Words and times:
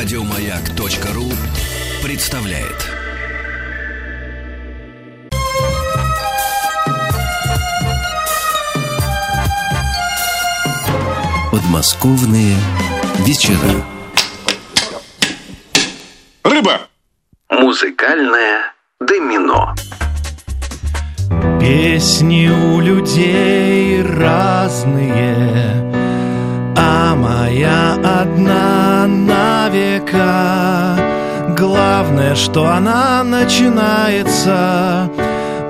Радиомаяк.ру 0.00 1.24
представляет. 2.04 2.88
Подмосковные 11.50 12.54
вечера. 13.26 13.58
Рыба! 16.44 16.82
Музыкальное 17.50 18.72
домино. 19.00 19.74
Песни 21.58 22.48
у 22.48 22.78
людей 22.78 24.00
разные, 24.04 25.92
а 26.78 27.16
моя 27.16 27.94
одна 27.94 29.06
на 29.08 29.68
века. 29.68 30.96
Главное, 31.56 32.36
что 32.36 32.68
она 32.68 33.24
начинается 33.24 35.10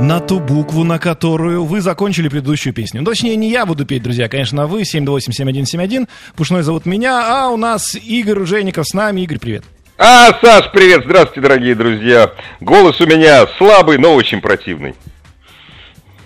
на 0.00 0.20
ту 0.20 0.38
букву, 0.38 0.84
на 0.84 0.98
которую 0.98 1.64
вы 1.64 1.80
закончили 1.80 2.28
предыдущую 2.28 2.74
песню. 2.74 3.00
Ну, 3.00 3.06
точнее, 3.06 3.36
не 3.36 3.50
я 3.50 3.64
буду 3.64 3.86
петь, 3.86 4.02
друзья, 4.02 4.28
конечно, 4.28 4.64
а 4.64 4.66
вы. 4.66 4.82
7287171. 4.82 6.06
Пушной 6.36 6.62
зовут 6.62 6.84
меня, 6.84 7.22
а 7.26 7.48
у 7.48 7.56
нас 7.56 7.94
Игорь 7.94 8.40
Ужеников 8.40 8.86
с 8.86 8.92
нами. 8.92 9.22
Игорь, 9.22 9.38
привет. 9.38 9.64
А, 9.96 10.38
Саш, 10.40 10.70
привет, 10.72 11.04
здравствуйте, 11.06 11.40
дорогие 11.40 11.74
друзья. 11.74 12.32
Голос 12.60 13.00
у 13.00 13.06
меня 13.06 13.46
слабый, 13.56 13.96
но 13.98 14.14
очень 14.14 14.40
противный. 14.40 14.94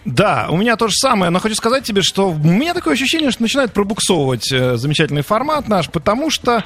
Да, 0.05 0.47
у 0.51 0.57
меня 0.57 0.75
то 0.77 0.89
же 0.89 0.95
самое, 0.97 1.31
но 1.31 1.39
хочу 1.39 1.55
сказать 1.55 1.85
тебе, 1.85 2.03
что 2.03 2.31
у 2.31 2.35
меня 2.35 2.75
такое 2.75 2.95
ощущение, 2.95 3.31
что 3.31 3.43
начинает 3.43 3.73
пробуксовывать 3.73 4.51
э, 4.51 4.77
замечательный 4.77 5.23
формат 5.23 5.69
наш, 5.69 5.89
потому 5.89 6.29
что 6.31 6.65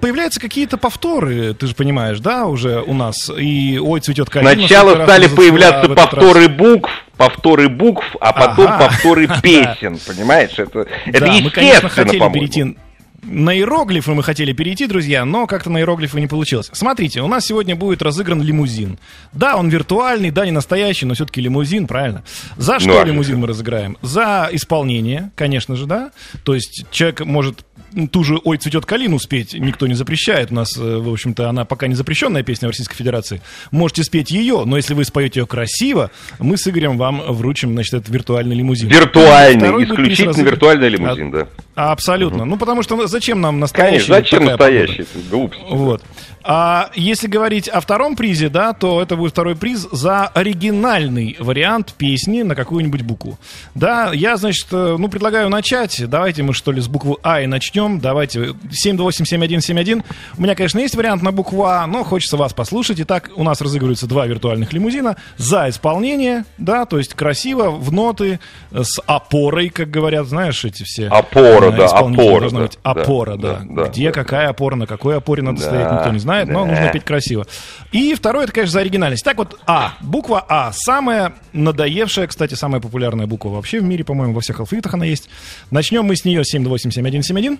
появляются 0.00 0.38
какие-то 0.40 0.76
повторы, 0.76 1.52
ты 1.54 1.66
же 1.66 1.74
понимаешь, 1.74 2.20
да, 2.20 2.46
уже 2.46 2.80
у 2.82 2.94
нас, 2.94 3.28
и 3.36 3.78
ой, 3.82 4.00
цветет 4.00 4.30
калина. 4.30 4.54
Сначала 4.54 4.94
раз 4.94 5.04
стали 5.08 5.26
появляться 5.28 5.88
повторы 5.90 6.48
букв, 6.48 6.90
повторы 7.16 7.68
букв, 7.68 8.04
а 8.20 8.32
потом 8.32 8.66
Ага. 8.68 8.86
повторы 8.86 9.28
песен, 9.42 9.98
понимаешь? 10.06 10.52
Это, 10.56 10.86
это 11.06 11.20
Да, 11.20 11.26
мы, 11.26 11.32
естественно, 11.32 11.50
конечно, 11.50 11.88
хотели 11.88 12.18
по-моему. 12.18 12.34
перейти 12.34 12.76
на 13.22 13.54
иероглифы 13.54 14.12
мы 14.12 14.22
хотели 14.22 14.52
перейти, 14.52 14.86
друзья, 14.86 15.24
но 15.24 15.46
как-то 15.46 15.70
на 15.70 15.78
иероглифы 15.78 16.20
не 16.20 16.26
получилось. 16.26 16.70
Смотрите, 16.72 17.20
у 17.20 17.28
нас 17.28 17.46
сегодня 17.46 17.76
будет 17.76 18.02
разыгран 18.02 18.42
лимузин. 18.42 18.98
Да, 19.32 19.56
он 19.56 19.68
виртуальный, 19.68 20.30
да, 20.30 20.44
не 20.44 20.52
настоящий, 20.52 21.06
но 21.06 21.14
все-таки 21.14 21.40
лимузин, 21.40 21.86
правильно? 21.86 22.24
За 22.56 22.78
что 22.78 22.88
Ну, 22.88 23.00
а 23.00 23.04
лимузин 23.04 23.38
мы 23.38 23.46
разыграем? 23.46 23.96
За 24.02 24.48
исполнение, 24.52 25.30
конечно 25.34 25.76
же, 25.76 25.86
да. 25.86 26.10
То 26.44 26.54
есть 26.54 26.86
человек 26.90 27.20
может 27.24 27.64
ту 28.10 28.24
же 28.24 28.38
«Ой, 28.44 28.56
цветет 28.58 28.86
калину» 28.86 29.18
спеть, 29.18 29.54
никто 29.54 29.86
не 29.86 29.94
запрещает. 29.94 30.50
У 30.50 30.54
нас, 30.54 30.76
э, 30.76 30.80
в 30.98 31.12
общем-то, 31.12 31.48
она 31.48 31.64
пока 31.64 31.86
не 31.86 31.94
запрещенная 31.94 32.42
песня 32.42 32.68
в 32.68 32.70
Российской 32.70 32.96
Федерации. 32.96 33.40
Можете 33.70 34.04
спеть 34.04 34.30
ее, 34.30 34.64
но 34.64 34.76
если 34.76 34.94
вы 34.94 35.04
споете 35.04 35.40
ее 35.40 35.46
красиво, 35.46 36.10
мы 36.38 36.56
с 36.56 36.66
Игорем 36.68 36.98
вам 36.98 37.20
вручим, 37.28 37.72
значит, 37.72 37.94
этот 37.94 38.08
виртуальный 38.08 38.56
лимузин. 38.56 38.88
Виртуальный, 38.88 39.60
Второй 39.60 39.84
исключительно 39.84 40.28
разыгран. 40.28 40.52
виртуальный 40.52 40.88
лимузин, 40.88 41.30
да. 41.30 41.46
А, 41.76 41.92
Абсолютно. 41.92 42.44
Ну, 42.44 42.56
потому 42.56 42.82
что 42.82 43.06
зачем 43.06 43.40
нам 43.40 43.58
настоящий? 43.60 44.06
Конечно, 44.08 44.14
зачем 44.14 44.44
настоящий? 44.44 45.06
глупость. 45.30 45.60
Вот. 45.70 46.02
А 46.42 46.90
если 46.94 47.28
говорить 47.28 47.68
о 47.68 47.80
втором 47.80 48.16
призе, 48.16 48.48
да, 48.48 48.72
то 48.72 49.02
это 49.02 49.16
будет 49.16 49.32
второй 49.32 49.56
приз 49.56 49.88
за 49.92 50.26
оригинальный 50.26 51.36
вариант 51.38 51.94
песни 51.94 52.42
на 52.42 52.54
какую-нибудь 52.54 53.02
букву. 53.02 53.38
Да, 53.74 54.10
я, 54.12 54.36
значит, 54.36 54.66
э, 54.72 54.96
ну, 54.98 55.08
предлагаю 55.08 55.48
начать. 55.50 56.08
Давайте 56.08 56.42
мы, 56.42 56.54
что 56.54 56.72
ли, 56.72 56.80
с 56.80 56.88
буквы 56.88 57.16
А 57.22 57.42
и 57.42 57.46
начнем. 57.46 58.00
Давайте. 58.00 58.54
7287171. 58.70 60.02
У 60.38 60.42
меня, 60.42 60.54
конечно, 60.54 60.78
есть 60.78 60.94
вариант 60.94 61.22
на 61.22 61.32
букву 61.32 61.64
А, 61.64 61.86
но 61.86 62.04
хочется 62.04 62.36
вас 62.36 62.52
послушать. 62.52 63.00
Итак, 63.00 63.30
у 63.36 63.44
нас 63.44 63.60
разыгрываются 63.60 64.06
два 64.06 64.26
виртуальных 64.26 64.72
лимузина 64.72 65.16
за 65.36 65.68
исполнение, 65.68 66.44
да, 66.58 66.84
то 66.86 66.98
есть 66.98 67.14
красиво, 67.14 67.70
в 67.70 67.92
ноты, 67.92 68.40
э, 68.70 68.82
с 68.82 69.00
опорой, 69.06 69.68
как 69.68 69.90
говорят, 69.90 70.26
знаешь, 70.26 70.64
эти 70.64 70.84
все... 70.84 71.08
Опора, 71.08 71.66
э, 71.66 71.76
да, 71.76 71.86
опора, 71.86 72.40
должна 72.40 72.60
да, 72.60 72.66
быть 72.66 72.78
опора, 72.82 73.36
да, 73.36 73.60
да. 73.62 73.82
да, 73.84 73.88
Где 73.88 74.06
да, 74.06 74.12
какая 74.12 74.48
опора, 74.48 74.76
на 74.76 74.86
какой 74.86 75.16
опоре 75.16 75.42
надо 75.42 75.60
Да, 75.60 75.66
стоять, 75.66 75.92
никто 75.92 76.10
не 76.10 76.18
знает, 76.18 76.29
но 76.46 76.64
да. 76.64 76.70
нужно 76.70 76.88
петь 76.92 77.04
красиво. 77.04 77.46
И 77.92 78.14
второе, 78.14 78.44
это, 78.44 78.52
конечно, 78.52 78.72
за 78.72 78.80
оригинальность. 78.80 79.24
Так 79.24 79.36
вот, 79.38 79.58
А. 79.66 79.94
Буква 80.00 80.44
А. 80.48 80.72
Самая 80.72 81.32
надоевшая, 81.52 82.26
кстати, 82.26 82.54
самая 82.54 82.80
популярная 82.80 83.26
буква 83.26 83.50
вообще 83.50 83.80
в 83.80 83.84
мире, 83.84 84.04
по-моему, 84.04 84.34
во 84.34 84.40
всех 84.40 84.60
алфавитах 84.60 84.94
она 84.94 85.04
есть. 85.04 85.28
Начнем 85.70 86.04
мы 86.04 86.16
с 86.16 86.24
нее 86.24 86.42
7287171. 86.42 87.58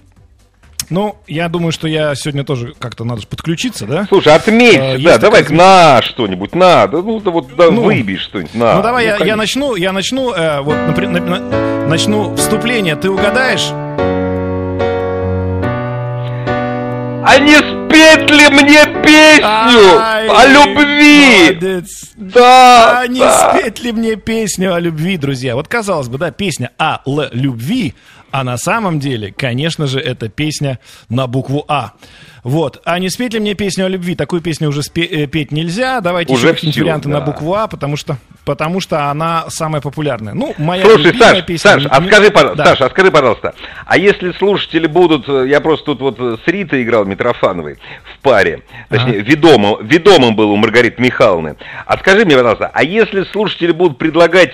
Ну, 0.88 1.16
я 1.28 1.48
думаю, 1.48 1.70
что 1.70 1.86
я 1.86 2.14
сегодня 2.16 2.42
тоже 2.42 2.74
как-то 2.78 3.04
надо 3.04 3.24
подключиться, 3.24 3.86
да? 3.86 4.06
Слушай, 4.08 4.34
отметь, 4.34 4.74
есть 4.74 5.04
да, 5.04 5.18
давай 5.18 5.42
такая 5.42 5.56
на 5.58 6.02
что-нибудь, 6.02 6.52
на, 6.54 6.88
да, 6.88 6.98
ну, 6.98 7.20
да 7.20 7.30
вот, 7.30 7.54
да, 7.54 7.70
Ну, 7.70 7.82
выбей 7.82 8.16
что-нибудь, 8.16 8.54
на. 8.54 8.74
Ну 8.74 8.82
давай 8.82 9.04
я, 9.04 9.12
я 9.12 9.18
конечно. 9.18 9.36
начну, 9.36 9.76
я 9.76 9.92
начну, 9.92 10.32
э, 10.32 10.60
вот 10.62 10.74
напри- 10.74 11.06
на- 11.06 11.20
на- 11.20 11.86
начну 11.86 12.34
вступление. 12.34 12.96
Ты 12.96 13.08
угадаешь? 13.08 13.70
А 17.22 17.38
не 17.38 17.79
спеть 18.00 18.30
ли 18.30 18.48
мне 18.48 18.84
песню 19.02 19.98
Ай, 19.98 20.28
о 20.28 20.46
любви? 20.46 21.44
молодец. 21.50 22.10
Да, 22.16 23.00
А 23.00 23.06
не 23.06 23.20
да. 23.20 23.52
спеть 23.58 23.80
ли 23.82 23.92
мне 23.92 24.16
песню 24.16 24.74
о 24.74 24.80
любви, 24.80 25.16
друзья? 25.16 25.54
Вот 25.54 25.68
казалось 25.68 26.08
бы, 26.08 26.18
да, 26.18 26.30
песня 26.30 26.70
о 26.78 27.00
любви, 27.32 27.94
а 28.30 28.44
на 28.44 28.56
самом 28.56 29.00
деле, 29.00 29.32
конечно 29.36 29.86
же, 29.86 30.00
это 30.00 30.28
песня 30.28 30.78
на 31.08 31.26
букву 31.26 31.64
А. 31.68 31.92
Вот. 32.42 32.80
А 32.84 32.98
не 32.98 33.10
спеть 33.10 33.34
ли 33.34 33.40
мне 33.40 33.54
песню 33.54 33.86
о 33.86 33.88
любви? 33.88 34.14
Такую 34.14 34.40
песню 34.40 34.68
уже 34.68 34.80
спе- 34.80 35.08
э, 35.08 35.26
петь 35.26 35.52
нельзя. 35.52 36.00
Давайте 36.00 36.32
Уже 36.32 36.46
еще 36.48 36.54
какие-нибудь 36.54 36.82
варианты 36.82 37.08
да. 37.08 37.18
на 37.18 37.20
букву 37.20 37.54
А, 37.54 37.66
потому 37.66 37.96
что, 37.96 38.16
потому 38.44 38.80
что 38.80 39.10
она 39.10 39.44
самая 39.48 39.82
популярная. 39.82 40.32
Ну, 40.32 40.54
моя 40.56 40.82
Слушай, 40.84 41.04
любимая 41.04 41.34
Саш, 41.34 41.44
песня... 41.44 41.70
Саш, 41.70 41.86
а 41.90 42.02
скажи, 42.06 42.30
пожалуйста, 42.30 42.64
Да. 42.64 42.70
Саш, 42.70 42.80
а 42.80 42.90
скажи, 42.90 43.10
пожалуйста, 43.10 43.54
а 43.84 43.98
если 43.98 44.32
слушатели 44.32 44.86
будут, 44.86 45.28
э, 45.28 45.48
я 45.48 45.60
просто 45.60 45.86
тут 45.86 46.00
вот 46.00 46.40
с 46.42 46.46
Ритой 46.46 46.82
играл 46.82 47.04
Митрофановой 47.04 47.78
в 48.14 48.18
паре, 48.20 48.62
точнее, 48.88 49.20
ведомым, 49.20 49.86
ведомым 49.86 50.34
был 50.34 50.50
у 50.50 50.56
Маргариты 50.56 51.02
Михайловны. 51.02 51.56
А 51.84 51.98
скажи 51.98 52.24
мне, 52.24 52.36
пожалуйста, 52.36 52.70
а 52.72 52.82
если 52.82 53.24
слушатели 53.24 53.72
будут 53.72 53.98
предлагать 53.98 54.52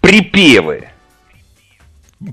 припевы? 0.00 0.88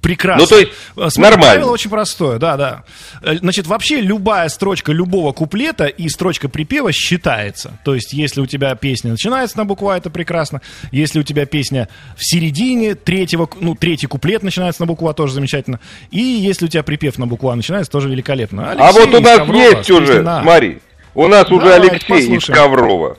Прекрасно. 0.01 0.41
Ну, 0.43 0.47
то 0.47 0.59
есть, 0.59 0.71
Э, 0.95 1.09
Смотри, 1.09 1.21
нормально. 1.21 1.53
Правило 1.55 1.71
очень 1.71 1.89
простое, 1.89 2.37
да, 2.37 2.57
да. 2.57 2.83
Э, 3.23 3.37
Значит, 3.37 3.65
вообще 3.67 4.01
любая 4.01 4.47
строчка 4.49 4.91
любого 4.91 5.31
куплета 5.33 5.85
и 5.87 6.09
строчка 6.09 6.47
припева 6.49 6.91
считается. 6.91 7.79
То 7.83 7.95
есть, 7.95 8.13
если 8.13 8.41
у 8.41 8.45
тебя 8.45 8.75
песня 8.75 9.11
начинается 9.11 9.57
на 9.57 9.65
букву 9.65 9.89
А, 9.89 9.97
это 9.97 10.09
прекрасно. 10.09 10.61
Если 10.91 11.19
у 11.19 11.23
тебя 11.23 11.45
песня 11.45 11.89
в 12.15 12.23
середине 12.25 12.95
третьего, 12.95 13.49
ну, 13.59 13.75
третий 13.75 14.07
куплет 14.07 14.43
начинается 14.43 14.81
на 14.81 14.85
букву 14.87 15.07
А, 15.07 15.13
тоже 15.13 15.33
замечательно. 15.33 15.79
И 16.11 16.19
если 16.19 16.65
у 16.65 16.67
тебя 16.67 16.83
припев 16.83 17.17
на 17.17 17.25
букву 17.27 17.49
А 17.49 17.55
начинается, 17.55 17.91
тоже 17.91 18.09
великолепно. 18.09 18.69
а 18.69 18.71
Алексей 18.71 18.99
вот 19.01 19.13
у 19.13 19.17
из 19.17 19.23
нас 19.23 19.37
Коврова 19.39 19.57
есть 19.61 19.89
уже, 19.91 20.21
на 20.21 20.39
А. 20.39 20.43
смотри, 20.43 20.79
у 21.15 21.27
нас 21.27 21.49
уже 21.51 21.65
Давайте 21.65 21.89
Алексей 21.89 22.17
из 22.19 22.25
послушаем. 22.25 22.57
Коврова. 22.59 23.17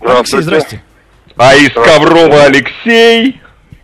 Алексей, 0.00 0.40
здрасте. 0.42 0.82
А 1.36 1.54
из 1.54 1.72
Коврова 1.72 2.44
Алексей, 2.44 3.40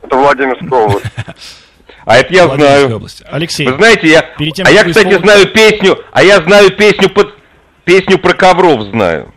Это 0.07 0.17
Владимирская 0.17 0.81
область. 0.81 1.07
а 2.05 2.17
это 2.17 2.33
я 2.33 2.49
знаю. 2.49 3.03
Алексей. 3.31 3.67
Вы 3.67 3.77
знаете, 3.77 4.09
я, 4.09 4.23
Перед 4.23 4.55
тем, 4.55 4.67
а 4.67 4.71
я, 4.71 4.85
кстати, 4.85 5.19
знаю 5.19 5.47
песню, 5.49 5.99
а 6.13 6.23
я 6.23 6.41
знаю 6.41 6.71
песню 6.71 7.11
под 7.11 7.35
песню 7.85 8.19
про 8.19 8.35
ковров 8.35 8.83
знаю. 8.83 9.33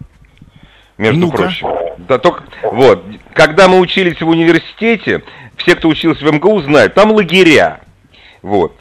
Между 0.97 1.29
прочим. 1.29 1.67
Да 1.97 2.17
только 2.17 2.43
вот, 2.63 3.03
когда 3.33 3.67
мы 3.67 3.79
учились 3.79 4.21
в 4.21 4.27
университете, 4.27 5.23
все, 5.57 5.75
кто 5.75 5.87
учился 5.87 6.25
в 6.25 6.31
МГУ, 6.31 6.61
знают, 6.61 6.93
там 6.93 7.11
лагеря. 7.11 7.81
Вот. 8.41 8.75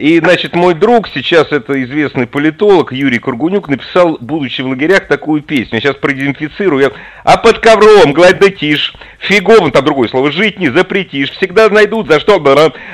И, 0.00 0.18
значит, 0.18 0.56
мой 0.56 0.72
друг, 0.72 1.08
сейчас 1.08 1.52
это 1.52 1.82
известный 1.84 2.26
политолог 2.26 2.90
Юрий 2.90 3.18
Кургунюк, 3.18 3.68
написал, 3.68 4.16
будучи 4.18 4.62
в 4.62 4.68
лагерях, 4.68 5.06
такую 5.08 5.42
песню. 5.42 5.74
Я 5.74 5.80
сейчас 5.82 5.96
продезинфицирую. 5.96 6.80
Я- 6.82 6.92
А 7.22 7.36
под 7.36 7.58
ковром 7.58 8.14
гладотишь, 8.14 8.94
фиговым, 9.18 9.70
там 9.72 9.84
другое 9.84 10.08
слово, 10.08 10.32
жить 10.32 10.58
не 10.58 10.70
запретишь, 10.70 11.30
всегда 11.32 11.68
найдут 11.68 12.08
за 12.08 12.18
что, 12.18 12.42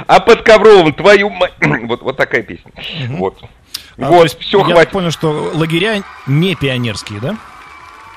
а 0.08 0.18
под 0.18 0.42
ковром 0.42 0.92
твою 0.92 1.30
мать... 1.30 1.52
Вот, 1.86 2.02
вот 2.02 2.16
такая 2.16 2.42
песня. 2.42 2.72
Вот. 3.10 3.38
А, 3.98 4.00
то 4.00 4.08
вот, 4.08 4.24
есть 4.24 4.40
все, 4.40 4.58
я 4.66 4.74
хватит. 4.74 4.90
понял, 4.90 5.10
что 5.12 5.52
лагеря 5.54 6.02
не 6.26 6.56
пионерские, 6.56 7.20
да? 7.20 7.36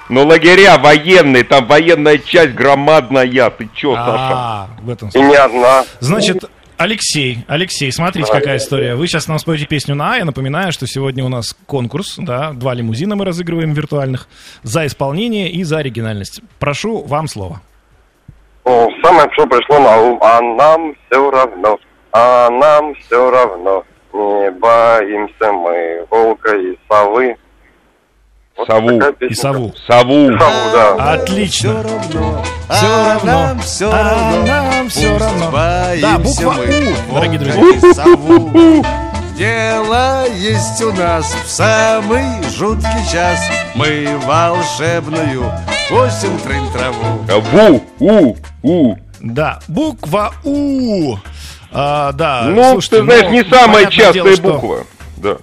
Но 0.10 0.26
лагеря 0.26 0.80
военные, 0.80 1.44
там 1.44 1.68
военная 1.68 2.18
часть 2.18 2.56
громадная. 2.56 3.52
Ты 3.52 3.70
чё, 3.76 3.94
Саша? 3.94 4.34
А, 4.34 4.68
в 4.82 4.90
этом 4.90 5.10
И 5.10 5.12
смысле. 5.12 5.30
не 5.30 5.36
одна. 5.36 5.86
Значит, 6.00 6.46
Алексей, 6.80 7.40
Алексей, 7.48 7.92
смотрите, 7.92 8.32
какая 8.32 8.58
история. 8.58 8.96
Вы 8.96 9.08
сейчас 9.08 9.28
нам 9.28 9.38
споете 9.38 9.66
песню 9.66 9.96
на 9.96 10.14
А. 10.14 10.18
Я 10.18 10.24
напоминаю, 10.26 10.72
что 10.72 10.88
сегодня 10.88 11.26
у 11.26 11.30
нас 11.30 11.54
конкурс, 11.68 12.16
да, 12.18 12.54
два 12.54 12.74
лимузина 12.74 13.18
мы 13.18 13.26
разыгрываем 13.26 13.74
виртуальных 13.74 14.30
за 14.64 14.86
исполнение 14.86 15.52
и 15.52 15.64
за 15.64 15.80
оригинальность. 15.80 16.42
Прошу 16.58 17.04
вам 17.04 17.28
слово. 17.28 17.62
Ну, 18.66 18.90
самое, 19.04 19.30
что 19.34 19.46
пришло 19.46 19.80
на 19.80 19.98
ум, 19.98 20.20
а 20.22 20.42
нам 20.42 20.96
все 21.06 21.30
равно, 21.30 21.80
а 22.14 22.50
нам 22.50 22.96
все 22.96 23.30
равно. 23.30 23.84
песни 24.20 24.52
«Боимся 24.60 25.52
мы 25.52 26.06
волка 26.10 26.56
и 26.56 26.78
совы». 26.90 27.36
Вот 28.60 28.68
Сову. 28.68 29.02
И 29.22 29.34
сову. 29.34 29.74
Сову. 29.88 30.38
Сову, 30.38 30.72
да. 30.74 31.14
Отлично. 31.14 31.82
равно, 31.82 32.44
Все 32.70 32.86
а 32.86 33.14
равно. 33.14 33.32
нам 33.32 33.60
все 33.62 33.90
А 33.92 34.04
равно. 34.04 34.46
нам 34.46 34.90
все 34.90 35.10
Пусть 35.14 35.22
равно. 35.22 35.52
Да, 36.02 36.18
буква 36.20 36.54
мы 36.58 36.94
У, 37.10 37.14
дорогие 37.16 37.40
друзья. 37.40 37.64
и 37.90 37.94
сову. 37.94 38.86
Дело 39.38 40.26
есть 40.36 40.82
у 40.82 40.92
нас 40.92 41.34
в 41.46 41.50
самый 41.50 42.26
жуткий 42.58 43.10
час. 43.10 43.40
Мы 43.76 44.10
волшебную 44.26 45.46
осень 45.92 46.38
трынь 46.40 46.70
траву. 46.74 47.42
Ву, 47.52 47.84
у, 48.00 48.36
у. 48.64 48.96
Да, 49.22 49.60
буква 49.70 50.34
У. 50.44 51.16
А, 51.72 52.12
да, 52.12 52.44
Ну, 52.48 52.72
слушайте, 52.74 52.98
ты 52.98 53.04
знаешь, 53.04 53.24
ну, 53.26 53.32
не 53.32 53.44
самая 53.46 53.86
частая 53.86 54.14
дело, 54.14 54.34
что 54.36 54.54
буква. 54.54 54.78
Да, 55.18 55.38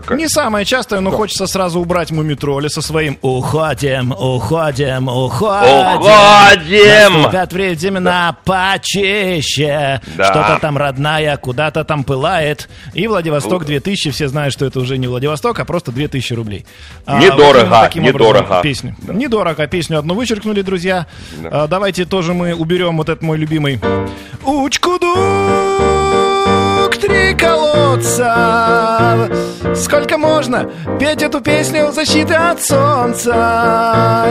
такая. 0.00 0.18
Не 0.18 0.28
самая 0.28 0.64
частая, 0.64 1.00
но 1.00 1.10
хочется 1.10 1.46
сразу 1.46 1.80
убрать 1.80 2.10
мумитроли 2.10 2.68
со 2.68 2.82
своим 2.82 3.18
«Уходим, 3.22 4.12
уходим, 4.12 5.08
уходим». 5.08 5.98
Уходим! 5.98 7.22
Наступят 7.22 7.52
времена 7.52 8.36
почище. 8.44 10.00
Да. 10.16 10.24
Что-то 10.24 10.58
там 10.60 10.76
родная 10.76 11.36
куда-то 11.36 11.84
там 11.84 12.04
пылает. 12.04 12.68
И 12.94 13.06
Владивосток 13.06 13.64
2000, 13.64 14.10
все 14.10 14.28
знают, 14.28 14.52
что 14.52 14.66
это 14.66 14.80
уже 14.80 14.98
не 14.98 15.06
Владивосток, 15.06 15.58
а 15.60 15.64
просто 15.64 15.92
2000 15.92 16.32
рублей. 16.34 16.66
А, 17.06 17.18
Недорого, 17.18 17.42
вот 17.44 17.56
именно 17.56 17.80
таким 17.82 18.02
недорого. 18.04 18.60
Песню. 18.62 18.96
Недорого. 19.06 19.66
Песню 19.66 19.98
одну 19.98 20.14
вычеркнули, 20.14 20.62
друзья. 20.62 21.06
А, 21.44 21.66
давайте 21.66 22.04
тоже 22.04 22.34
мы 22.34 22.54
уберем 22.54 22.96
вот 22.96 23.08
этот 23.08 23.22
мой 23.22 23.38
любимый. 23.38 23.80
Учкудук, 24.44 25.18
три 27.08 27.34
колодца. 27.34 29.28
Сколько 29.74 30.18
можно 30.18 30.70
петь 30.98 31.22
эту 31.22 31.40
песню 31.40 31.90
защиты 31.92 32.34
от 32.34 32.62
солнца? 32.62 34.26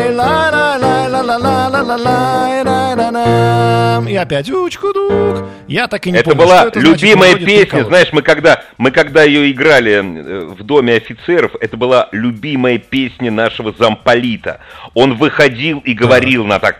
И 4.07 4.15
опять 4.15 4.49
учку 4.49 4.93
дук. 4.93 5.45
Я 5.67 5.87
так 5.87 6.07
и 6.07 6.11
не 6.11 6.19
это 6.19 6.29
помню, 6.31 6.45
была 6.45 6.65
это 6.65 6.79
любимая 6.79 7.31
значит, 7.31 7.45
песня, 7.45 7.83
знаешь, 7.83 8.09
мы 8.13 8.21
когда 8.21 8.63
мы 8.77 8.91
когда 8.91 9.23
ее 9.23 9.51
играли 9.51 9.93
э, 9.93 10.45
в 10.45 10.63
доме 10.63 10.93
офицеров, 10.93 11.55
это 11.59 11.75
была 11.75 12.07
любимая 12.13 12.77
песня 12.77 13.31
нашего 13.31 13.73
замполита. 13.77 14.61
Он 14.93 15.15
выходил 15.15 15.79
и 15.79 15.93
говорил 15.93 16.45
на 16.45 16.59
так 16.59 16.79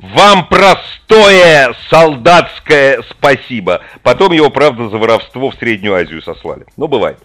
вам 0.00 0.48
простое 0.48 1.74
солдатское 1.88 3.02
спасибо. 3.10 3.82
Потом 4.02 4.32
его, 4.32 4.50
правда, 4.50 4.88
за 4.88 4.96
воровство 4.96 5.50
в 5.50 5.54
Среднюю 5.56 5.94
Азию 5.94 6.22
сослали. 6.22 6.64
Ну, 6.76 6.88
бывает. 6.88 7.18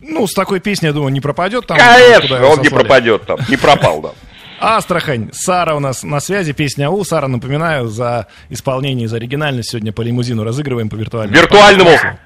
Ну, 0.00 0.26
с 0.26 0.32
такой 0.32 0.60
песней, 0.60 0.88
я 0.88 0.92
думаю, 0.92 1.12
не 1.12 1.20
пропадет 1.20 1.66
там. 1.66 1.76
Конечно, 1.76 2.46
он 2.46 2.60
не 2.60 2.68
пропадет 2.68 3.26
там, 3.26 3.38
не 3.48 3.56
пропал, 3.56 4.00
да. 4.00 4.10
Астрахань. 4.60 5.30
Сара 5.32 5.74
у 5.74 5.80
нас 5.80 6.02
на 6.02 6.20
связи. 6.20 6.52
Песня 6.52 6.90
«У». 6.90 7.04
Сара, 7.04 7.28
напоминаю, 7.28 7.88
за 7.88 8.26
исполнение, 8.48 9.08
за 9.08 9.16
оригинальность 9.16 9.70
сегодня 9.70 9.92
по 9.92 10.02
лимузину 10.02 10.44
разыгрываем 10.44 10.88
по 10.88 10.96
виртуальному. 10.96 11.40
Виртуальному. 11.40 11.90
А, 11.90 12.18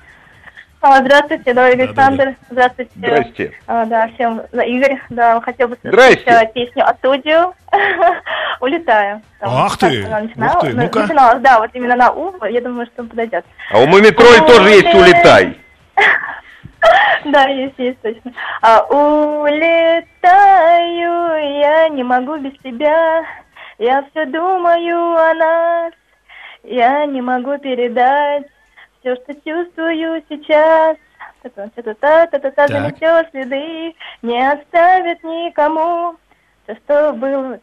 Здравствуйте, 0.82 1.54
дорогой 1.54 1.84
Александр. 1.84 2.34
Здравствуйте. 2.50 2.90
Здрасте. 2.96 3.52
А, 3.68 3.84
да, 3.86 4.08
всем. 4.08 4.42
Да, 4.50 4.64
Игорь, 4.64 5.00
да, 5.10 5.40
хотел 5.40 5.68
бы 5.68 5.78
Здрасте. 5.82 6.22
слушать 6.24 6.52
песню 6.52 6.84
о 6.84 6.94
студию. 6.94 7.54
Улетаю. 8.60 9.22
Там, 9.38 9.50
Ах 9.54 9.78
ты, 9.78 10.04
начинала- 10.08 10.54
ух 10.56 10.60
ты, 10.60 10.72
ну, 10.74 10.82
ну-ка. 10.82 10.98
начиналась, 11.00 11.40
да, 11.40 11.60
вот 11.60 11.70
именно 11.74 11.94
на 11.94 12.10
У, 12.10 12.34
я 12.46 12.60
думаю, 12.60 12.86
что 12.86 13.04
подойдет. 13.04 13.44
А 13.70 13.78
у 13.78 13.86
Мумитроль 13.86 14.38
тоже 14.46 14.70
есть 14.70 14.92
«Улетай». 14.94 15.56
Да, 17.26 17.44
есть, 17.46 17.78
есть, 17.78 18.00
точно. 18.02 18.32
А, 18.60 18.82
улетаю, 18.82 20.10
я 21.60 21.88
не 21.90 22.02
могу 22.02 22.36
без 22.38 22.52
тебя. 22.58 23.22
Я 23.78 24.04
все 24.10 24.26
думаю 24.26 25.16
о 25.16 25.32
нас. 25.34 25.92
Я 26.64 27.06
не 27.06 27.22
могу 27.22 27.56
передать 27.58 28.46
все, 29.02 29.16
что 29.16 29.34
чувствую 29.34 30.22
сейчас. 30.28 30.96
Та-та-та-та-та-та-та, 31.42 32.50
Так. 32.50 32.70
заметет 32.70 33.30
следы, 33.32 33.94
не 34.22 34.52
оставит 34.52 35.22
никому. 35.24 36.14
Все, 36.64 36.76
что 36.84 37.12
было... 37.12 37.58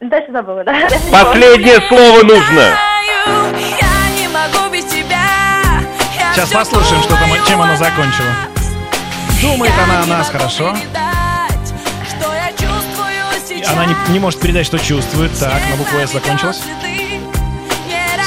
Дальше 0.00 0.32
забыла, 0.32 0.64
да? 0.64 0.74
Последнее 1.12 1.80
слово 1.88 2.22
нужно. 2.22 2.60
Я 2.60 4.10
не 4.16 4.28
могу 4.28 4.72
без 4.72 4.84
тебя. 4.86 5.26
Сейчас 6.32 6.50
послушаем, 6.50 7.02
что 7.02 7.14
там, 7.16 7.28
чем 7.46 7.60
она 7.60 7.76
закончила. 7.76 8.28
Думает 9.42 9.72
она 9.84 10.02
о 10.02 10.06
нас 10.06 10.30
хорошо. 10.30 10.74
Она 13.70 13.84
не, 13.84 13.94
не 14.12 14.18
может 14.18 14.40
передать, 14.40 14.64
что 14.64 14.78
чувствует. 14.78 15.38
Так, 15.38 15.60
на 15.70 15.76
букву 15.76 15.98
«С» 15.98 16.12
закончилась. 16.12 16.62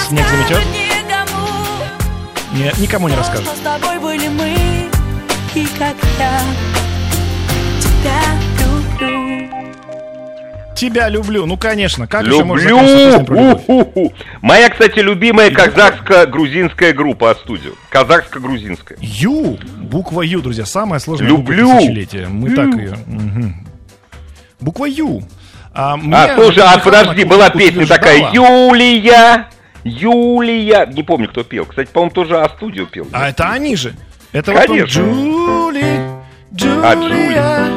Снег 0.07 0.27
Снег 0.27 0.27
заметет? 0.27 0.80
Никому, 2.53 2.63
Не, 2.75 2.81
никому 2.81 3.07
не 3.09 3.15
расскажет. 3.15 3.45
что 3.45 3.55
с 3.55 3.59
тобой 3.59 3.99
были 3.99 4.27
мы, 4.27 4.53
и 5.55 5.65
как 5.77 5.95
я 6.19 6.39
тебя 7.79 8.21
люблю. 8.59 9.49
Тебя 10.75 11.09
люблю. 11.09 11.45
Ну, 11.45 11.57
конечно. 11.57 12.07
Как 12.07 12.25
еще 12.25 12.43
можно 12.43 12.67
Люблю! 12.67 14.11
Моя, 14.41 14.69
кстати, 14.69 14.97
любимая 14.99 15.51
казахско-грузинская 15.51 16.91
группа 16.93 17.35
«Студио». 17.35 17.71
Казахско-грузинская. 17.91 18.97
Ю. 18.99 19.59
Буква 19.77 20.21
Ю, 20.23 20.41
друзья. 20.41 20.65
Самая 20.65 20.99
сложная 20.99 21.27
Люблю. 21.29 21.65
буква 21.67 21.79
тысячелетия. 21.81 22.27
Мы 22.27 22.49
Ю. 22.49 22.55
так 22.55 22.67
ее... 22.75 22.95
мгм. 23.05 23.67
Буква 24.59 24.85
Ю. 24.85 25.21
А, 25.73 25.93
А, 26.11 26.35
слушай, 26.35 26.63
а 26.65 26.77
подожди, 26.79 27.23
была 27.25 27.49
песня 27.51 27.85
такая 27.85 28.31
«Юлия». 28.33 29.47
Юлия. 29.83 30.85
Не 30.85 31.03
помню, 31.03 31.27
кто 31.29 31.43
пел. 31.43 31.65
Кстати, 31.65 31.89
по-моему, 31.91 32.13
тоже 32.13 32.37
«А-студио» 32.39 32.85
пел. 32.85 33.07
А 33.11 33.29
это 33.29 33.49
они 33.49 33.75
же. 33.75 33.93
Это 34.31 34.51
вот 34.51 34.61
он, 34.61 34.67
Конечно. 34.67 35.01
Джули, 35.01 35.99
А, 36.83 36.93
Джулия, 36.95 37.67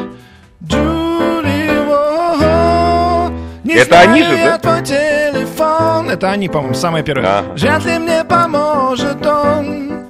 Джули, 0.63 1.69
о-о-о. 1.89 3.31
Не 3.63 3.73
Это 3.75 3.99
они 4.01 4.23
же, 4.23 4.35
да? 4.37 4.57
твой 4.57 4.83
телефон. 4.83 6.09
Это 6.09 6.31
они, 6.31 6.47
по-моему, 6.49 6.75
самое 6.75 7.03
первое. 7.03 7.39
Ага. 7.39 7.53
Вряд 7.57 7.85
ли 7.85 7.97
мне 7.99 8.23
поможет 8.23 9.25
он. 9.25 10.05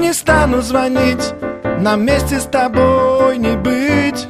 Не 0.00 0.12
стану 0.12 0.60
звонить, 0.60 1.32
на 1.80 1.96
месте 1.96 2.38
с 2.40 2.44
тобой 2.44 3.38
не 3.38 3.56
быть. 3.56 4.26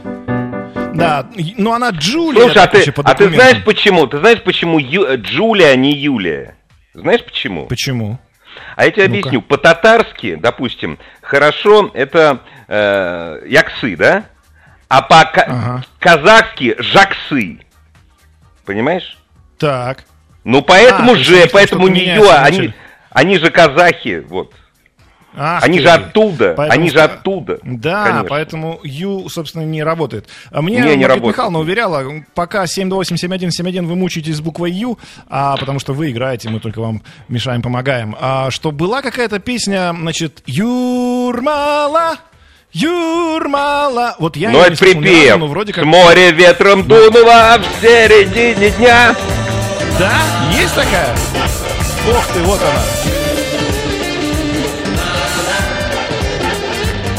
Да, 0.95 1.27
и- 1.35 1.55
ну 1.59 1.73
она 1.73 1.91
Джулия. 1.91 2.43
Слушай, 2.43 2.63
а 2.63 2.67
ты, 2.69 2.95
а 3.05 3.15
ты 3.15 3.29
знаешь 3.31 3.65
почему? 3.65 4.07
Ты 4.07 4.19
знаешь 4.19 4.43
почему 4.43 4.79
Ю- 4.79 5.05
э, 5.05 5.17
Джулия, 5.17 5.73
а 5.73 5.77
не 5.77 5.93
Юлия? 5.93 6.55
Знаешь 6.97 7.23
почему? 7.25 7.67
Почему? 7.67 8.19
А 8.75 8.85
я 8.87 8.91
тебе 8.91 9.09
Ну-ка. 9.09 9.19
объясню. 9.21 9.43
По-татарски, 9.43 10.37
допустим, 10.37 10.99
хорошо, 11.21 11.91
это 11.93 12.41
э, 12.69 13.43
яксы, 13.47 13.97
да? 13.97 14.25
А 14.89 15.03
по-казахски 15.03 16.75
жаксы. 16.79 17.59
Понимаешь? 18.65 19.19
Так. 19.59 20.05
Ну, 20.45 20.63
поэтому 20.63 21.13
А, 21.13 21.17
же, 21.17 21.47
поэтому 21.53 21.89
не 21.89 22.17
они, 22.19 22.73
они 23.11 23.39
же 23.39 23.51
казахи, 23.51 24.25
вот. 24.27 24.55
Ах 25.39 25.63
Они 25.65 25.79
ты. 25.79 25.85
же 25.85 25.91
оттуда, 25.91 26.55
Поэтому 26.57 26.81
они 26.81 26.91
же 26.91 27.01
оттуда. 27.01 27.59
Да, 27.63 28.05
конечно. 28.05 28.25
поэтому 28.29 28.81
Ю, 28.83 29.29
собственно, 29.29 29.63
не 29.65 29.83
работает. 29.83 30.27
А 30.51 30.63
Мне 30.63 30.77
Не, 30.77 30.81
не 30.81 30.85
Маргарита 30.87 31.09
работает. 31.09 31.35
Михайловна 31.37 31.59
уверяла, 31.59 32.05
пока 32.35 32.65
7287171 32.65 33.85
вы 33.87 33.97
мучаетесь 33.97 34.37
с 34.37 34.41
буквой 34.41 34.71
Ю, 34.73 34.99
а 35.29 35.57
потому 35.57 35.79
что 35.79 35.93
вы 35.93 36.11
играете, 36.11 36.49
мы 36.49 36.61
только 36.61 36.81
вам 36.81 37.03
мешаем, 37.29 37.61
помогаем. 37.63 38.17
А 38.21 38.51
что 38.51 38.71
была 38.73 39.03
какая-то 39.03 39.39
песня, 39.39 39.95
значит, 39.99 40.43
Юрмала, 40.47 42.17
Юрмала. 42.73 44.17
Вот 44.19 44.37
я 44.37 44.51
Ну, 44.51 44.61
это 44.61 44.77
припев. 44.79 45.37
но 45.39 45.47
вроде 45.49 45.73
как... 45.73 45.85
С 45.85 45.87
моря 45.87 46.31
ветром 46.31 46.87
дунуло 46.87 47.59
в 47.59 47.81
середине 47.83 48.71
дня. 48.71 49.15
Да? 49.99 50.13
Есть 50.59 50.75
такая? 50.75 51.15
Ох 52.09 52.27
ты, 52.33 52.41
вот 52.41 52.61
она. 52.63 53.16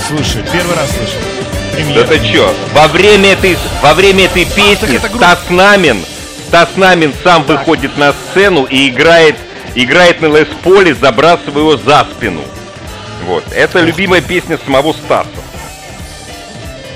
Слушай, 0.07 0.41
первый 0.53 0.73
раз 0.73 0.89
слышу. 0.91 1.17
Премьера. 1.73 2.07
ты 2.07 2.19
чё? 2.25 2.53
Во 2.73 2.87
время 2.87 3.33
этой, 3.33 3.57
во 3.81 3.93
время 3.93 4.25
этой 4.25 4.45
песни 4.45 4.95
это 4.95 5.09
группа. 5.09 5.25
Стас 5.25 5.49
Намин, 5.49 6.05
Стас 6.47 6.69
Намин 6.77 7.13
сам 7.25 7.43
выходит 7.43 7.97
на 7.97 8.13
сцену 8.13 8.63
и 8.63 8.87
играет, 8.87 9.35
играет 9.75 10.21
на 10.21 10.27
Лес 10.27 10.47
Поле, 10.63 10.95
забрасывая 10.95 11.61
его 11.61 11.75
за 11.75 12.07
спину. 12.15 12.41
Вот. 13.25 13.43
Это 13.51 13.81
любимая 13.81 14.21
песня 14.21 14.57
самого 14.63 14.93
Стаса. 14.93 15.27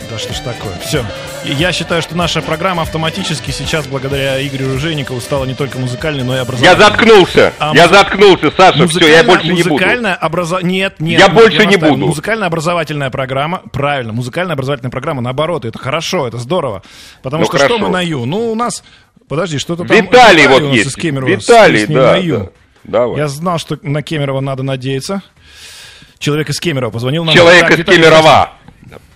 Да 0.09 0.17
что 0.17 0.33
ж 0.33 0.37
такое? 0.37 0.79
Все. 0.85 1.05
Я 1.43 1.71
считаю, 1.71 2.01
что 2.01 2.15
наша 2.15 2.41
программа 2.41 2.83
автоматически 2.83 3.51
сейчас, 3.51 3.87
благодаря 3.87 4.45
Игорю 4.45 4.73
Ружейникову, 4.73 5.19
стала 5.19 5.45
не 5.45 5.55
только 5.55 5.79
музыкальной, 5.79 6.23
но 6.23 6.33
и 6.33 6.35
Я 6.37 6.41
образовательной. 6.43 6.85
заткнулся. 6.87 7.53
А 7.59 7.75
я 7.75 7.87
заткнулся, 7.87 8.51
Саша. 8.55 8.87
Все, 8.87 9.07
я 9.11 9.23
больше 9.23 9.47
не 9.47 9.63
буду. 9.63 9.73
музыкальная 9.75 10.15
образа... 10.21 10.59
Нет, 10.61 10.99
нет. 10.99 11.19
Я 11.19 11.25
нет, 11.27 11.35
больше 11.35 11.57
не 11.59 11.65
настаиваю. 11.65 11.93
буду. 11.93 12.05
Музыкально-образовательная 12.07 13.09
программа. 13.09 13.63
Правильно, 13.73 14.13
музыкально-образовательная 14.13 14.91
программа, 14.91 15.21
наоборот, 15.21 15.65
это 15.65 15.79
хорошо, 15.79 16.27
это 16.27 16.37
здорово. 16.37 16.83
Потому 17.23 17.41
Ну, 17.41 17.45
что 17.45 17.57
хорошо. 17.57 17.75
что 17.77 17.83
мы 17.85 17.89
на 17.89 18.01
Ю? 18.01 18.25
Ну, 18.25 18.51
у 18.51 18.55
нас... 18.55 18.83
Подожди, 19.27 19.57
что-то 19.57 19.83
там... 19.85 19.97
Виталий 19.97 20.47
вот 20.47 20.61
есть. 20.73 20.89
из 20.89 20.95
Кемерово 20.95 21.39
с 21.39 21.47
Виталий, 21.47 21.85
да, 21.87 22.11
на 22.11 22.15
Ю. 22.17 22.37
да. 22.37 22.49
Давай. 22.99 23.17
Я 23.17 23.27
знал, 23.27 23.57
что 23.59 23.77
на 23.81 24.01
Кемерово 24.03 24.41
надо 24.41 24.61
надеяться. 24.63 25.21
Человек 26.19 26.49
из 26.49 26.59
Кемерово 26.59 26.91
позвонил 26.91 27.23
нам. 27.23 27.33
Человек 27.33 27.61
Так, 27.61 27.71
из 27.71 27.77
Виталий, 27.79 27.97
Кемерова. 28.03 28.51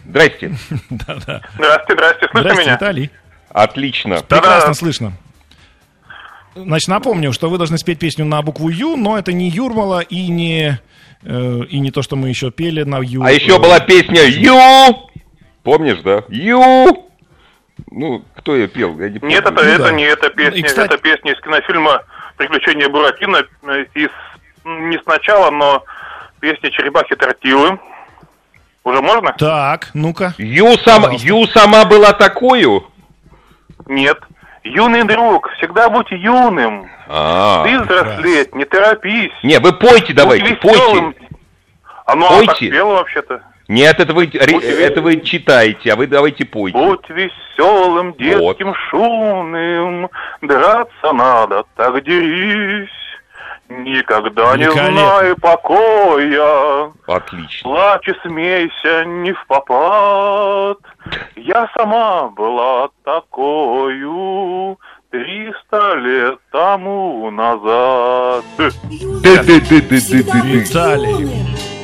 Здрасте. 0.08 0.52
Да-да. 0.90 1.42
Здрасте, 1.56 1.94
здрасте, 1.94 2.20
слышно 2.32 2.40
Здравствуйте, 2.42 2.62
меня? 2.70 2.76
Виталий. 2.76 3.10
Отлично. 3.50 4.16
Прекрасно 4.22 4.60
Да-да. 4.62 4.74
слышно. 4.74 5.14
Значит, 6.56 6.88
напомню, 6.88 7.34
что 7.34 7.50
вы 7.50 7.58
должны 7.58 7.78
спеть 7.78 8.00
песню 8.00 8.24
на 8.26 8.42
букву 8.42 8.70
Ю, 8.70 8.96
но 8.96 9.18
это 9.18 9.34
не 9.34 9.50
Юрмала 9.50 10.00
и 10.00 10.28
не, 10.30 10.80
э, 11.24 11.60
и 11.70 11.80
не 11.80 11.92
то, 11.92 12.02
что 12.02 12.16
мы 12.16 12.30
еще 12.30 12.50
пели 12.52 12.84
на 12.84 13.00
Ю. 13.02 13.24
А 13.24 13.32
еще 13.32 13.60
была 13.60 13.80
песня 13.82 14.22
Ю. 14.24 14.56
Помнишь, 15.64 16.00
да? 16.04 16.24
Ю. 16.30 17.10
Ну, 17.92 18.24
кто 18.38 18.56
ее 18.56 18.70
пел? 18.70 18.98
Я 19.00 19.10
не 19.10 19.20
помню. 19.20 19.36
Нет, 19.36 19.44
это, 19.46 19.52
Ну 19.54 19.62
это 19.62 19.84
да. 19.84 19.92
не 19.92 20.04
эта 20.04 20.30
песня. 20.30 20.58
И, 20.60 20.62
кстати- 20.62 20.86
Это 20.94 20.98
песня 20.98 21.34
из 21.34 21.42
кинофильма 21.42 22.04
«Приключения 22.38 22.88
Буратино». 22.88 23.44
Из, 23.94 24.10
м, 24.64 24.90
не 24.90 24.98
сначала, 25.00 25.52
но 25.52 25.84
песня 26.40 26.72
«Черепахи 26.72 27.16
Тортилы». 27.16 27.78
Уже 28.86 29.02
можно? 29.02 29.34
Так, 29.34 29.90
ну-ка. 29.96 30.36
Ю, 30.38 30.78
сам, 30.78 31.02
Пожалуйста. 31.02 31.28
Ю 31.28 31.48
сама 31.48 31.86
была 31.86 32.14
такую? 32.14 32.86
Нет. 33.88 34.20
Юный 34.64 35.04
друг, 35.04 35.50
всегда 35.58 35.90
будь 35.90 36.12
юным. 36.12 36.88
А. 37.08 37.64
Ты 37.64 37.80
взрослеть, 37.80 38.54
не 38.56 38.64
торопись. 38.66 39.32
Не, 39.44 39.60
вы 39.60 39.74
пойте 39.74 40.14
давайте, 40.14 40.56
Будь 40.56 40.64
веселым. 40.64 41.14
пойте. 41.14 41.36
А 42.06 42.16
ну, 42.16 42.28
она 42.28 42.38
так 42.38 42.46
Пойте. 42.46 42.70
пела 42.70 42.94
вообще-то. 42.94 43.42
Нет, 43.68 44.00
это 44.00 44.14
вы, 44.14 44.28
Будь 44.28 44.36
это 44.36 45.02
вы 45.02 45.22
читаете, 45.22 45.94
а 45.94 45.96
вы 45.96 46.06
давайте 46.06 46.46
пойте. 46.46 46.78
Будь 46.78 47.10
веселым, 47.10 48.14
детским, 48.14 48.76
шумным, 48.90 50.10
драться 50.42 51.12
надо, 51.14 51.64
так 51.76 52.04
дерись. 52.04 52.90
Никогда 53.70 54.56
не 54.58 54.70
знай 54.72 55.36
покоя, 55.36 56.92
Отлично. 57.08 57.64
плачь 57.64 58.08
и 58.08 58.14
смейся 58.22 59.06
не 59.06 59.34
в 59.34 59.46
попад. 59.48 60.78
Я 61.36 61.68
сама 61.76 62.30
была 62.30 62.90
такою 63.04 64.78
триста 65.10 65.96
лет 65.96 66.40
тому 66.52 67.32
назад. 67.32 68.44
Виталий. 70.44 71.75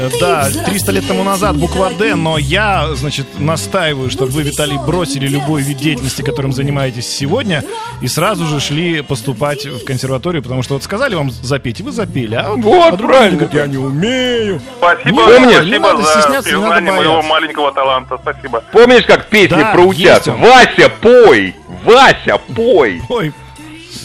Э, 0.00 0.08
Да, 0.18 0.48
300 0.66 0.92
лет 0.92 1.06
тому 1.06 1.24
назад 1.24 1.56
буква 1.56 1.90
«Д», 1.90 2.14
но 2.14 2.38
я, 2.38 2.88
значит, 2.94 3.26
настаиваю, 3.38 4.08
чтобы 4.10 4.32
вы, 4.32 4.42
Виталий, 4.42 4.78
бросили 4.78 5.26
любой 5.28 5.60
вид 5.60 5.76
деятельности, 5.76 6.22
которым 6.22 6.52
занимаетесь 6.54 7.06
сегодня, 7.06 7.62
и 8.00 8.08
сразу 8.08 8.46
же 8.46 8.60
шли 8.60 9.02
поступать 9.02 9.66
в 9.66 9.84
консерваторию, 9.84 10.42
потому 10.42 10.62
что 10.62 10.74
вот 10.74 10.82
сказали 10.84 11.14
вам 11.14 11.30
запеть, 11.30 11.80
и 11.80 11.82
вы 11.82 11.92
запели, 11.92 12.34
а 12.34 12.52
вот, 12.54 12.98
правильно. 12.98 13.46
я 13.52 13.66
не 13.66 13.76
умею. 13.76 14.62
Спасибо, 14.78 15.10
Не 15.10 15.18
надо, 15.18 15.38
не 15.48 15.52
спасибо 15.54 15.78
надо 15.88 16.02
за 16.02 16.08
стесняться, 16.12 16.50
не 16.50 16.56
надо 16.56 16.66
признание 16.76 16.92
моего 16.92 17.22
маленького 17.22 17.72
таланта. 17.72 18.18
Спасибо. 18.22 18.64
Помнишь, 18.72 19.04
как 19.04 19.26
песни 19.28 19.56
Да, 19.56 19.72
проутят? 19.72 20.00
есть 20.00 20.28
он. 20.28 20.40
Вася, 20.40 20.90
пой! 21.00 21.54
Вася, 21.84 22.38
пой! 22.54 23.02
Ой, 23.08 23.32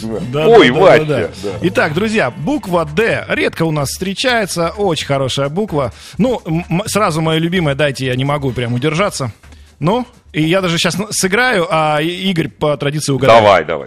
да, 0.02 0.48
Ой, 0.48 0.70
да, 0.70 0.74
Вася, 0.74 1.04
да, 1.04 1.20
да. 1.42 1.50
Итак, 1.62 1.94
друзья, 1.94 2.30
буква 2.30 2.84
«Д» 2.84 3.24
редко 3.28 3.64
у 3.64 3.70
нас 3.70 3.90
встречается, 3.90 4.70
очень 4.76 5.06
хорошая 5.06 5.48
буква. 5.48 5.92
Ну, 6.18 6.42
сразу 6.86 7.20
моя 7.20 7.38
любимая, 7.38 7.74
дайте, 7.74 8.06
я 8.06 8.16
не 8.16 8.24
могу 8.24 8.52
прям 8.52 8.74
удержаться. 8.74 9.32
Ну, 9.78 10.06
и 10.32 10.42
я 10.42 10.60
даже 10.60 10.78
сейчас 10.78 10.96
сыграю, 11.10 11.66
а 11.70 12.00
Игорь 12.00 12.48
по 12.48 12.76
традиции 12.76 13.12
угадает. 13.12 13.42
Давай, 13.42 13.64
давай. 13.64 13.86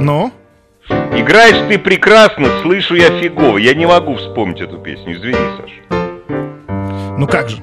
Ну, 0.00 0.32
Играешь 1.12 1.68
ты 1.68 1.78
прекрасно, 1.78 2.48
слышу 2.62 2.94
я 2.94 3.20
фигово. 3.20 3.58
Я 3.58 3.74
не 3.74 3.84
могу 3.84 4.16
вспомнить 4.16 4.60
эту 4.60 4.78
песню, 4.78 5.14
извини, 5.14 5.34
Саша. 5.34 6.09
Ну 7.20 7.26
как 7.26 7.50
же? 7.50 7.58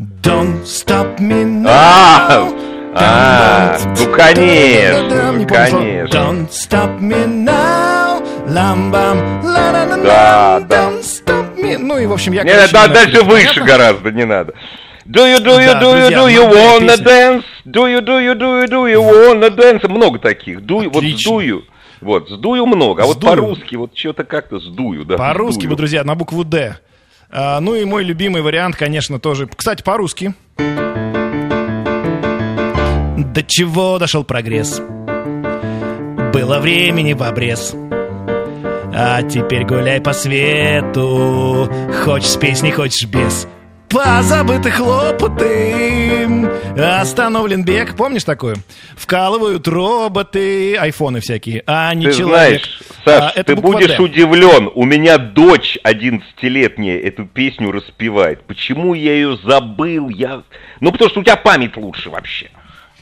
Don't 0.00 0.64
stop 0.64 1.18
me 1.20 1.44
now. 1.44 1.68
А, 1.68 2.50
а, 2.92 3.78
ну 3.96 4.12
конечно, 4.12 5.32
ну 5.32 5.46
конечно. 5.46 6.18
Don't 6.18 6.48
stop 6.48 6.98
me 6.98 7.24
now. 7.24 8.20
Ламбам, 8.48 9.44
ла 9.44 9.70
ла 9.70 9.84
ла 9.84 9.96
Да, 9.96 10.60
да. 10.60 10.90
Don't 10.90 11.02
stop 11.02 11.56
me. 11.56 11.78
Ну 11.78 11.98
и, 11.98 12.06
в 12.06 12.12
общем, 12.12 12.32
я... 12.32 12.42
Не, 12.42 12.50
короче, 12.50 12.72
да, 12.72 12.88
дальше 12.88 13.22
выше 13.22 13.62
гораздо, 13.62 14.10
не 14.10 14.26
надо. 14.26 14.54
Do 15.06 15.24
you, 15.24 15.38
do 15.38 15.60
you, 15.60 15.78
do 15.78 15.94
you, 15.94 16.10
do 16.10 16.26
you 16.28 16.50
wanna 16.50 16.96
dance? 16.96 17.44
Do 17.64 17.86
you, 17.86 18.00
do 18.00 18.18
you, 18.18 18.34
do 18.34 18.60
you, 18.60 18.66
do 18.66 18.86
you 18.88 19.00
wanna 19.00 19.50
dance? 19.50 19.86
Много 19.88 20.18
таких. 20.18 20.62
Ду, 20.62 20.82
вот 20.82 20.96
Отлично. 20.96 21.30
сдую. 21.30 21.64
Вот, 22.00 22.28
сдую 22.28 22.66
много. 22.66 23.04
А 23.04 23.06
вот 23.06 23.20
по-русски 23.20 23.76
вот 23.76 23.96
что-то 23.96 24.24
как-то 24.24 24.58
сдую, 24.58 25.04
да. 25.04 25.16
По-русски, 25.16 25.66
вы, 25.66 25.76
друзья, 25.76 26.02
на 26.02 26.16
букву 26.16 26.42
«Д». 26.44 26.80
А, 27.32 27.60
ну 27.60 27.74
и 27.74 27.84
мой 27.84 28.04
любимый 28.04 28.42
вариант, 28.42 28.76
конечно, 28.76 29.20
тоже. 29.20 29.48
Кстати, 29.54 29.82
по-русски. 29.82 30.34
До 33.34 33.42
чего 33.46 33.98
дошел 33.98 34.24
прогресс? 34.24 34.80
Было 36.32 36.58
времени 36.58 37.12
в 37.12 37.22
обрез. 37.22 37.74
А 38.92 39.22
теперь 39.22 39.64
гуляй 39.64 40.00
по 40.00 40.12
свету. 40.12 41.70
Хочешь 42.04 42.30
с 42.30 42.36
песней, 42.36 42.72
хочешь 42.72 43.08
без. 43.08 43.46
Позабыты 43.90 44.70
хлопоты. 44.70 46.26
Остановлен 46.78 47.64
бег. 47.64 47.96
Помнишь 47.96 48.24
такое? 48.24 48.56
Вкалывают 48.96 49.66
роботы, 49.66 50.76
айфоны 50.76 51.20
всякие, 51.20 51.64
а 51.66 51.92
не 51.94 52.06
Ты 52.06 52.12
человек. 52.12 52.62
знаешь, 52.64 52.80
Саш, 53.04 53.32
А, 53.36 53.42
ты 53.42 53.56
будешь 53.56 53.96
«Д». 53.96 53.98
удивлен. 54.02 54.70
У 54.74 54.84
меня 54.84 55.18
дочь 55.18 55.76
11-летняя 55.84 57.00
эту 57.00 57.24
песню 57.26 57.72
распевает. 57.72 58.42
Почему 58.44 58.94
я 58.94 59.12
ее 59.14 59.36
забыл? 59.44 60.08
Я... 60.08 60.42
Ну, 60.80 60.92
потому 60.92 61.10
что 61.10 61.20
у 61.20 61.24
тебя 61.24 61.36
память 61.36 61.76
лучше 61.76 62.10
вообще. 62.10 62.50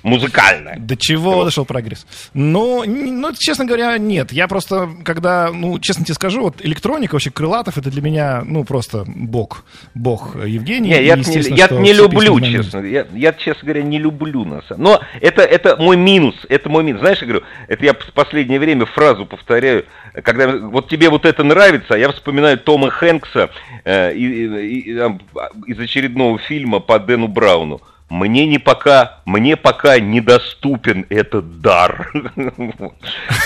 Музыкальная. 0.03 0.77
До 0.79 0.97
чего 0.97 1.45
дошел 1.45 1.65
прогресс? 1.65 2.07
Ну, 2.35 2.85
ну, 2.87 3.33
честно 3.37 3.65
говоря, 3.65 3.97
нет. 3.99 4.33
Я 4.33 4.49
просто, 4.49 4.89
когда, 5.05 5.51
ну, 5.53 5.79
честно 5.79 6.05
тебе 6.05 6.15
скажу, 6.15 6.43
вот 6.43 6.65
электроника, 6.65 7.15
вообще 7.15 7.31
Крылатов, 7.31 7.79
это 7.79 7.91
для 7.91 8.03
меня, 8.03 8.43
ну, 8.45 8.65
просто 8.65 9.05
бог. 9.07 9.65
Бог 9.95 10.37
Евгений. 10.45 10.91
Не, 10.91 11.03
И, 11.03 11.07
я 11.07 11.17
не, 11.17 11.23
я 11.57 11.69
не 11.69 11.93
люблю, 11.93 12.41
честно. 12.41 12.79
Я, 12.81 13.07
я, 13.15 13.33
честно 13.33 13.63
говоря, 13.65 13.83
не 13.83 13.99
люблю 13.99 14.45
нас. 14.45 14.65
Но 14.77 15.01
это, 15.21 15.43
это 15.43 15.77
мой 15.77 15.97
минус. 15.97 16.35
Это 16.49 16.69
мой 16.69 16.83
минус. 16.85 17.01
Знаешь, 17.01 17.19
я 17.21 17.27
говорю, 17.27 17.45
это 17.67 17.85
я 17.85 17.95
в 17.95 18.13
последнее 18.15 18.59
время 18.61 18.87
фразу 18.87 19.27
повторяю. 19.27 19.85
Когда 20.23 20.49
вот 20.57 20.89
тебе 20.89 21.11
вот 21.11 21.25
это 21.25 21.45
нравится, 21.45 21.95
я 21.95 22.11
вспоминаю 22.13 22.59
Тома 22.59 22.91
Хэнкса 22.91 23.51
э, 23.85 24.15
и- 24.15 24.45
и- 24.79 24.99
из 25.67 25.79
очередного 25.79 26.39
фильма 26.39 26.81
по 26.81 26.99
Дэну 26.99 27.29
Брауну. 27.29 27.81
Мне 28.11 28.47
не 28.47 28.59
пока, 28.59 29.21
мне 29.27 29.57
пока 29.57 30.01
недоступен 30.01 31.07
этот 31.11 31.61
дар. 31.61 32.11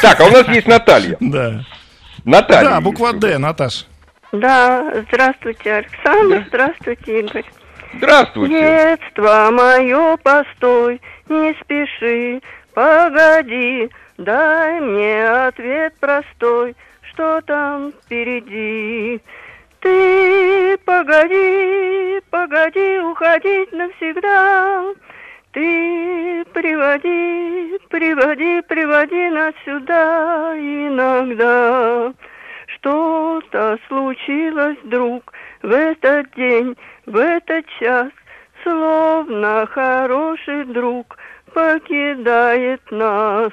Так, 0.01 0.21
а 0.21 0.25
у 0.25 0.31
нас 0.31 0.49
есть 0.49 0.67
Наталья. 0.67 1.17
Да. 1.21 1.65
Наталья. 2.25 2.71
Да, 2.71 2.81
буква. 2.81 3.13
Д, 3.13 3.39
Наташ. 3.39 3.87
Да, 4.33 5.03
здравствуйте, 5.09 5.73
Александр, 5.73 6.45
здравствуйте, 6.49 7.21
Игорь. 7.21 7.45
Здравствуйте. 7.95 8.55
Детство 8.55 9.51
мое, 9.53 10.17
постой, 10.19 11.01
не 11.29 11.55
спеши, 11.61 12.41
погоди, 12.73 13.91
дай 14.17 14.81
мне 14.81 15.29
ответ 15.29 15.95
простой, 16.01 16.75
что 17.11 17.41
там 17.43 17.93
впереди. 17.93 19.21
Ты 19.83 20.79
погоди, 20.85 22.21
погоди 22.31 22.99
уходить 23.01 23.73
навсегда. 23.73 24.95
Ты 25.51 26.45
приводи, 26.55 27.79
приводи, 27.89 28.63
приводи 28.63 29.29
нас 29.31 29.53
сюда 29.65 30.55
иногда. 30.57 32.13
Что-то 32.69 33.77
случилось, 33.89 34.79
друг, 34.85 35.33
в 35.63 35.73
этот 35.73 36.33
день, 36.37 36.77
в 37.07 37.17
этот 37.17 37.67
час, 37.81 38.13
словно 38.63 39.67
хороший 39.67 40.65
друг 40.67 41.19
покидает 41.53 42.81
нас. 42.93 43.51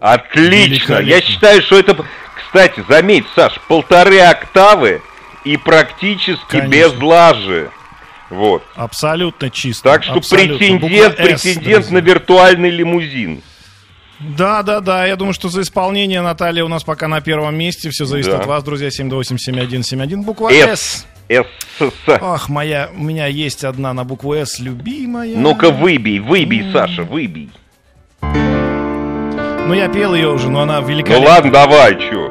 Отлично. 0.00 0.98
Я 1.00 1.20
считаю, 1.20 1.62
что 1.62 1.78
это... 1.78 1.96
Кстати, 2.36 2.82
заметь, 2.88 3.24
Саш, 3.34 3.58
полторы 3.68 4.20
октавы 4.20 5.02
и 5.44 5.56
практически 5.56 6.40
Конечно. 6.60 6.68
без 6.70 7.02
лажи. 7.02 7.70
Вот. 8.30 8.62
Абсолютно 8.74 9.50
чисто. 9.50 9.90
Так 9.90 10.04
что 10.04 10.14
абсолютно. 10.14 10.56
претендент, 10.58 10.80
Буква 10.80 11.22
претендент 11.24 11.90
на 11.90 12.00
друзья. 12.00 12.14
виртуальный 12.14 12.70
лимузин. 12.70 13.42
Да, 14.20 14.62
да, 14.62 14.80
да. 14.80 15.06
Я 15.06 15.16
думаю, 15.16 15.34
что 15.34 15.48
за 15.48 15.60
исполнение 15.62 16.22
Наталья 16.22 16.64
у 16.64 16.68
нас 16.68 16.82
пока 16.82 17.08
на 17.08 17.20
первом 17.20 17.56
месте. 17.56 17.90
Все 17.90 18.04
зависит 18.06 18.30
Да. 18.30 18.38
от 18.38 18.46
вас, 18.46 18.64
друзья. 18.64 18.88
728-7171. 18.88 20.22
Буква. 20.22 20.50
С. 20.50 21.06
С. 21.28 21.46
С. 21.78 21.90
Ах, 22.08 22.48
моя, 22.48 22.90
у 22.96 23.02
меня 23.02 23.26
есть 23.26 23.64
одна 23.64 23.92
на 23.92 24.04
букву 24.04 24.34
С, 24.34 24.58
любимая. 24.58 25.36
Ну-ка 25.36 25.70
выбей, 25.70 26.18
выбей, 26.20 26.72
Саша, 26.72 27.02
выбей. 27.02 27.50
Ну, 29.66 29.74
я 29.74 29.88
пел 29.88 30.14
ее 30.14 30.28
уже, 30.30 30.48
но 30.50 30.60
она 30.60 30.80
Ну 30.80 30.86
великолепна. 30.86 31.28
ладно, 31.28 31.52
давай, 31.52 31.94
чё. 31.98 32.30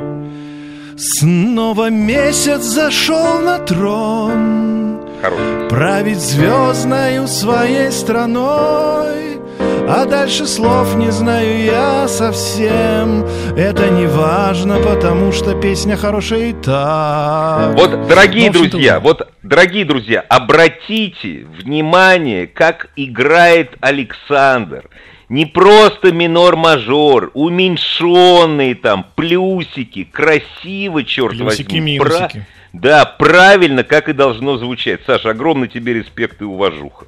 Снова 0.97 1.89
месяц 1.89 2.61
зашел 2.61 3.39
на 3.41 3.59
трон, 3.59 5.01
Хороший. 5.21 5.67
править 5.69 6.19
звездною 6.19 7.27
своей 7.27 7.91
страной. 7.91 9.25
А 9.87 10.05
дальше 10.05 10.47
слов 10.47 10.95
не 10.95 11.11
знаю 11.11 11.61
я 11.63 12.07
совсем. 12.07 13.25
Это 13.55 13.89
не 13.89 14.07
важно, 14.07 14.77
потому 14.79 15.31
что 15.31 15.53
песня 15.53 15.95
хорошая 15.97 16.49
и 16.49 16.53
так. 16.53 17.73
Вот, 17.75 18.07
дорогие 18.07 18.49
Ну, 18.51 18.67
друзья, 18.67 18.99
вот, 18.99 19.27
дорогие 19.43 19.85
друзья, 19.85 20.21
обратите 20.27 21.45
внимание, 21.61 22.47
как 22.47 22.87
играет 22.95 23.75
Александр. 23.81 24.89
Не 25.27 25.45
просто 25.47 26.11
минор-мажор, 26.11 27.31
уменьшенные 27.33 28.75
там 28.75 29.07
плюсики, 29.15 30.03
красиво, 30.03 31.03
черт 31.03 31.31
Плюсики, 31.37 31.63
возьми. 31.75 31.79
минусики. 31.97 32.45
Да, 32.73 33.05
правильно, 33.05 33.83
как 33.83 34.09
и 34.09 34.13
должно 34.13 34.57
звучать. 34.57 35.01
Саша, 35.07 35.31
огромный 35.31 35.67
тебе 35.67 35.93
респект 35.93 36.41
и 36.41 36.45
уважуха. 36.45 37.05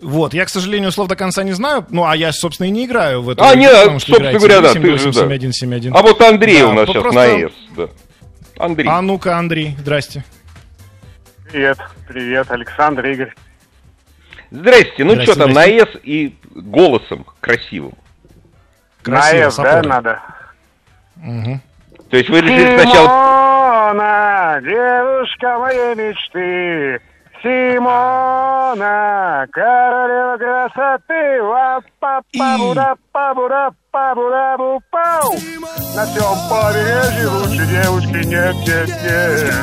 Вот, 0.00 0.34
я, 0.34 0.44
к 0.44 0.48
сожалению, 0.48 0.90
слов 0.92 1.08
до 1.08 1.16
конца 1.16 1.42
не 1.44 1.52
знаю. 1.52 1.86
Ну, 1.90 2.04
а 2.04 2.16
я, 2.16 2.32
собственно, 2.32 2.66
и 2.66 2.70
не 2.70 2.84
играю 2.86 3.22
в 3.22 3.30
эту 3.30 3.42
А, 3.42 3.50
игру, 3.52 3.60
нет, 3.60 3.72
потому 3.72 3.98
что 4.00 4.08
собственно 4.12 4.28
играете 4.36 4.38
говоря, 4.38 4.56
вы, 4.56 4.62
да, 4.62 4.72
ты 4.72 4.98
же, 4.98 5.12
да. 5.12 5.36
787-7171. 5.36 5.90
А 5.94 6.02
вот 6.02 6.20
Андрей 6.20 6.58
Да, 6.60 6.68
у 6.68 6.72
нас 6.72 6.86
ну, 6.88 6.92
сейчас 6.92 7.02
просто- 7.02 7.20
на 7.20 7.48
С. 7.48 7.52
Да. 7.76 7.88
Андрей. 8.58 8.88
А 8.88 9.02
ну-ка, 9.02 9.38
Андрей, 9.38 9.76
здрасте. 9.78 10.24
Привет, 11.50 11.78
привет, 12.08 12.50
Александр, 12.50 13.06
Игорь. 13.06 13.34
Здрасте, 14.52 15.02
ну 15.04 15.18
что 15.22 15.34
там, 15.34 15.52
на 15.52 15.64
С 15.64 15.88
и 16.02 16.36
голосом 16.54 17.24
красивым. 17.40 17.94
Красиво, 19.02 19.44
На 19.44 19.50
с 19.50 19.58
F, 19.58 19.64
да, 19.64 19.82
надо? 19.82 20.20
Мгм. 21.16 21.60
То 22.10 22.16
есть 22.18 22.28
вы 22.28 22.42
решили 22.42 22.78
сначала... 22.78 23.08
Симона, 23.08 24.60
девушка 24.62 25.58
моей 25.58 25.94
мечты. 25.94 27.00
Симона, 27.42 28.86
королева 29.50 30.36
красоты. 30.36 31.42
Ва-па-па-буда, 31.42 32.94
па-буда, 33.10 33.70
па-буда, 33.90 34.56
бу-пау. 34.58 35.32
На 35.96 36.04
всем 36.04 36.36
побережье 36.50 37.26
лучше 37.28 37.66
девушки 37.66 38.26
нет, 38.26 38.54
нет, 38.66 38.88
нет. 39.02 39.54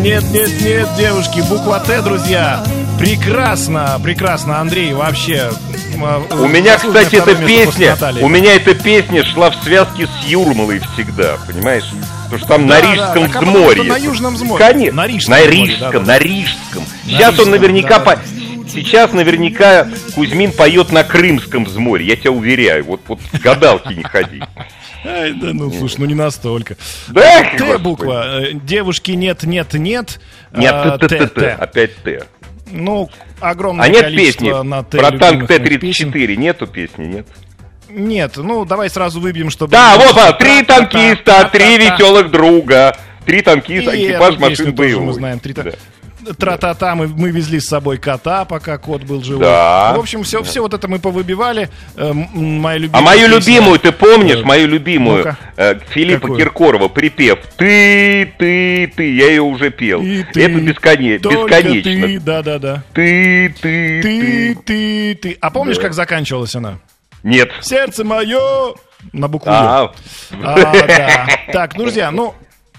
Нет, 0.00 0.24
нет, 0.32 0.60
нет, 0.62 0.88
девушки, 0.96 1.40
буква 1.50 1.80
Т, 1.80 2.00
друзья. 2.02 2.62
Прекрасно, 2.98 4.00
прекрасно, 4.02 4.60
Андрей, 4.60 4.92
вообще. 4.92 5.50
У 6.32 6.48
меня, 6.48 6.76
кстати, 6.76 7.16
эта 7.16 7.34
песня, 7.34 7.96
у 8.20 8.28
меня 8.28 8.54
эта 8.54 8.74
песня 8.74 9.24
шла 9.24 9.50
в 9.50 9.56
связке 9.62 10.06
с 10.06 10.26
Юрмалой 10.26 10.80
всегда, 10.94 11.36
понимаешь? 11.46 11.84
Потому 12.24 12.38
что 12.38 12.48
там 12.48 12.66
на 12.66 12.80
Да, 12.80 12.92
Рижском 12.92 13.22
да, 13.22 13.28
так, 13.28 13.36
а 13.36 13.40
взморье. 13.40 13.82
на 13.84 13.96
Южном 13.96 14.34
взморье. 14.34 14.66
Конечно. 14.66 14.96
На 14.96 15.06
Рижском 15.06 15.30
на 15.34 15.46
Рижском, 15.46 15.92
да, 15.92 15.98
да. 15.98 16.04
на 16.06 16.18
Рижском. 16.18 16.82
На 16.82 17.10
Сейчас 17.10 17.38
он 17.38 17.46
Рижском, 17.46 17.50
наверняка 17.50 17.98
да, 17.98 18.00
по... 18.00 18.18
Сейчас 18.68 19.12
наверняка 19.12 19.88
Кузьмин 20.14 20.52
поет 20.52 20.92
на 20.92 21.04
Крымском 21.04 21.64
взморье, 21.64 22.08
я 22.08 22.16
тебя 22.16 22.32
уверяю. 22.32 22.84
Вот, 22.84 23.00
вот 23.08 23.18
к 23.32 23.40
гадалке 23.40 23.94
не 23.94 24.02
ходи. 24.02 24.42
Ай, 25.06 25.32
да 25.32 25.54
ну, 25.54 25.72
слушай, 25.72 25.96
ну 25.98 26.04
не 26.04 26.14
настолько. 26.14 26.76
Да, 27.08 27.44
Т 27.56 27.78
буква. 27.78 28.42
э, 28.42 28.52
Девушки 28.52 29.12
нет, 29.12 29.44
нет, 29.44 29.72
нет. 29.72 30.20
Нет, 30.54 30.74
а, 30.74 30.98
Т, 30.98 31.08
т, 31.08 31.26
Т. 31.28 31.50
опять 31.52 31.96
Т. 32.02 32.24
Ну, 32.70 33.08
огромное 33.40 33.84
А 33.84 33.88
нет 33.88 34.02
количество 34.04 34.44
песни 34.44 34.62
на 34.68 34.82
Т 34.82 34.98
про 34.98 35.10
танк 35.10 35.42
любимых 35.42 35.48
моих 35.50 35.80
песен. 35.80 36.12
Т-34? 36.12 36.36
Нету 36.36 36.66
песни, 36.66 37.04
нет? 37.04 37.26
Нет, 37.88 38.36
ну 38.36 38.64
давай 38.64 38.90
сразу 38.90 39.20
выбьем, 39.20 39.48
чтобы... 39.50 39.72
Да, 39.72 39.96
вот, 39.96 40.16
а, 40.16 40.32
три 40.34 40.62
танкиста, 40.62 41.48
три 41.52 41.78
веселых 41.78 42.30
друга, 42.30 42.96
три 43.24 43.40
танкиста, 43.42 43.96
экипаж 43.96 44.38
машин 44.38 44.76
тоже 44.76 45.00
мы 45.00 45.12
знаем. 45.14 45.38
Три 45.40 45.54
та- 45.54 45.62
Да. 45.62 45.72
Тра-та-та, 46.36 46.94
мы, 46.94 47.08
мы 47.08 47.30
везли 47.30 47.60
с 47.60 47.66
собой 47.66 47.98
кота, 47.98 48.44
пока 48.44 48.78
кот 48.78 49.02
был 49.04 49.22
живой. 49.22 49.44
Да. 49.44 49.94
В 49.96 50.00
общем, 50.00 50.22
все, 50.24 50.42
все 50.42 50.60
вот 50.60 50.74
это 50.74 50.88
мы 50.88 50.98
повыбивали. 50.98 51.68
Э, 51.96 52.12
моя 52.12 52.78
любимая 52.78 53.00
А 53.02 53.04
мою 53.04 53.26
песня- 53.36 53.38
любимую, 53.54 53.78
ты 53.78 53.92
помнишь, 53.92 54.42
мою 54.44 54.66
любимую 54.68 55.34
э, 55.56 55.78
Филиппа 55.90 56.20
Какую? 56.22 56.38
Киркорова 56.38 56.88
припев 56.88 57.38
«Ты, 57.56 58.32
ты, 58.38 58.92
ты», 58.94 59.14
я 59.14 59.28
ее 59.28 59.42
уже 59.42 59.70
пел. 59.70 60.02
И 60.02 60.22
ты, 60.32 60.42
Это 60.44 60.58
бесконе- 60.60 61.18
только 61.18 61.56
бесконечно. 61.62 62.06
ты, 62.06 62.20
да-да-да. 62.20 62.82
Ты, 62.92 63.54
ты, 63.60 64.02
Ты, 64.02 64.54
ты. 64.54 64.54
ты, 64.64 65.14
ты. 65.14 65.38
А 65.40 65.50
помнишь, 65.50 65.76
Да. 65.76 65.82
как 65.82 65.94
заканчивалась 65.94 66.54
она? 66.54 66.78
Нет. 67.22 67.50
Сердце 67.60 68.04
мое 68.04 68.74
на 69.12 69.28
букву. 69.28 69.50
А, 69.52 69.92
А, 70.42 70.54
да. 70.86 71.26
Так, 71.52 71.74
ну, 71.76 71.82
друзья, 71.84 72.10
ну, 72.10 72.34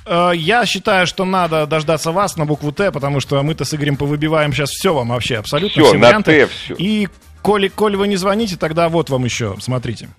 я 0.09 0.65
считаю, 0.65 1.05
что 1.07 1.25
надо 1.25 1.65
дождаться 1.67 2.11
вас 2.11 2.37
на 2.37 2.45
букву 2.45 2.71
Т, 2.71 2.91
потому 2.91 3.19
что 3.19 3.41
мы-то 3.43 3.65
с 3.65 3.73
Игорем 3.73 3.95
повыбиваем 3.95 4.53
сейчас 4.53 4.71
все 4.71 4.93
вам 4.93 5.09
вообще, 5.09 5.37
абсолютно 5.37 5.83
все 5.83 5.93
на 5.93 6.07
варианты. 6.07 6.31
Т 6.31 6.47
всё. 6.47 6.75
И 6.77 7.07
коли, 7.41 7.67
коли 7.67 7.95
вы 7.95 8.07
не 8.07 8.15
звоните, 8.15 8.57
тогда 8.57 8.89
вот 8.89 9.09
вам 9.09 9.25
еще, 9.25 9.55
смотрите. 9.59 10.09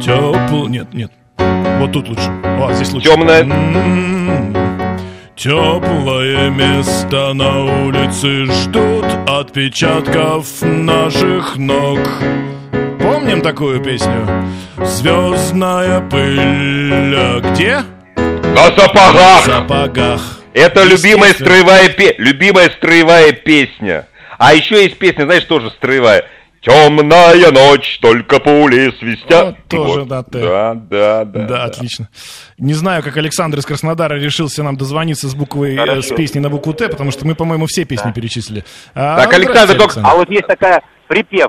Тепло... 0.00 0.68
Нет, 0.68 0.94
нет. 0.94 1.12
Вот 1.36 1.92
тут 1.92 2.08
лучше. 2.08 2.30
О, 2.42 2.72
здесь 2.72 2.92
лучше. 2.92 3.08
Темное. 3.08 3.44
Теплое 5.36 6.50
место 6.50 7.32
на 7.32 7.84
улице 7.84 8.46
ждут 8.46 9.04
отпечатков 9.28 10.62
наших 10.62 11.56
ног. 11.56 12.00
Помним 13.18 13.40
такую 13.40 13.82
песню? 13.82 14.28
Звездная 14.80 16.00
пыль. 16.08 17.12
а 17.16 17.40
Где? 17.40 17.82
На 18.16 18.70
В 18.70 18.78
сапогах. 18.78 19.44
сапогах. 19.44 20.20
Это 20.54 20.84
любимая 20.84 21.32
строевая, 21.34 21.88
пе- 21.88 22.14
любимая 22.18 22.70
строевая 22.70 23.32
песня. 23.32 24.06
А 24.38 24.54
еще 24.54 24.84
есть 24.84 24.98
песня, 24.98 25.24
знаешь, 25.24 25.42
тоже 25.46 25.70
строевая. 25.70 26.26
Темная 26.62 27.50
ночь, 27.50 27.98
только 28.00 28.38
пули 28.38 28.92
свистят. 29.00 29.46
Вот 29.46 29.56
тоже 29.68 30.04
на 30.04 30.22
«Т». 30.22 30.38
Да, 30.40 30.74
да, 30.74 31.24
да. 31.24 31.40
Да, 31.46 31.64
отлично. 31.64 32.08
Не 32.56 32.74
знаю, 32.74 33.02
как 33.02 33.16
Александр 33.16 33.58
из 33.58 33.66
Краснодара 33.66 34.14
решился 34.14 34.62
нам 34.62 34.76
дозвониться 34.76 35.28
с 35.28 35.34
буквой, 35.34 35.74
э, 35.74 36.02
с 36.02 36.14
песней 36.14 36.40
на 36.40 36.50
букву 36.50 36.72
Т, 36.72 36.88
потому 36.88 37.10
что 37.10 37.26
мы, 37.26 37.34
по-моему, 37.34 37.66
все 37.66 37.84
песни 37.84 38.12
перечислили. 38.12 38.64
А, 38.94 39.16
Так, 39.22 39.32
Александр, 39.34 39.74
только- 39.76 40.00
А 40.04 40.14
вот 40.14 40.30
есть 40.30 40.46
такая 40.46 40.82
припев. 41.08 41.48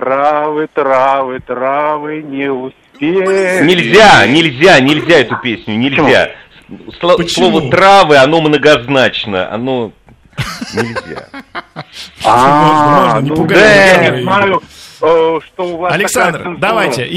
Травы, 0.00 0.68
травы, 0.74 1.40
травы 1.40 2.22
не 2.22 2.52
успели. 2.52 3.64
Нельзя, 3.64 4.26
нельзя, 4.26 4.78
нельзя 4.78 5.20
эту 5.20 5.36
песню, 5.38 5.74
нельзя. 5.78 6.32
Сло-? 7.00 7.26
Слово 7.26 7.70
травы, 7.70 8.18
оно 8.18 8.42
многозначно, 8.42 9.50
оно 9.50 9.92
нельзя. 10.74 11.28
Можно, 12.22 12.90
можно, 12.90 13.20
не 13.22 13.30
ну, 13.30 13.36
пугай. 13.36 13.58
Я 13.58 14.10
не 14.10 14.22
знаю, 14.22 14.62
э, 15.00 15.38
что 15.46 15.64
у 15.64 15.76
вас 15.78 15.94
Александр, 15.94 16.56
давайте, 16.58 17.08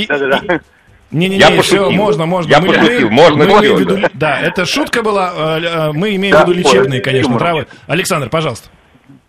Не-не-не, 1.11 1.37
Я 1.37 1.47
все, 1.47 1.57
пошутил. 1.57 1.91
можно, 1.91 2.25
можно. 2.27 2.49
Я 2.49 2.61
пошутил, 2.61 3.09
можно 3.09 3.43
мы 3.43 3.49
всё, 3.49 3.59
имеем 3.59 3.75
в 3.75 3.79
виду, 3.81 3.97
да. 3.97 4.09
да, 4.13 4.39
это 4.39 4.65
шутка 4.65 5.03
была, 5.03 5.33
э, 5.35 5.63
э, 5.63 5.91
мы 5.91 6.15
имеем 6.15 6.31
Да, 6.31 6.45
в 6.45 6.49
виду 6.49 6.59
лечебные, 6.59 7.01
конечно, 7.01 7.31
юмор. 7.31 7.41
травы. 7.41 7.67
Александр, 7.87 8.29
пожалуйста, 8.29 8.69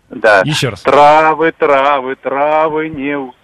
Да. 0.09 0.41
еще 0.45 0.69
раз. 0.69 0.81
Травы, 0.83 1.51
травы, 1.57 2.15
травы 2.15 2.87
не 2.87 3.17
успели 3.17 3.40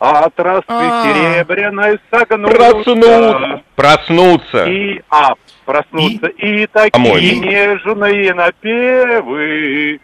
от 0.00 0.38
росы 0.38 0.64
А. 0.68 1.04
серебряной 1.04 1.98
согнуться. 2.10 2.56
Проснуться. 2.56 3.62
Проснуться. 3.74 4.64
И, 4.66 5.00
а, 5.10 5.32
проснуться. 5.64 6.26
И, 6.28 6.66
такие 6.66 6.90
По-моему. 6.92 7.42
нежные 7.44 8.32
напевы 8.34 10.00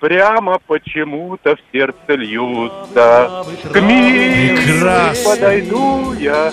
прямо 0.00 0.58
почему-то 0.66 1.56
в 1.56 1.58
сердце 1.72 2.14
льются. 2.14 3.44
К 3.72 3.80
миру 3.80 4.90
подойду 5.24 6.12
я. 6.14 6.52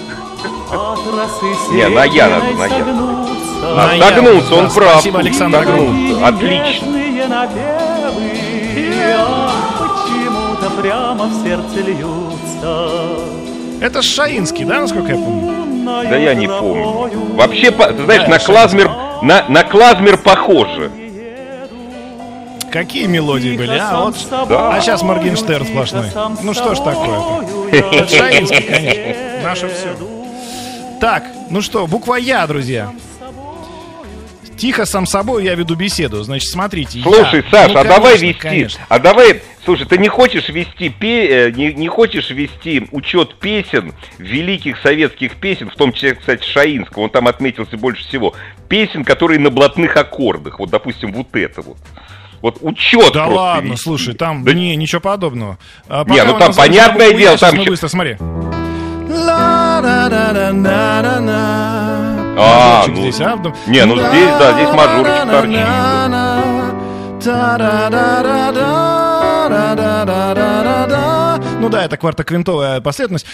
Не, 1.71 1.89
на 1.89 2.03
я 2.05 2.29
надо, 2.29 2.53
на 2.53 2.65
я. 2.65 2.85
На 2.85 3.91
А, 3.91 3.95
я. 3.95 4.03
согнуться, 4.09 4.55
он 4.55 4.69
прав. 4.71 4.91
спасибо, 5.01 5.19
Александр, 5.19 5.57
Согнуться. 5.65 6.27
Отлично. 6.27 6.87
Прямо 10.85 11.25
в 11.25 11.43
сердце 11.43 11.79
льются. 11.79 12.89
Это 13.81 14.01
Шаинский, 14.01 14.65
да, 14.65 14.81
насколько 14.81 15.11
я 15.11 15.17
помню? 15.17 15.83
Да 15.85 16.15
я 16.15 16.33
не 16.33 16.47
помню. 16.47 17.35
Вообще, 17.35 17.71
ты 17.71 18.03
знаешь, 18.03 18.27
на 18.27 18.39
клазмер, 18.39 18.91
на, 19.21 19.45
на 19.49 19.63
клазмер 19.63 20.17
похоже. 20.17 20.91
Какие 22.71 23.07
мелодии 23.07 23.55
были, 23.57 23.77
а? 23.79 24.05
Вот. 24.05 24.15
Да. 24.49 24.75
А 24.75 24.81
сейчас 24.81 25.01
Моргенштерн 25.01 25.65
сплошной. 25.65 26.07
Ну 26.43 26.53
что 26.53 26.75
ж 26.75 26.79
такое? 26.79 27.19
Это 27.71 28.07
Шаинский, 28.07 28.61
конечно. 28.61 29.41
Наше 29.43 29.69
все. 29.69 29.95
Так, 30.99 31.23
ну 31.49 31.61
что, 31.61 31.87
буква 31.87 32.15
Я, 32.15 32.45
друзья. 32.47 32.91
Тихо, 34.57 34.85
сам 34.85 35.05
собой 35.05 35.43
я 35.43 35.55
веду 35.55 35.75
беседу. 35.75 36.23
Значит, 36.23 36.49
смотрите. 36.49 37.01
Слушай, 37.01 37.43
я. 37.43 37.49
Саш, 37.51 37.73
Ну, 37.73 37.79
а 37.79 37.83
давай 37.83 38.17
вести, 38.17 38.33
конечно. 38.39 38.79
а 38.89 38.99
давай, 38.99 39.41
слушай, 39.63 39.85
ты 39.85 39.97
не 39.97 40.07
хочешь 40.07 40.49
вести, 40.49 40.89
пе- 40.89 41.47
э, 41.47 41.51
не, 41.51 41.73
не 41.73 41.87
хочешь 41.87 42.29
вести 42.29 42.87
учет 42.91 43.35
песен, 43.35 43.93
великих 44.17 44.77
советских 44.79 45.35
песен, 45.35 45.69
в 45.69 45.75
том 45.75 45.91
числе, 45.93 46.15
кстати, 46.15 46.43
Шаинского, 46.45 47.03
он 47.03 47.09
там 47.09 47.27
отметился 47.27 47.77
больше 47.77 48.07
всего, 48.07 48.33
песен, 48.69 49.03
которые 49.03 49.39
на 49.39 49.49
блатных 49.49 49.95
аккордах, 49.97 50.59
вот, 50.59 50.69
допустим, 50.69 51.11
вот 51.13 51.35
это 51.35 51.61
вот. 51.61 51.77
Вот 52.41 52.57
учет 52.61 53.11
Да 53.13 53.25
просто 53.25 53.31
ладно, 53.33 53.71
вести. 53.71 53.83
слушай, 53.83 54.13
там 54.13 54.43
Да 54.43 54.53
не, 54.53 54.75
ничего 54.75 55.01
подобного. 55.01 55.57
А 55.87 56.03
Не, 56.07 56.23
ну 56.23 56.37
там 56.37 56.53
понятное 56.53 57.11
дело, 57.13 57.37
там 57.37 57.55
быстро, 57.63 57.87
смотри. 57.87 58.17
А, 62.37 62.85
ну, 62.87 62.95
здесь, 62.95 63.21
а? 63.21 63.37
Не, 63.67 63.85
ну 63.85 63.95
здесь, 63.95 64.29
да, 64.39 64.53
здесь 64.53 64.69
мажорчик 64.73 65.31
торчит. 65.31 65.67
Ну 71.59 71.69
да, 71.69 71.83
это 71.85 71.97
квартоквинтовая 71.97 72.81
последовательность. 72.81 73.25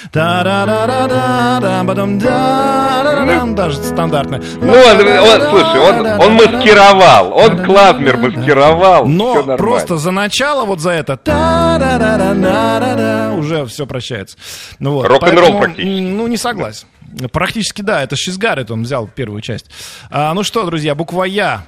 Ну, 3.44 3.54
даже 3.56 3.78
стандартная. 3.78 4.42
Ну, 4.62 4.72
он, 4.72 5.02
он, 5.02 5.42
слушай, 5.50 5.80
он, 5.80 6.06
он 6.22 6.34
маскировал, 6.34 7.34
он 7.34 7.64
клавмер 7.66 8.18
маскировал. 8.18 9.06
Но 9.08 9.58
просто 9.58 9.98
за 9.98 10.12
начало 10.12 10.66
вот 10.66 10.80
за 10.80 10.92
это 10.92 11.20
уже 13.38 13.66
все 13.66 13.86
прощается. 13.86 14.38
Ну, 14.80 14.94
вот, 14.94 15.08
Рок-н-ролл 15.08 15.60
практически. 15.60 16.00
Ну, 16.02 16.28
не 16.28 16.38
согласен. 16.38 16.88
Практически 17.32 17.82
да, 17.82 18.04
это 18.04 18.16
Шизгарет, 18.16 18.72
он 18.72 18.84
взял 18.84 19.08
первую 19.08 19.42
часть. 19.42 19.66
А, 20.10 20.34
ну 20.34 20.44
что, 20.44 20.66
друзья, 20.66 20.96
буква 20.96 21.24
Я. 21.24 21.68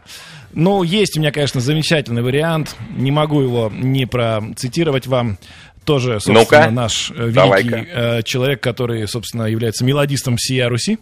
Ну, 0.54 0.84
есть 0.84 1.18
у 1.18 1.20
меня, 1.20 1.32
конечно, 1.32 1.62
замечательный 1.62 2.22
вариант. 2.22 2.76
Не 2.96 3.12
могу 3.12 3.42
его 3.42 3.72
не 3.74 4.06
процитировать 4.06 5.08
вам. 5.08 5.38
Тоже, 5.86 6.22
собственно, 6.22 6.40
Ну-ка, 6.40 6.72
наш 6.72 7.12
э, 7.12 7.14
великий 7.14 7.34
давай-ка. 7.34 7.78
э, 7.78 8.24
человек, 8.24 8.62
который, 8.62 9.06
собственно, 9.06 9.44
является 9.44 9.84
мелодистом 9.84 10.38
всея 10.38 10.70
Руси. 10.70 10.98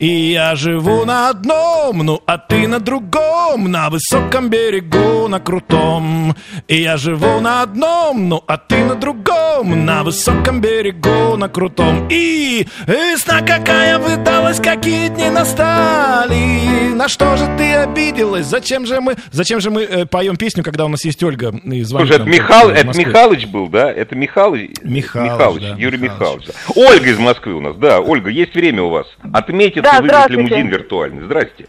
И 0.00 0.32
я 0.32 0.56
живу 0.56 1.04
на 1.04 1.28
одном, 1.28 1.98
ну 1.98 2.22
а 2.24 2.38
ты 2.38 2.66
на 2.66 2.80
другом, 2.80 3.70
на 3.70 3.90
высоком 3.90 4.48
берегу, 4.48 5.28
на 5.28 5.40
крутом. 5.40 6.34
И 6.68 6.80
я 6.80 6.96
живу 6.96 7.38
на 7.40 7.60
одном, 7.60 8.30
ну 8.30 8.42
а 8.46 8.56
ты 8.56 8.82
на 8.82 8.94
другом, 8.94 9.84
на 9.84 10.02
высоком 10.02 10.62
берегу, 10.62 11.36
на 11.36 11.50
крутом. 11.50 12.08
И 12.10 12.66
весна 12.86 13.42
какая 13.42 13.98
выдалась, 13.98 14.58
какие 14.58 15.08
дни 15.08 15.28
настали. 15.28 16.94
На 16.94 17.06
что 17.08 17.36
же 17.36 17.44
ты 17.58 17.74
обиделась? 17.74 18.46
Зачем 18.46 18.86
же 18.86 19.02
мы, 19.02 19.16
зачем 19.32 19.60
же 19.60 19.70
мы 19.70 19.82
э, 19.82 20.06
поем 20.06 20.38
песню, 20.38 20.64
когда 20.64 20.86
у 20.86 20.88
нас 20.88 21.04
есть 21.04 21.22
Ольга 21.22 21.52
и 21.62 21.82
звонит 21.82 22.08
Слушай, 22.08 22.22
это, 22.22 22.24
нам 22.24 22.30
Михал, 22.30 22.70
из 22.70 22.78
это? 22.78 22.98
Михалыч 22.98 23.46
был, 23.48 23.68
да? 23.68 23.92
Это 23.92 24.14
Михалыч? 24.14 24.70
Михалыч, 24.82 25.62
да, 25.62 25.76
Юрий 25.76 25.98
Михалыч. 25.98 26.46
Михайлович. 26.46 26.46
да. 26.46 26.72
Ольга 26.74 27.10
из 27.10 27.18
Москвы 27.18 27.52
у 27.52 27.60
нас, 27.60 27.76
да. 27.76 28.00
Ольга, 28.00 28.30
есть 28.30 28.54
время 28.54 28.82
у 28.82 28.88
вас. 28.88 29.06
Отметить 29.30 29.89
Да, 29.92 29.98
и 29.98 30.00
выиграть 30.02 30.30
лимузин 30.30 30.68
виртуальный. 30.68 31.24
Здрасте. 31.24 31.66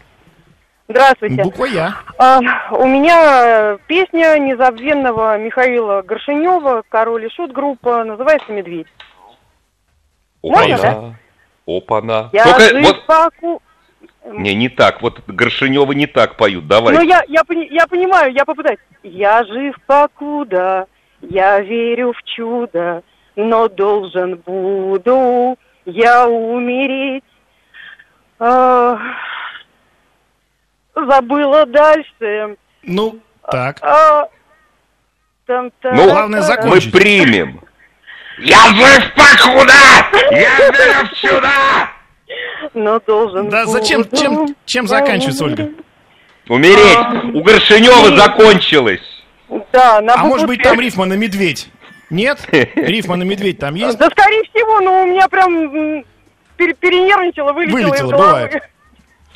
Здравствуйте. 0.88 1.42
Буква 1.42 1.64
Я. 1.64 1.94
А, 2.18 2.40
у 2.72 2.86
меня 2.86 3.78
песня 3.86 4.38
незабвенного 4.38 5.38
Михаила 5.38 6.02
Горшинева, 6.02 6.82
король 6.88 7.26
и 7.26 7.30
шут 7.30 7.52
группа, 7.52 8.04
называется 8.04 8.52
«Медведь». 8.52 8.88
Можно, 10.42 10.74
Опа-на. 10.74 11.14
Опа-на. 11.66 12.30
Я 12.32 12.44
Только 12.44 12.60
жив 12.62 12.86
вот... 12.86 13.06
паку- 13.06 13.62
Не, 14.32 14.54
не 14.54 14.68
так. 14.68 15.00
Вот 15.00 15.20
Горшинева 15.26 15.92
не 15.92 16.06
так 16.06 16.36
поют. 16.36 16.66
Давай. 16.66 16.94
Ну, 16.94 17.02
я, 17.02 17.22
я, 17.28 17.44
пони- 17.44 17.68
я 17.70 17.86
понимаю, 17.86 18.32
я 18.32 18.44
попытаюсь. 18.44 18.80
Я 19.02 19.44
жив 19.44 19.76
покуда, 19.86 20.86
я 21.20 21.60
верю 21.60 22.12
в 22.12 22.22
чудо, 22.24 23.02
но 23.36 23.68
должен 23.68 24.36
буду 24.44 25.56
я 25.84 26.26
умереть. 26.28 27.24
А, 28.44 28.98
забыла 30.96 31.64
дальше. 31.66 32.56
Ну, 32.82 33.20
так. 33.50 33.78
А, 33.82 34.28
Ну, 35.46 35.70
Главное 35.82 36.40
там. 36.40 36.48
мы 36.68 36.80
закончить. 36.80 36.92
примем. 36.92 37.60
Я 38.38 38.56
жив 38.74 39.14
покуда! 39.14 39.72
Я 40.32 40.70
верю 40.70 41.06
в 41.06 41.14
чудо! 41.20 41.48
Но 42.74 42.98
должен 43.00 43.48
Да 43.48 43.66
зачем, 43.66 44.04
чем, 44.10 44.56
чем 44.64 44.88
заканчивается, 44.88 45.44
Ольга? 45.44 45.70
умереть. 46.48 46.96
Умереть! 46.96 47.34
У 47.36 47.42
Горшинева 47.42 48.16
закончилось. 48.16 49.02
Да, 49.72 50.00
на 50.00 50.14
А 50.14 50.18
может 50.24 50.46
быть 50.48 50.62
там 50.62 50.80
рифма 50.80 51.04
на 51.04 51.12
медведь? 51.14 51.68
Нет? 52.10 52.40
Рифма 52.50 53.16
на 53.16 53.22
медведь 53.22 53.58
там 53.60 53.74
есть? 53.76 53.98
Да, 53.98 54.08
скорее 54.10 54.42
всего, 54.44 54.80
но 54.80 55.02
у 55.02 55.06
меня 55.06 55.28
прям 55.28 56.04
пере- 56.62 56.74
перенервничало, 56.74 57.52
вылетело, 57.52 57.76
Вылетело, 57.78 57.94
из 57.94 58.00
головы. 58.10 58.16
бывает. 58.26 58.52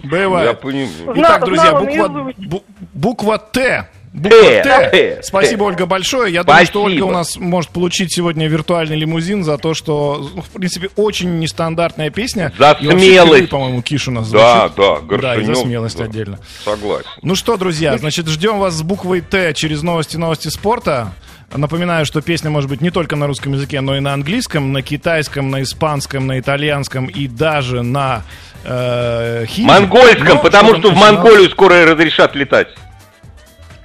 Я 0.03 0.09
Бывает. 0.29 0.61
понимаю. 0.61 1.15
Итак, 1.17 1.45
друзья, 1.45 1.73
буква, 1.73 2.09
бу- 2.09 2.63
буква 2.93 3.39
Т. 3.39 3.89
Буква 4.13 4.39
Т, 4.41 4.63
Т. 4.63 4.89
Т, 4.91 5.23
Спасибо, 5.23 5.59
Т. 5.65 5.65
Ольга, 5.73 5.87
большое. 5.87 6.33
Я 6.33 6.43
думаю, 6.43 6.65
что 6.65 6.81
Спасибо. 6.81 6.87
Ольга 7.05 7.05
у 7.05 7.11
нас 7.11 7.37
может 7.37 7.71
получить 7.71 8.15
сегодня 8.15 8.47
виртуальный 8.49 8.97
лимузин 8.97 9.45
за 9.45 9.59
то, 9.59 9.75
что, 9.75 10.31
ну, 10.35 10.41
в 10.43 10.49
принципе, 10.51 10.89
очень 10.97 11.39
нестандартная 11.39 12.09
песня. 12.11 12.51
За 12.59 12.71
И 12.81 12.87
вообще 12.87 12.99
смелость. 12.99 13.11
впервые, 13.27 13.49
по-моему, 13.49 13.83
Киш 13.83 14.09
у 14.09 14.13
нас 14.13 14.31
Да, 14.31 14.69
звучит. 14.69 14.77
да, 14.77 14.95
Да, 15.19 15.35
и 15.35 15.39
Горшинев. 15.39 15.57
за 15.57 15.63
смелость 15.63 15.99
да. 15.99 16.05
отдельно. 16.05 16.39
Согласен. 16.65 17.07
Ну 17.21 17.35
что, 17.35 17.57
друзья, 17.59 17.99
значит, 17.99 18.27
ждем 18.29 18.59
вас 18.59 18.75
с 18.75 18.83
буквой 18.83 19.21
Т 19.21 19.53
через 19.55 19.83
новости 19.83 20.17
новости 20.17 20.49
спорта. 20.49 21.13
Напоминаю, 21.55 22.05
что 22.05 22.21
песня 22.21 22.51
может 22.51 22.69
быть 22.69 22.81
не 22.81 22.91
только 22.91 23.17
на 23.17 23.27
русском 23.27 23.53
языке, 23.53 23.81
но 23.81 23.97
и 23.97 24.01
на 24.01 24.13
английском, 24.13 24.73
на 24.73 24.83
китайском, 24.83 25.51
на 25.51 25.63
испанском, 25.63 26.27
на 26.27 26.39
итальянском 26.39 27.07
и 27.07 27.29
даже 27.29 27.83
на 27.83 28.23
э, 28.65 29.45
хинди. 29.49 29.69
Монгольском, 29.69 30.37
Но 30.37 30.43
потому 30.43 30.71
чтобы 30.71 30.89
что 30.89 30.95
в 30.95 30.97
Монголию 30.99 31.49
скоро 31.51 31.87
разрешат 31.87 32.35
летать. 32.35 32.69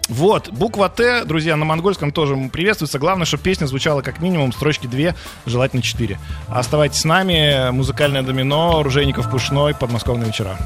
Вот, 0.09 0.49
буква 0.49 0.89
Т, 0.89 1.23
друзья, 1.23 1.55
на 1.55 1.63
монгольском 1.63 2.11
тоже 2.11 2.35
приветствуется. 2.51 2.99
Главное, 2.99 3.25
чтобы 3.25 3.43
песня 3.43 3.65
звучала 3.65 4.01
как 4.01 4.19
минимум 4.19 4.51
строчки 4.51 4.85
две, 4.85 5.15
желательно 5.45 5.81
четыре. 5.81 6.19
Оставайтесь 6.49 6.99
с 6.99 7.05
нами. 7.05 7.71
Музыкальное 7.71 8.21
домино, 8.21 8.83
Ружейников 8.83 9.31
Пушной, 9.31 9.73
подмосковные 9.73 10.27
вечера. 10.27 10.57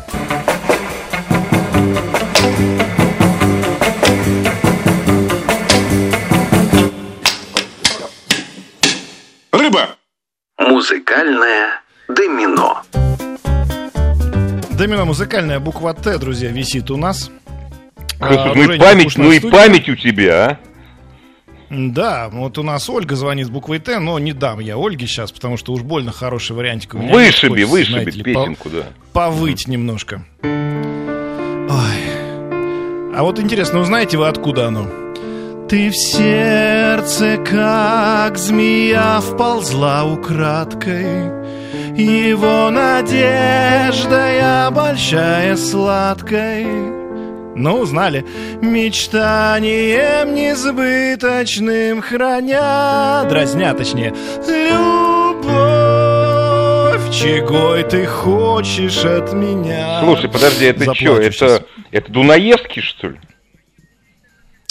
Рыба! 9.57 9.95
Музыкальное 10.57 11.81
домино. 12.09 12.81
Домино 14.71 15.05
музыкальная 15.05 15.59
буква 15.59 15.93
Т, 15.93 16.17
друзья, 16.17 16.49
висит 16.49 16.91
у 16.91 16.97
нас. 16.97 17.31
Слушай, 18.17 18.37
А, 18.37 18.53
ну 18.55 18.61
и 18.63 18.65
Ружейников 18.67 18.79
память, 18.87 19.17
ну 19.17 19.31
и 19.31 19.39
память 19.39 19.89
у 19.89 19.95
тебя, 19.95 20.45
а? 20.45 20.57
Да, 21.69 22.29
вот 22.31 22.57
у 22.57 22.63
нас 22.63 22.89
Ольга 22.89 23.15
звонит 23.15 23.47
с 23.47 23.49
буквой 23.49 23.79
Т, 23.79 23.99
но 23.99 24.19
не 24.19 24.33
дам 24.33 24.59
я 24.59 24.75
Ольге 24.77 25.07
сейчас, 25.07 25.31
потому 25.31 25.57
что 25.57 25.71
уж 25.73 25.81
больно 25.81 26.11
хороший 26.11 26.55
вариантик 26.55 26.93
у 26.95 26.97
меня. 26.97 27.13
Вышиби, 27.13 27.63
Хочется, 27.63 27.71
вышиби 27.71 28.11
ли, 28.11 28.33
по- 28.33 28.41
песенку, 28.41 28.69
да. 28.69 28.83
повыть 29.13 29.67
немножко. 29.67 30.25
Ой. 30.43 30.51
А 33.17 33.23
вот 33.23 33.39
интересно, 33.39 33.79
узнаете 33.79 34.17
вы, 34.17 34.27
откуда 34.27 34.67
оно? 34.67 34.87
Ты 35.67 35.89
в 35.89 35.95
сердце, 35.95 37.37
как 37.37 38.37
змея, 38.37 39.19
вползла 39.19 40.05
украдкой. 40.05 41.25
Его 41.95 42.69
надежда 42.69 44.31
я 44.31 44.69
большая 44.69 45.55
сладкой. 45.55 46.65
Ну, 47.55 47.79
узнали. 47.79 48.23
Мечтанием 48.61 50.35
несбыточным 50.35 52.01
храня, 52.03 53.23
дразня 53.27 53.73
точнее, 53.73 54.13
любовь, 54.45 55.49
чего 57.11 57.81
ты 57.89 58.05
хочешь 58.05 59.03
от 59.03 59.33
меня. 59.33 60.01
Слушай, 60.03 60.29
подожди, 60.29 60.65
это 60.65 60.93
что, 60.93 61.17
это, 61.17 61.65
это 61.89 62.11
Дунаевский, 62.11 62.83
что 62.83 63.07
ли? 63.07 63.19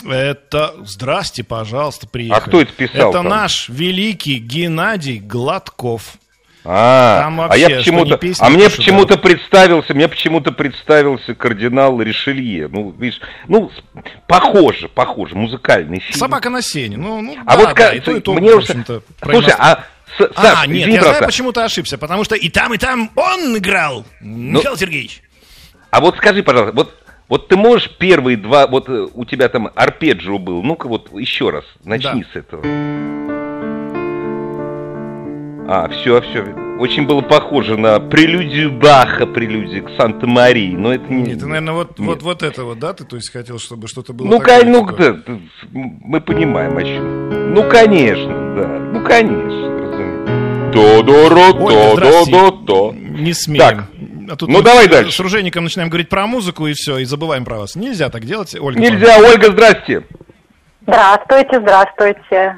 Это, 0.08 0.74
здрасте, 0.84 1.44
пожалуйста, 1.44 2.06
приехали. 2.06 2.38
А 2.38 2.40
кто 2.46 2.60
это 2.60 2.72
писал 2.72 3.10
Это 3.10 3.18
там? 3.18 3.28
наш 3.28 3.68
великий 3.68 4.38
Геннадий 4.38 5.18
Гладков. 5.18 6.14
А, 6.66 7.20
Там 7.20 7.40
а 7.42 7.48
вообще, 7.48 7.60
я 7.60 7.68
почему-то, 7.76 8.18
а 8.38 8.48
мне 8.48 8.70
почему-то 8.70 9.18
представился, 9.18 9.92
мне 9.92 10.08
почему-то 10.08 10.50
представился 10.50 11.34
кардинал 11.34 12.00
Ришелье. 12.00 12.68
Ну, 12.68 12.90
видишь, 12.98 13.20
ну, 13.48 13.70
похоже, 14.26 14.88
похоже, 14.88 15.34
музыкальный 15.34 16.00
фильм. 16.00 16.18
Собака 16.18 16.48
на 16.48 16.62
сене. 16.62 16.96
Ну, 16.96 17.20
ну 17.20 17.36
А 17.44 17.56
да, 17.56 17.64
вот 17.66 17.76
да, 17.76 17.92
и 17.92 18.00
то, 18.00 18.12
и 18.12 18.20
то, 18.20 18.32
мне 18.32 18.54
в 18.54 18.58
уже- 18.58 19.02
Слушай, 19.22 19.54
а 19.58 19.84
А, 20.18 20.32
Саш, 20.40 20.66
нет, 20.68 20.82
извини, 20.82 20.94
я 20.94 21.02
знаю, 21.02 21.24
почему 21.24 21.52
ты 21.52 21.60
ошибся, 21.60 21.98
потому 21.98 22.24
что 22.24 22.34
и 22.34 22.48
там, 22.48 22.72
и 22.72 22.78
там 22.78 23.10
он 23.14 23.58
играл, 23.58 24.06
Михаил 24.20 24.76
Сергеевич. 24.76 25.22
А 25.90 26.00
вот 26.00 26.16
скажи, 26.16 26.42
пожалуйста, 26.42 26.74
вот, 26.74 26.94
вот 27.34 27.48
ты 27.48 27.56
можешь 27.56 27.90
первые 27.98 28.36
два, 28.36 28.68
вот 28.68 28.88
э, 28.88 29.08
у 29.12 29.24
тебя 29.24 29.48
там 29.48 29.68
арпеджио 29.74 30.38
был, 30.38 30.62
ну-ка 30.62 30.86
вот 30.86 31.12
еще 31.18 31.50
раз, 31.50 31.64
начни 31.82 32.22
Да. 32.22 32.28
с 32.32 32.36
этого. 32.36 32.62
А, 35.66 35.88
все, 35.88 36.20
все. 36.20 36.44
Очень 36.78 37.08
было 37.08 37.22
похоже 37.22 37.76
на 37.76 37.98
прелюдию 37.98 38.70
Баха, 38.70 39.26
прелюдию 39.26 39.82
к 39.82 39.90
Санта-Марии, 40.00 40.76
но 40.76 40.94
это 40.94 41.12
не... 41.12 41.22
Нет, 41.24 41.40
ты, 41.40 41.46
наверное, 41.46 41.74
вот, 41.74 41.98
Нет. 41.98 42.08
вот, 42.08 42.22
вот 42.22 42.42
это 42.44 42.62
вот, 42.62 42.78
да, 42.78 42.92
ты 42.92 43.02
то 43.04 43.16
есть 43.16 43.32
хотел, 43.32 43.58
чтобы 43.58 43.88
что-то 43.88 44.12
было 44.12 44.28
Ну, 44.28 44.38
такое, 44.38 44.62
ну, 44.64 44.86
да, 44.86 45.16
мы 45.72 46.20
понимаем, 46.20 46.76
о 46.76 46.82
чем. 46.84 47.52
Ну, 47.52 47.68
конечно, 47.68 48.54
да. 48.54 48.78
Ну, 48.92 49.04
конечно, 49.04 49.80
разумеется. 49.80 50.72
То-до-ро, 50.72 51.52
то-до-до-до. 51.52 52.92
Не 52.94 53.32
смеем. 53.32 53.58
Так, 53.60 53.84
А 54.30 54.36
тут 54.36 54.48
ну, 54.48 54.58
мы 54.58 54.62
давай 54.64 54.86
с- 54.86 54.88
дальше. 54.90 55.12
С 55.12 55.20
Ружейником 55.20 55.64
начинаем 55.64 55.90
говорить 55.90 56.08
про 56.08 56.26
музыку, 56.26 56.66
и 56.66 56.72
все, 56.74 56.98
и 56.98 57.04
забываем 57.04 57.44
про 57.44 57.58
вас. 57.58 57.76
Нельзя 57.76 58.08
так 58.10 58.24
делать, 58.24 58.54
Ольга. 58.58 58.80
Нельзя, 58.80 59.18
Ольга, 59.18 59.50
здрасте. 59.50 60.02
Здравствуйте, 60.82 61.60
здравствуйте. 61.60 62.56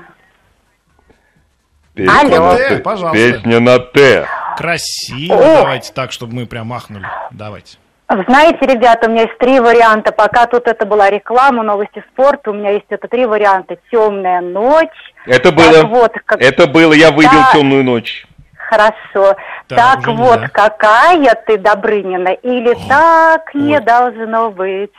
Песня 1.95 2.21
Алло. 2.21 2.53
на 2.53 2.57
Т, 2.57 2.77
пожалуйста. 2.79 3.17
Песня 3.33 3.61
на 3.61 3.79
Т. 3.79 4.27
Красиво, 4.59 5.35
О. 5.35 5.57
давайте 5.63 5.93
так, 5.93 6.13
чтобы 6.13 6.35
мы 6.35 6.47
прям 6.47 6.67
махнули. 6.69 7.07
Давайте. 7.31 7.79
Знаете, 8.29 8.59
ребята, 8.67 9.09
у 9.09 9.11
меня 9.13 9.23
есть 9.23 9.37
три 9.39 9.59
варианта. 9.59 10.13
Пока 10.13 10.47
тут 10.47 10.69
это 10.69 10.87
была 10.87 11.11
реклама, 11.11 11.63
новости 11.65 12.05
спорта, 12.13 12.51
у 12.51 12.55
меня 12.55 12.71
есть 12.71 12.87
это 12.91 13.09
три 13.09 13.27
варианта. 13.27 13.77
Темная 13.91 14.41
ночь. 14.41 14.89
Это 15.27 15.51
было. 15.51 15.73
Так 15.73 15.85
вот, 15.89 16.13
как- 16.25 16.41
Это 16.41 16.67
было, 16.69 16.93
я 16.93 17.11
выбил 17.11 17.31
Да. 17.33 17.51
темную 17.53 17.83
ночь. 17.83 18.27
Хорошо. 18.69 19.37
Так, 19.69 19.79
Так, 20.03 20.07
вот, 20.09 20.37
нельзя. 20.41 20.49
какая 20.49 21.35
ты, 21.47 21.57
Добрынина, 21.59 22.29
или 22.31 22.75
так 22.89 23.55
не 23.55 23.79
должно 23.81 24.51
быть. 24.51 24.91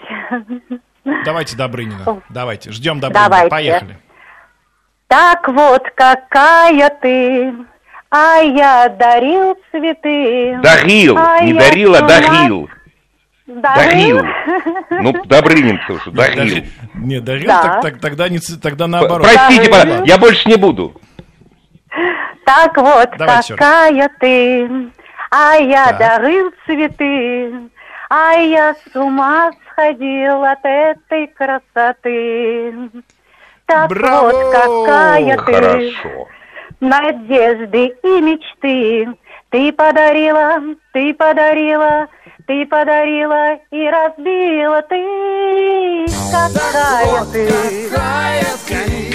Давайте 1.26 1.56
Добрынина. 1.58 2.22
Давайте, 2.30 2.72
ждем 2.72 3.00
Добрынина. 3.00 3.30
Давайте. 3.30 3.50
Поехали. 3.50 3.98
Так 5.08 5.48
вот, 5.48 5.84
какая 5.96 6.90
ты, 7.02 7.54
а 8.12 8.38
я 8.40 8.90
дарил 8.90 9.58
цветы. 9.72 10.60
Дарил, 10.62 11.18
А 11.18 11.40
не 11.42 11.54
дарил, 11.54 11.96
а 11.96 12.02
дарил. 12.02 12.70
Дарил? 13.48 14.20
Дарил. 14.20 14.26
Ну, 14.90 15.14
Добрынин, 15.26 15.80
слушай, 15.88 16.12
дарил. 16.14 16.44
Дари- 16.44 16.68
Не, 16.96 17.20
дарил, 17.22 17.48
Да. 17.48 17.62
так, 17.64 17.82
так- 17.82 18.00
тогда, 18.02 18.28
не, 18.28 18.40
тогда 18.62 18.88
наоборот. 18.88 19.26
Простите, 19.32 19.72
Дарил. 19.72 20.04
я 20.04 20.18
больше 20.18 20.50
не 20.50 20.56
буду. 20.58 21.00
Так 22.48 22.78
вот, 22.78 23.10
Давай 23.18 23.42
какая 23.46 24.10
ты, 24.22 24.70
а 25.30 25.56
я 25.56 25.88
Так. 25.88 25.98
дарил 25.98 26.54
цветы, 26.66 27.54
а 28.10 28.36
я 28.36 28.74
с 28.74 28.96
ума 28.96 29.52
сходил 29.70 30.46
от 30.46 30.60
этой 30.64 31.28
красоты. 31.28 32.74
Так 33.66 33.90
Браво! 33.90 34.32
вот, 34.32 34.52
какая 34.54 35.36
ты, 35.40 35.44
Хорошо. 35.44 36.28
надежды 36.80 37.94
и 38.02 38.22
мечты. 38.22 39.10
Ты 39.50 39.74
подарила, 39.74 40.62
ты 40.94 41.14
подарила, 41.16 42.08
ты 42.48 42.66
подарила 42.66 43.56
и 43.72 43.90
разбила 43.90 44.82
ты. 44.84 46.06
Какая 46.32 47.26
ты. 47.26 47.90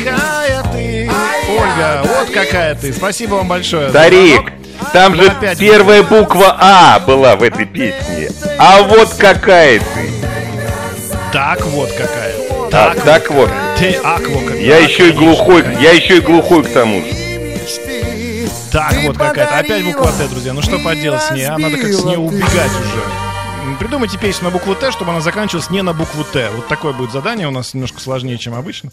Какая 0.04 0.62
ты. 0.70 1.10
Ольга, 1.50 2.02
вот 2.04 2.30
какая 2.30 2.74
ты. 2.74 2.92
Спасибо 2.92 3.36
вам 3.36 3.48
большое. 3.48 3.90
звонок. 3.90 4.52
там 4.92 5.14
же 5.14 5.28
Опять 5.28 5.58
первая 5.58 6.02
буква 6.02 6.56
А 6.60 7.00
была 7.00 7.36
в 7.36 7.42
этой 7.42 7.64
песне. 7.64 8.28
А 8.58 8.82
вот 8.82 9.08
какая 9.14 9.78
ты. 9.78 10.10
Так 11.32 11.64
вот 11.66 11.90
какая. 11.90 12.34
А, 12.70 12.94
так 13.04 13.30
вот. 13.30 13.50
Ты 13.78 13.94
аква. 13.94 14.54
Я 14.60 14.78
еще 14.78 15.08
и 15.08 15.12
глухой, 15.12 15.64
я 15.80 15.92
еще 15.92 16.18
и 16.18 16.20
глухой 16.20 16.64
к 16.64 16.72
тому 16.72 17.00
же. 17.00 17.21
Так 18.72 18.94
вот 19.04 19.18
какая-то. 19.18 19.58
Опять 19.58 19.84
буква 19.84 20.10
Т, 20.12 20.28
друзья. 20.28 20.52
Ну 20.52 20.62
что 20.62 20.78
поделать 20.78 21.22
с 21.22 21.30
ней, 21.32 21.44
а? 21.44 21.58
Надо 21.58 21.76
как 21.76 21.92
с 21.92 22.04
нее 22.04 22.18
убегать 22.18 22.70
уже. 22.70 23.76
Придумайте 23.78 24.18
песню 24.18 24.44
на 24.46 24.50
букву 24.50 24.74
Т, 24.74 24.90
чтобы 24.90 25.12
она 25.12 25.20
заканчивалась 25.20 25.70
не 25.70 25.82
на 25.82 25.92
букву 25.92 26.24
Т. 26.24 26.50
Вот 26.50 26.68
такое 26.68 26.92
будет 26.92 27.12
задание 27.12 27.46
у 27.46 27.50
нас 27.50 27.74
немножко 27.74 28.00
сложнее, 28.00 28.38
чем 28.38 28.54
обычно. 28.54 28.90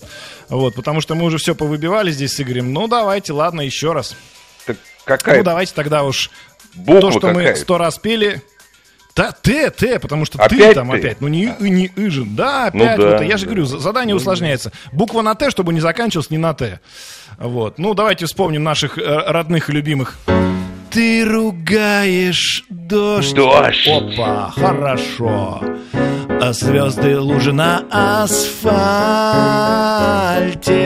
Вот, 0.48 0.76
потому 0.76 1.02
что 1.02 1.16
мы 1.16 1.26
уже 1.26 1.38
все 1.38 1.56
повыбивали 1.56 2.12
здесь 2.12 2.36
с 2.36 2.42
Игорем. 2.42 2.72
Ну, 2.72 2.88
давайте, 2.88 3.34
ладно, 3.34 3.62
еще 3.62 3.94
раз. 3.94 4.16
Так 4.66 4.78
какая 5.06 5.40
Ну, 5.40 5.44
давайте 5.44 5.74
тогда 5.74 6.04
уж 6.04 6.30
буква 6.76 7.02
то, 7.02 7.12
что 7.12 7.28
мы 7.30 7.44
какая? 7.44 7.56
сто 7.56 7.78
раз 7.78 7.98
пели. 7.98 8.44
Да, 9.16 9.32
Т, 9.32 9.70
Т, 9.72 10.00
потому 10.00 10.24
что 10.26 10.38
ты 10.38 10.44
Опять 10.56 10.76
там 10.76 10.90
ты? 10.92 10.98
опять. 10.98 11.20
Ну, 11.22 11.28
не, 11.28 11.54
не 11.60 11.86
и 11.88 12.10
же. 12.10 12.24
Да, 12.26 12.70
Ну 12.74 12.84
опять. 12.86 13.00
да, 13.00 13.12
вот, 13.18 13.22
я 13.22 13.38
же 13.38 13.46
да. 13.46 13.52
говорю, 13.52 13.66
за- 13.66 13.80
задание 13.80 14.16
усложняется. 14.16 14.72
Буква 14.94 15.22
на 15.22 15.36
Т, 15.36 15.50
чтобы 15.50 15.74
не 15.74 15.82
заканчивалась 15.82 16.30
не 16.30 16.38
на 16.38 16.54
Т. 16.54 16.80
Вот. 17.38 17.80
Ну, 17.80 17.94
давайте 17.94 18.26
вспомним 18.28 18.64
наших 18.64 18.98
э, 18.98 19.02
родных 19.28 19.70
и 19.70 19.74
любимых. 19.74 20.18
Ты 20.92 21.26
ругаешь 21.26 22.64
дождь. 22.70 23.36
Дождь. 23.36 23.88
Опа, 23.88 24.52
хорошо. 24.56 25.62
А 26.42 26.54
звезды 26.54 27.20
лужи 27.20 27.52
на 27.52 27.84
асфальте. 27.92 28.40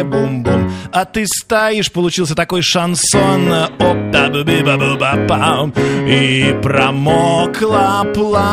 Бум-бум. 0.03 0.71
А 0.91 1.05
ты 1.05 1.27
стоишь, 1.27 1.91
получился 1.91 2.33
такой 2.35 2.63
шансон. 2.63 3.53
оп 3.53 3.97
да 4.11 4.29
бу 4.29 4.43
би 4.43 4.63
ба 4.63 4.77
бу 4.77 4.97
ба 4.97 5.15
пам 5.27 5.71
И 6.07 6.55
промокло 6.61 8.03
платье. 8.13 8.49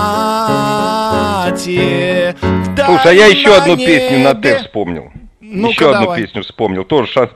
Слушай, 2.76 3.10
а 3.10 3.12
я 3.12 3.26
еще 3.26 3.54
одну 3.54 3.76
песню 3.78 4.18
на. 4.20 4.34
Т 4.34 4.58
вспомнил. 4.58 5.10
Ну-ка, 5.40 5.72
еще 5.72 5.90
одну 5.90 6.02
давай. 6.02 6.22
песню 6.22 6.42
вспомнил. 6.42 6.84
Тоже 6.84 7.10
шанс. 7.10 7.30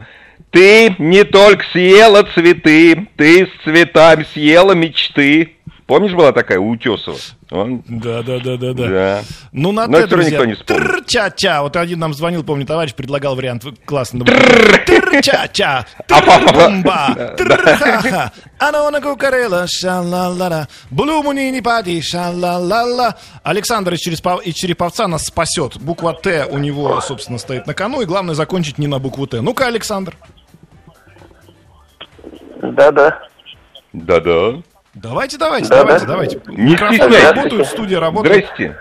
Ты 0.50 0.94
не 0.98 1.24
только 1.24 1.64
съела 1.72 2.22
цветы, 2.22 3.08
ты 3.16 3.46
с 3.46 3.50
цветами 3.64 4.24
съела 4.32 4.72
мечты. 4.72 5.53
Помнишь, 5.86 6.12
была 6.14 6.32
такая 6.32 6.58
у 6.58 6.70
Утесова? 6.70 7.18
Он- 7.50 7.82
Да, 7.86 8.22
да, 8.22 8.38
да, 8.40 8.56
да, 8.56 8.72
да. 8.72 8.88
Да. 8.88 9.22
Ну, 9.52 9.70
на 9.70 9.86
Но 9.86 9.98
Т, 9.98 10.06
друзья. 10.06 10.30
никто 10.30 10.44
не 10.46 10.54
вспомнил. 10.54 10.82
Тр-ча-ча. 10.82 11.60
Вот 11.62 11.76
один 11.76 11.98
нам 11.98 12.14
звонил, 12.14 12.42
помню, 12.42 12.64
товарищ, 12.64 12.94
предлагал 12.94 13.36
вариант. 13.36 13.64
Классно. 13.84 14.24
Тр-ча-ча. 14.24 15.84
Тр-бумба. 16.08 17.34
Тр-ха-ха. 17.36 18.32
Анона 18.58 19.02
кукарела. 19.02 19.66
Ша-ла-ла-ла. 19.68 20.68
Блумунини 20.90 21.60
пати. 21.60 22.00
Ша-ла-ла-ла. 22.00 23.16
Александр 23.42 23.92
из 23.92 24.00
Череповца 24.54 25.06
нас 25.06 25.26
спасет. 25.26 25.76
Буква 25.76 26.14
Т 26.14 26.46
у 26.50 26.56
него, 26.56 26.98
собственно, 27.02 27.36
стоит 27.38 27.66
на 27.66 27.74
кону. 27.74 28.00
И 28.00 28.06
главное 28.06 28.34
закончить 28.34 28.78
не 28.78 28.86
на 28.86 28.98
букву 28.98 29.26
Т. 29.26 29.42
Ну-ка, 29.42 29.66
Александр. 29.66 30.16
Да-да. 32.62 33.18
Да-да. 33.92 34.62
Давайте, 34.94 35.38
давайте, 35.38 35.68
Да, 35.68 35.78
давайте, 35.78 36.06
да. 36.06 36.12
давайте. 36.12 36.40
Не 36.46 36.72
Микрофоны 36.72 37.20
работают, 37.20 37.66
студия 37.68 38.00
работает. 38.00 38.44
Здрасте. 38.54 38.76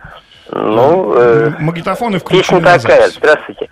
Ну, 0.51 1.13
э, 1.15 1.49
Магнитофоны 1.59 2.19
песня 2.19 2.27
включены 2.27 2.59
на 2.61 2.77
такая, 2.77 3.09
здравствуйте. 3.09 3.69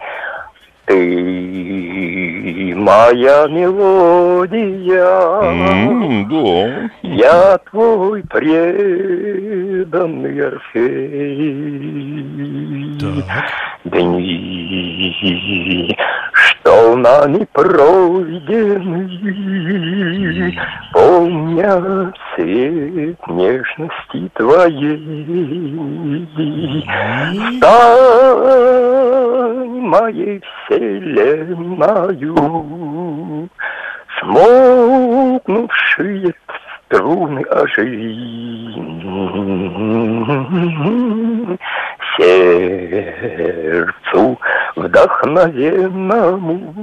Ты 0.85 2.73
моя 2.75 3.47
мелодия, 3.47 5.41
М, 5.43 6.27
Да. 6.29 6.89
я 7.03 7.57
твой 7.69 8.23
преданный 8.23 10.47
Орфей. 10.47 11.77
Так. 12.99 13.25
Дни, 13.83 15.97
что 16.33 16.95
нами 16.95 17.47
пройдены, 17.51 19.09
помня 20.93 22.13
цвет 22.35 23.17
нежности 23.27 24.29
твоей. 24.35 26.27
Стань 27.57 29.81
моей 29.81 30.41
вселенною, 30.71 32.35
смолкнувшие 34.19 36.33
струны 36.91 37.41
оживи. 37.43 38.17
Сердцу 42.17 44.37
вдохновенному 44.75 46.73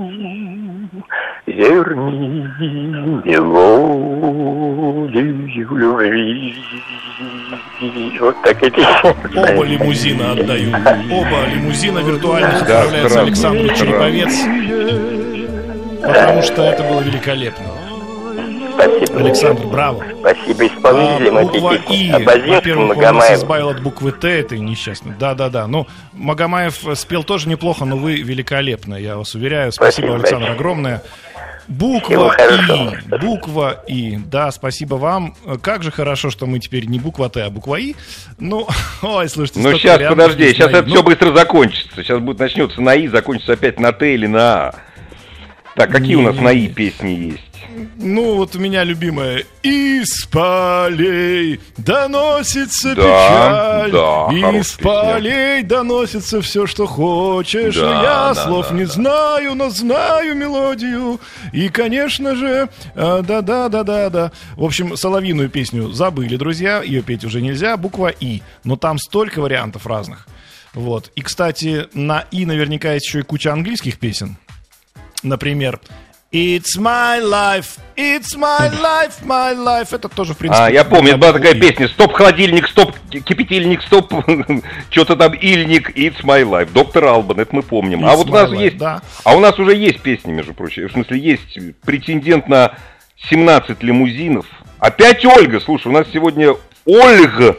зерни 1.47 2.49
мелодию 3.25 5.35
любви. 5.71 6.55
Вот 8.21 8.37
так 8.43 8.63
эти. 8.63 8.81
Оба 9.05 9.65
лимузина 9.65 10.33
отдаю. 10.33 10.71
Оба 10.71 11.47
лимузина 11.55 11.99
виртуальных 11.99 12.67
Да, 12.67 12.83
отправляются 12.83 13.09
здравствуй, 13.09 13.27
Александру 13.27 13.69
Череповец. 13.75 14.35
Потому 16.03 16.43
что 16.43 16.63
это 16.63 16.83
было 16.85 17.01
великолепно. 17.01 17.78
Спасибо. 18.79 19.19
Александр, 19.21 19.67
браво. 19.67 20.05
Спасибо 20.21 20.67
исполнителям 20.67 21.39
А, 21.39 21.43
буква. 21.43 21.75
И. 21.91 22.13
Во-первых, 22.13 22.97
он 22.97 23.03
нас 23.17 23.33
избавил 23.33 23.71
от 23.71 23.83
буквы 23.83 24.13
Т, 24.13 24.29
это 24.29 24.57
несчастно. 24.59 25.15
Да-да-да. 25.19 25.67
Ну, 25.67 25.87
Магомаев 26.13 26.85
спел 26.95 27.25
тоже 27.25 27.49
неплохо, 27.49 27.85
но 27.85 27.97
вы 27.97 28.17
великолепно, 28.17 28.95
я 28.95 29.17
вас 29.17 29.35
уверяю. 29.35 29.73
Спасибо, 29.73 30.07
Спасибо 30.07 30.15
Александр, 30.17 30.39
большое. 30.47 30.55
огромное. 30.57 31.03
Буква. 31.67 32.35
И. 32.39 33.19
Буква 33.21 33.85
И. 33.87 34.17
Да, 34.17 34.51
спасибо 34.53 34.95
вам. 34.95 35.35
Как 35.61 35.83
же 35.83 35.91
хорошо, 35.91 36.31
что 36.31 36.47
мы 36.47 36.61
теперь 36.61 36.87
не 36.87 36.99
буква 36.99 37.29
Т, 37.29 37.43
а 37.43 37.51
буква 37.51 37.77
И. 37.77 37.95
Ну, 38.39 38.67
ой, 39.03 39.29
слушайте, 39.29 39.61
Ну 39.61 39.73
сейчас, 39.77 40.01
подожди, 40.09 40.53
сейчас 40.53 40.71
это 40.71 40.83
Ну, 40.85 40.95
все 40.95 41.03
быстро 41.03 41.33
закончится. 41.35 42.03
Сейчас 42.03 42.21
будет 42.21 42.39
начнется 42.39 42.81
на 42.81 42.95
И, 42.95 43.07
закончится 43.09 43.53
опять 43.53 43.79
на 43.81 43.93
Т 43.93 44.15
или 44.15 44.27
на 44.27 44.69
А. 44.69 44.75
Так, 45.77 45.91
какие 45.91 46.15
у 46.17 46.23
нас 46.23 46.37
на 46.37 46.53
И 46.53 46.69
песни 46.69 47.11
есть? 47.11 47.48
Ну, 47.97 48.35
вот 48.35 48.57
у 48.57 48.59
меня 48.59 48.85
любимая 48.85 49.45
«Из 49.63 50.27
полей 50.27 51.61
доносится 51.77 52.95
Да, 52.95 53.03
печаль, 53.03 53.91
да, 53.93 54.59
из 54.59 54.73
полей 54.73 55.63
доносится 55.63 56.41
все, 56.41 56.67
что 56.67 56.87
хочешь, 56.87 57.77
Да, 57.77 58.03
я 58.03 58.35
да, 58.35 58.35
слов 58.35 58.69
да, 58.71 58.75
не 58.75 58.85
да. 58.87 58.93
знаю, 58.93 59.55
но 59.55 59.71
знаю 59.71 60.35
мелодию, 60.37 61.21
и, 61.53 61.69
конечно 61.69 62.35
же, 62.37 62.69
э, 62.95 63.23
да-да-да-да-да». 63.23 64.33
В 64.57 64.65
общем, 64.65 64.97
соловьиную 64.97 65.51
песню 65.51 65.91
забыли, 65.91 66.37
друзья, 66.37 66.83
ее 66.83 67.03
петь 67.03 67.25
уже 67.25 67.41
нельзя, 67.41 67.77
буква 67.77 68.09
«И», 68.09 68.43
но 68.65 68.77
там 68.77 68.99
столько 68.99 69.41
вариантов 69.41 69.87
разных. 69.87 70.27
Вот. 70.75 71.11
И, 71.17 71.23
кстати, 71.23 71.89
на 71.95 72.21
«И» 72.31 72.47
наверняка 72.47 72.93
есть 72.93 73.07
еще 73.07 73.21
и 73.21 73.23
куча 73.23 73.53
английских 73.53 73.99
песен. 73.99 74.37
Например, 75.23 75.81
It's 76.31 76.77
my 76.77 77.21
life, 77.21 77.79
it's 77.97 78.37
my 78.37 78.69
life, 78.83 79.25
my 79.25 79.55
life. 79.57 79.95
Это 79.95 80.11
тоже, 80.11 80.35
в 80.35 80.37
принципе... 80.37 80.63
А, 80.63 80.71
я 80.71 80.85
помню, 80.85 81.17
была 81.17 81.33
такая 81.33 81.55
«И». 81.55 81.59
песня 81.61 81.89
«Стоп, 81.89 82.13
холодильник, 82.13 82.69
стоп, 82.69 82.95
кипятильник, 83.11 83.81
стоп, 83.81 84.13
что-то 84.91 85.17
там, 85.17 85.33
ильник, 85.33 85.97
it's 85.97 86.23
my 86.23 86.43
life». 86.43 86.71
Доктор 86.71 87.07
Албан, 87.07 87.41
это 87.41 87.57
мы 87.57 87.63
помним. 87.63 88.05
а 88.05 88.13
It's 88.13 88.17
вот 88.17 88.27
у 88.27 88.31
my 88.31 88.43
нас 88.43 88.51
life, 88.51 88.63
есть... 88.63 88.77
да. 88.77 89.01
А 89.25 89.35
у 89.35 89.41
нас 89.41 89.59
уже 89.59 89.75
есть 89.75 90.03
песни, 90.03 90.31
между 90.33 90.53
прочим. 90.53 90.87
В 90.89 90.93
смысле, 90.93 91.19
есть 91.19 91.59
претендент 91.81 92.47
на 92.47 92.75
17 93.31 93.83
лимузинов. 93.83 94.45
Опять 94.81 95.25
Ольга, 95.25 95.61
слушай, 95.61 95.87
у 95.89 95.93
нас 95.93 96.09
сегодня 96.13 96.55
Ольга 96.85 97.57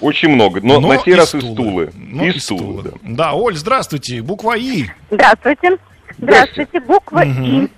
очень 0.00 0.30
много, 0.30 0.62
но, 0.62 0.80
Но 0.80 0.88
на 0.88 0.98
сей 1.00 1.12
и 1.12 1.16
раз 1.16 1.28
стулы. 1.28 1.54
Тулы. 1.54 1.90
Ну, 1.94 2.24
из 2.24 2.36
и 2.36 2.48
Тулы, 2.48 2.60
стулы. 2.60 2.82
да. 2.82 2.90
Да, 3.02 3.32
Оль, 3.34 3.56
здравствуйте. 3.56 4.22
Буква 4.22 4.56
И. 4.56 4.86
Здравствуйте. 5.10 5.76
Здравствуйте. 6.16 6.80
Буква 6.80 7.20
Мгм. 7.26 7.44
И. 7.44 7.68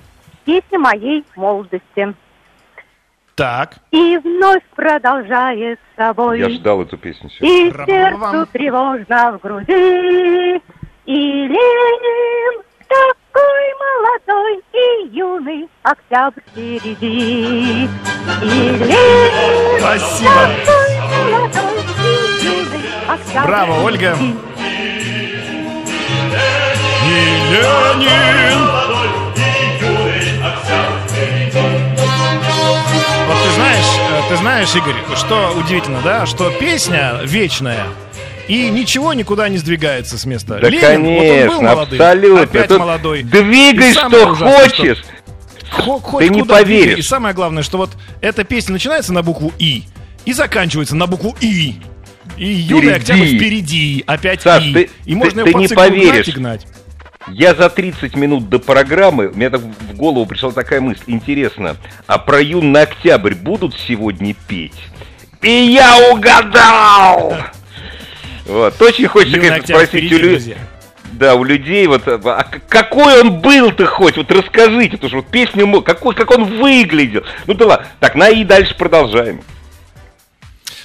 Песня 0.49 0.79
моей 0.79 1.27
молодости. 1.37 2.15
Так. 3.35 3.75
И 3.91 4.17
вновь 4.17 4.63
продолжает 4.75 5.79
с 5.79 5.97
собой. 5.97 6.39
Я 6.39 6.49
ждал 6.49 6.81
эту 6.81 6.97
песню 6.97 7.29
сегодня. 7.29 7.67
И 7.67 7.71
сердцу 7.85 8.47
тревожно 8.51 9.33
в 9.33 9.41
груди. 9.43 10.63
И 11.05 11.13
Ленин 11.49 12.63
такой 12.89 13.75
молодой 14.25 14.63
и 14.73 15.09
юный 15.15 15.69
октябрь 15.83 16.41
впереди. 16.41 17.85
И 18.43 18.47
Ленин 18.47 19.81
Спасибо. 19.81 20.31
такой 20.65 20.97
молодой 21.11 21.83
и 22.01 22.47
юный 22.47 22.85
октябрь 23.07 23.47
Браво, 23.47 23.85
Ольга. 23.85 24.15
впереди. 24.15 24.39
И 27.05 27.53
Ленин. 27.53 28.88
Ты 34.29 34.37
знаешь, 34.37 34.75
Игорь, 34.75 34.95
что 35.17 35.53
удивительно, 35.57 36.01
да, 36.03 36.27
что 36.27 36.51
песня 36.51 37.21
вечная. 37.25 37.85
И 38.47 38.71
ничего 38.71 39.13
никуда 39.13 39.49
не 39.51 39.59
сдвигается 39.59 40.17
с 40.17 40.25
места. 40.25 40.59
Да, 40.61 40.69
Ленин, 40.71 41.03
вот 41.05 41.09
он 41.11 41.15
был 41.15 41.19
конечно, 41.29 41.61
молодой, 41.63 41.99
абсолютно. 41.99 42.41
опять 42.43 42.69
Тут 42.69 42.79
молодой. 42.79 43.23
двигай, 43.23 43.93
что 43.93 44.07
ужасное, 44.31 44.69
хочешь. 44.69 45.05
Хо- 45.71 45.99
хоть 45.99 46.25
Ты 46.27 46.31
не 46.31 46.41
куда 46.41 46.63
двигай. 46.65 46.81
поверишь. 46.83 46.99
И 46.99 47.03
самое 47.03 47.35
главное, 47.35 47.63
что 47.63 47.77
вот 47.77 47.91
эта 48.23 48.45
песня 48.45 48.73
начинается 48.73 49.13
на 49.13 49.23
букву 49.23 49.53
И 49.59 49.85
и 50.25 50.33
заканчивается 50.33 50.97
на 50.97 51.07
букву 51.07 51.37
И. 51.43 51.77
И 52.39 52.63
Впереди. 52.63 52.89
октябрь 52.91 53.27
впереди, 53.37 54.05
опять 54.07 54.41
Саш, 54.43 54.65
И. 54.65 54.73
ты- 54.73 54.91
и 55.05 55.15
можно 55.15 55.43
ты- 55.43 55.49
его 55.51 55.51
ты 55.51 55.53
по 55.53 55.59
не 55.59 55.69
циклу 55.69 55.85
поверишь. 55.85 56.13
гнать 56.15 56.29
и 56.29 56.33
гнать. 56.33 56.67
Я 57.33 57.55
за 57.55 57.69
30 57.69 58.17
минут 58.17 58.49
до 58.49 58.59
программы, 58.59 59.31
мне 59.31 59.51
так 59.51 59.61
в 59.61 59.97
голову 59.97 60.27
пришла 60.27 60.51
такая 60.51 60.81
мысль. 60.81 61.03
Интересно, 61.07 61.77
а 62.07 62.19
про 62.19 62.41
юный 62.41 62.83
октябрь 62.83 63.35
будут 63.35 63.75
сегодня 63.77 64.35
петь? 64.47 64.75
И 65.43 65.51
я 65.51 66.11
угадал! 66.13 67.37
Вот, 68.47 68.81
очень 68.81 69.07
хочется, 69.07 69.39
конечно, 69.39 69.67
спросить 69.67 70.11
у, 70.11 70.17
лю- 70.17 70.31
друзья. 70.31 70.57
да, 71.13 71.35
у 71.35 71.45
людей, 71.45 71.87
вот, 71.87 72.09
а 72.09 72.47
какой 72.69 73.21
он 73.21 73.41
был-то 73.41 73.85
хоть, 73.87 74.17
вот 74.17 74.31
расскажите, 74.33 74.93
потому 74.93 75.09
что 75.09 75.17
вот 75.19 75.27
песню, 75.27 75.83
какой, 75.83 76.15
как 76.15 76.31
он 76.31 76.45
выглядел. 76.45 77.25
Ну 77.47 77.55
да 77.55 77.67
ладно, 77.67 77.87
так, 78.01 78.15
на 78.15 78.31
и 78.31 78.45
дальше 78.45 78.75
продолжаем. 78.75 79.43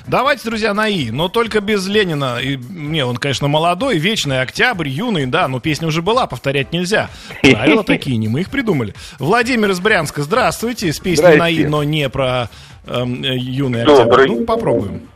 Давайте, 0.08 0.44
друзья, 0.50 0.74
на 0.74 0.90
И, 0.90 1.12
но 1.12 1.30
только 1.30 1.62
без 1.62 1.88
Ленина. 1.88 2.40
И, 2.42 2.58
не, 2.58 3.06
он, 3.06 3.16
конечно, 3.18 3.48
молодой, 3.48 3.98
вечный, 3.98 4.42
октябрь, 4.42 4.90
юный, 4.90 5.26
да, 5.26 5.48
но 5.48 5.62
песня 5.62 5.88
уже 5.88 6.02
была, 6.02 6.28
повторять 6.28 6.74
нельзя. 6.74 7.10
Правила 7.42 7.84
такие, 7.84 8.18
не 8.18 8.28
мы 8.28 8.42
их 8.42 8.50
придумали. 8.50 8.94
Владимир 9.20 9.72
из 9.72 9.80
Брянска, 9.80 10.22
здравствуйте, 10.24 10.92
с 10.92 11.00
песней 11.00 11.38
на 11.38 11.50
И, 11.50 11.66
но 11.66 11.84
не 11.84 12.10
про 12.10 12.50
эм, 12.86 13.24
э, 13.24 13.38
юный 13.38 13.84
октябрь. 13.84 14.04
Добрый. 14.04 14.28
Ну, 14.28 14.46
попробуем. 14.46 15.08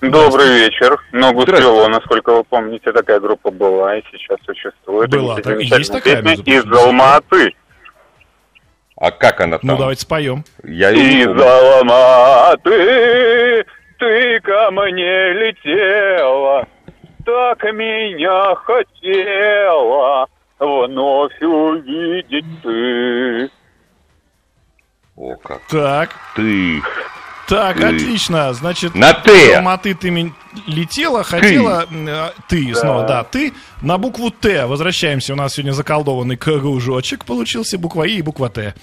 Добрый 0.00 0.48
вечер. 0.58 0.98
Ногу 1.12 1.42
свело, 1.42 1.88
насколько 1.88 2.32
вы 2.34 2.44
помните, 2.44 2.92
такая 2.92 3.20
группа 3.20 3.50
была 3.50 3.98
и 3.98 4.02
сейчас 4.10 4.38
существует. 4.44 5.10
Была, 5.10 5.36
так- 5.36 5.60
есть 5.60 5.92
такая, 5.92 6.22
из. 6.22 6.64
Алматы. 6.72 7.54
А 8.96 9.10
как 9.10 9.40
она 9.40 9.58
там? 9.58 9.70
Ну, 9.70 9.76
давайте 9.76 10.02
споем. 10.02 10.44
Я 10.62 10.92
Из. 10.92 11.26
Алматы 11.26 12.84
ты 14.04 14.40
ко 14.40 14.70
мне 14.70 15.32
летела, 15.32 16.68
так 17.24 17.64
меня 17.72 18.54
хотела 18.56 20.28
вновь 20.58 21.40
увидеть 21.40 22.44
ты. 22.62 23.50
О, 25.16 25.36
как. 25.36 25.62
Так. 25.70 26.10
Ты. 26.36 26.82
Так, 27.48 27.76
Ты. 27.76 27.84
отлично. 27.84 28.52
Значит, 28.54 28.94
На 28.94 29.12
«Т». 29.12 29.56
Алматы 29.56 29.94
ты 29.94 30.32
летела, 30.66 31.22
хотела... 31.24 31.86
Ты, 32.48 32.72
Да. 32.72 32.80
снова, 32.80 33.06
да, 33.06 33.22
ты. 33.24 33.52
На 33.82 33.98
букву 33.98 34.30
Т 34.30 34.66
возвращаемся. 34.66 35.34
У 35.34 35.36
нас 35.36 35.54
сегодня 35.54 35.72
заколдованный 35.72 36.36
кружочек 36.36 37.24
получился. 37.26 37.76
Буква 37.78 38.04
И 38.04 38.16
и 38.16 38.22
буква 38.22 38.48
Т. 38.48 38.74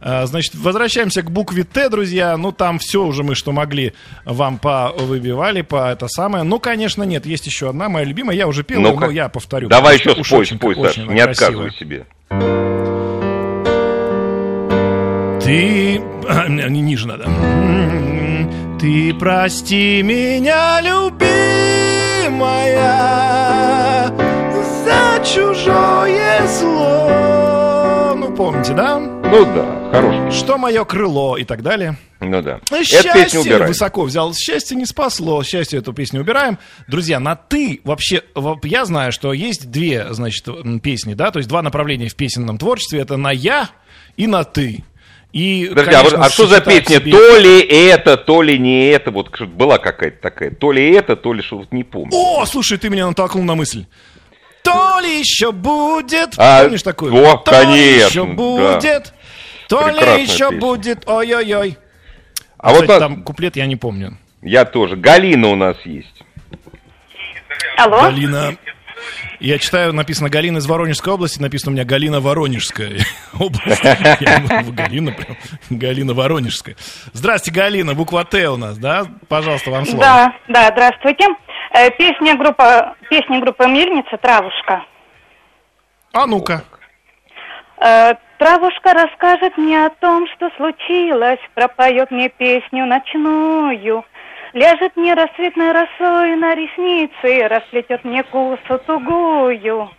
А, 0.00 0.26
Значит, 0.26 0.54
возвращаемся 0.56 1.22
к 1.22 1.30
букве 1.30 1.62
Т, 1.64 1.88
друзья. 1.90 2.36
Ну, 2.36 2.50
там 2.50 2.78
все 2.80 3.04
уже 3.04 3.22
мы, 3.22 3.34
что 3.36 3.52
могли, 3.52 3.92
вам 4.24 4.58
повыбивали, 4.58 5.62
по 5.62 5.90
это 5.92 6.08
самое. 6.08 6.42
Ну, 6.44 6.58
конечно, 6.58 7.04
нет. 7.04 7.24
Есть 7.26 7.46
еще 7.46 7.68
одна, 7.68 7.88
моя 7.88 8.04
любимая. 8.04 8.36
Я 8.36 8.48
уже 8.48 8.64
пел, 8.64 8.80
Ну-ка. 8.80 9.06
но 9.06 9.10
я 9.12 9.28
повторю. 9.28 9.68
Давай 9.68 9.96
еще 9.98 10.12
спой, 10.24 10.44
спой, 10.44 10.74
Саш, 10.74 10.96
не 10.98 11.20
отказывай 11.20 11.70
себе. 11.72 12.06
Ты... 15.40 16.00
Ниже 16.68 17.06
надо. 17.08 17.28
Ты 18.80 19.12
прости 19.14 20.02
меня, 20.02 20.80
любимая, 20.80 21.26
за 24.84 25.24
чужое 25.24 26.46
зло. 26.46 28.14
Ну, 28.16 28.32
помните, 28.36 28.72
да? 28.74 28.98
Ну 29.00 29.44
да, 29.54 29.90
хороший. 29.92 30.30
Что 30.30 30.58
мое 30.58 30.84
крыло 30.84 31.36
и 31.36 31.44
так 31.44 31.62
далее. 31.62 31.96
Ну 32.20 32.40
да. 32.40 32.60
Ну, 32.70 32.76
Эту 32.76 32.84
песню 32.88 33.12
Счастье 33.12 33.40
убираем. 33.40 33.66
высоко 33.66 34.02
взял. 34.04 34.32
Счастье 34.34 34.76
не 34.76 34.86
спасло. 34.86 35.42
Счастье 35.42 35.80
эту 35.80 35.92
песню 35.92 36.20
убираем. 36.20 36.58
Друзья, 36.86 37.18
на 37.20 37.34
ты 37.36 37.80
вообще... 37.84 38.22
во- 38.34 38.58
Я 38.62 38.84
знаю, 38.84 39.10
что 39.12 39.32
есть 39.32 39.70
две, 39.70 40.06
значит, 40.14 40.46
песни, 40.82 41.14
да? 41.14 41.30
То 41.32 41.38
есть 41.40 41.48
два 41.48 41.62
направления 41.62 42.08
в 42.08 42.14
песенном 42.16 42.58
творчестве. 42.58 43.00
Это 43.00 43.16
на 43.16 43.30
я 43.32 43.68
и 44.16 44.26
на 44.28 44.44
ты. 44.44 44.84
И, 45.32 45.66
Подожди, 45.68 45.92
а, 45.94 46.02
вот- 46.02 46.12
конечно, 46.12 46.24
а 46.26 46.30
что 46.30 46.46
за 46.46 46.60
песня? 46.60 46.96
себе- 46.96 47.12
То 47.12 47.36
ли 47.38 47.60
это, 47.60 48.16
то 48.16 48.40
ли 48.42 48.58
не 48.58 48.88
это? 48.88 49.10
Вот 49.10 49.38
была 49.42 49.78
какая-то 49.78 50.20
такая. 50.22 50.50
То 50.50 50.72
ли 50.72 50.90
это, 50.92 51.16
то 51.16 51.32
ли 51.34 51.42
что 51.42 51.58
вот 51.58 51.70
не 51.72 51.84
помню. 51.84 52.10
О, 52.14 52.44
слушай, 52.46 52.78
ты 52.78 52.88
меня 52.88 53.06
натолкнул 53.06 53.44
на 53.44 53.54
мысль. 53.54 53.84
То 54.64 54.98
ли 55.00 55.18
еще 55.20 55.52
будет. 55.52 56.34
А, 56.38 56.62
Помнишь 56.62 56.82
такую? 56.82 57.14
о, 57.14 57.36
То 57.36 57.50
ли 57.52 57.56
конечно, 57.66 58.06
еще 58.08 58.24
да. 58.26 58.32
будет. 58.32 59.14
То 59.68 59.78
Прекрасная 59.84 60.16
ли 60.16 60.22
еще 60.22 60.36
песня. 60.50 60.58
будет. 60.60 61.02
Ой-ой-ой. 61.08 61.76
А 62.58 62.70
вот 62.70 62.82
Кстати, 62.82 62.88
нас- 62.90 62.98
там 62.98 63.22
куплет 63.22 63.56
я 63.56 63.66
не 63.66 63.76
помню. 63.76 64.18
Я 64.42 64.64
тоже. 64.64 64.96
Галина 64.96 65.48
у 65.48 65.56
нас 65.56 65.76
есть. 65.84 66.22
Алло? 67.76 68.02
Галина. 68.02 68.56
Я 69.40 69.58
читаю, 69.58 69.92
написано 69.92 70.28
Галина 70.28 70.58
из 70.58 70.66
Воронежской 70.66 71.12
области, 71.12 71.40
написано 71.40 71.72
у 71.72 71.74
меня 71.74 71.84
Галина 71.84 72.20
Воронежская 72.20 73.00
область. 73.38 73.82
Галина 74.72 75.12
прям, 75.12 75.36
Галина 75.70 76.14
Воронежская. 76.14 76.76
Здрасте, 77.12 77.50
Галина, 77.50 77.94
буква 77.94 78.24
Т 78.24 78.48
у 78.48 78.56
нас, 78.56 78.78
да? 78.78 79.06
Пожалуйста, 79.28 79.70
вам 79.70 79.84
слово. 79.86 80.00
Да, 80.00 80.34
да, 80.48 80.70
здравствуйте. 80.72 81.26
Э, 81.72 81.90
Песня 81.90 82.36
группа, 82.36 82.96
песня 83.10 83.40
группы 83.40 83.66
Мельница 83.66 84.16
«Травушка». 84.16 84.84
А 86.12 86.26
ну-ка. 86.26 86.64
Э, 87.80 88.14
Травушка 88.38 88.94
расскажет 88.94 89.56
мне 89.58 89.86
о 89.86 89.90
том, 89.90 90.26
что 90.34 90.48
случилось, 90.56 91.40
пропоет 91.54 92.10
мне 92.10 92.28
песню 92.28 92.86
ночную, 92.86 94.04
ляжет 94.52 94.96
мне 94.96 95.14
рассветной 95.14 95.72
росой 95.72 96.36
на 96.36 96.54
ресницы, 96.54 97.48
расплетет 97.48 98.04
мне 98.04 98.22
косу 98.22 98.78
тугую. 98.86 99.90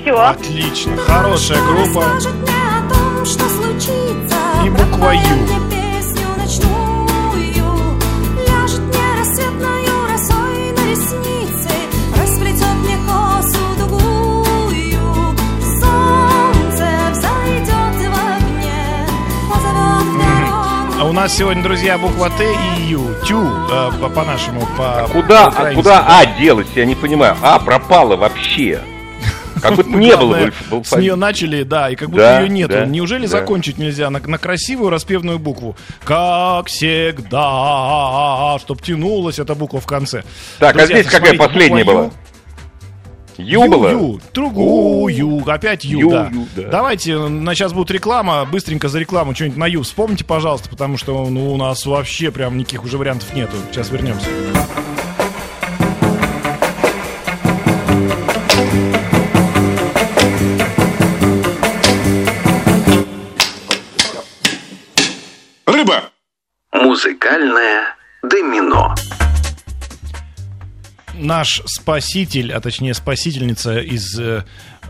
Все. 0.00 0.16
Отлично, 0.16 0.96
хорошая 0.96 1.58
группа. 1.62 2.04
И 4.64 4.70
буква 4.70 5.12
Ю. 5.12 5.70
А 8.48 9.89
у 21.10 21.12
нас 21.12 21.36
сегодня, 21.36 21.60
друзья, 21.60 21.98
буква 21.98 22.30
Т 22.30 22.44
и 22.78 22.82
Ю. 22.84 23.02
Тю, 23.26 23.44
э, 23.44 23.90
по- 24.00 24.08
по-нашему, 24.08 24.60
по 24.76 25.08
Куда, 25.12 25.48
а 25.48 25.74
куда 25.74 26.06
А 26.06 26.24
делась, 26.38 26.68
я 26.76 26.84
не 26.84 26.94
понимаю. 26.94 27.36
А 27.42 27.58
пропала 27.58 28.14
вообще. 28.16 28.80
Как 29.60 29.74
будто 29.74 29.90
не 29.90 30.16
было 30.16 30.50
С 30.84 30.96
нее 30.96 31.16
начали, 31.16 31.64
да, 31.64 31.90
и 31.90 31.96
как 31.96 32.10
будто 32.10 32.22
Да, 32.22 32.40
ее 32.40 32.48
нету. 32.48 32.74
да, 32.74 32.86
Неужели 32.86 33.22
да. 33.22 33.28
закончить 33.28 33.76
нельзя 33.76 34.08
на, 34.08 34.20
на 34.20 34.38
красивую 34.38 34.88
распевную 34.90 35.40
букву? 35.40 35.76
Как 36.04 36.68
всегда, 36.68 38.56
чтоб 38.60 38.80
тянулась 38.80 39.40
эта 39.40 39.56
буква 39.56 39.80
в 39.80 39.86
конце. 39.86 40.22
Так, 40.60 40.76
а 40.76 40.86
здесь 40.86 41.06
какая 41.08 41.36
последняя 41.36 41.84
была? 41.84 42.10
Ю 43.44 43.64
Ю, 43.64 43.70
была? 43.70 43.90
Ю, 43.90 44.20
другую, 44.32 45.42
опять 45.48 45.84
Ю, 45.84 46.00
Ю, 46.00 46.10
да. 46.10 46.30
Ю, 46.32 46.46
да. 46.56 46.68
Давайте, 46.70 47.16
на 47.16 47.54
сейчас 47.54 47.72
будет 47.72 47.90
реклама, 47.90 48.44
быстренько 48.44 48.88
за 48.88 48.98
рекламу 48.98 49.34
что-нибудь 49.34 49.58
на 49.58 49.66
Ю 49.66 49.82
вспомните, 49.82 50.24
пожалуйста, 50.24 50.68
потому 50.68 50.96
что 50.96 51.28
ну, 51.28 51.52
у 51.52 51.56
нас 51.56 51.84
вообще 51.86 52.30
прям 52.30 52.58
никаких 52.58 52.84
уже 52.84 52.98
вариантов 52.98 53.34
нету. 53.34 53.56
Сейчас 53.70 53.90
вернемся. 53.90 54.28
Рыба. 65.66 66.10
Музыкальное 66.72 67.96
домино. 68.22 68.94
Наш 71.20 71.62
спаситель, 71.66 72.52
а 72.52 72.60
точнее 72.60 72.94
спасительница 72.94 73.78
из 73.78 74.18
э, 74.18 74.44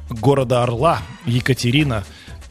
города 0.09 0.63
Орла, 0.63 0.99
Екатерина, 1.27 2.05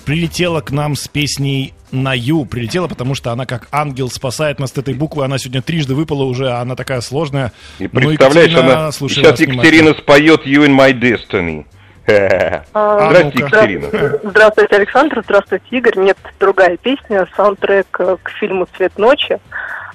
прилетела 0.05 0.59
к 0.59 0.71
нам 0.71 0.95
с 0.95 1.07
песней 1.07 1.73
на 1.91 2.13
Ю. 2.13 2.45
Прилетела, 2.45 2.88
потому 2.88 3.15
что 3.15 3.32
она 3.32 3.45
как 3.45 3.67
ангел 3.71 4.09
спасает 4.09 4.59
нас 4.59 4.71
от 4.71 4.80
этой 4.80 4.93
буквы. 4.93 5.23
Она 5.23 5.38
сегодня 5.38 5.61
трижды 5.61 5.95
выпала 5.95 6.23
уже, 6.23 6.51
а 6.51 6.59
она 6.59 6.75
такая 6.75 6.99
сложная. 7.01 7.53
И 7.80 7.84
Ну, 7.84 7.89
представляешь, 7.89 8.51
Екатерина, 8.51 8.80
она 8.80 8.91
слушаем 8.91 9.25
сейчас 9.25 9.39
Екатерина 9.39 9.93
споет 9.93 10.45
You 10.45 10.65
in 10.65 10.75
my 10.77 10.93
destiny. 10.93 11.65
А, 12.73 13.09
Здравствуйте, 13.11 13.43
ну-ка. 13.43 13.55
Екатерина. 13.57 14.19
Здравствуйте, 14.23 14.75
Александр. 14.75 15.21
Здравствуйте, 15.23 15.65
Игорь. 15.69 15.97
Нет, 15.99 16.17
другая 16.39 16.75
песня, 16.77 17.27
саундтрек 17.36 17.86
э, 17.99 18.17
к 18.23 18.30
фильму 18.32 18.67
«Цвет 18.75 18.97
ночи». 18.97 19.38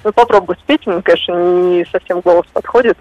Ну, 0.05 0.13
попробую 0.13 0.57
спеть, 0.59 0.87
мне, 0.87 1.01
конечно, 1.01 1.33
не 1.33 1.85
совсем 1.91 2.21
голос 2.21 2.45
подходит. 2.53 2.97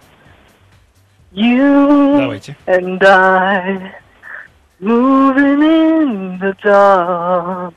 You 1.34 2.40
and 2.68 3.02
I 3.02 3.92
moving 4.78 5.62
in 5.64 6.38
the 6.38 6.56
dark, 6.62 7.74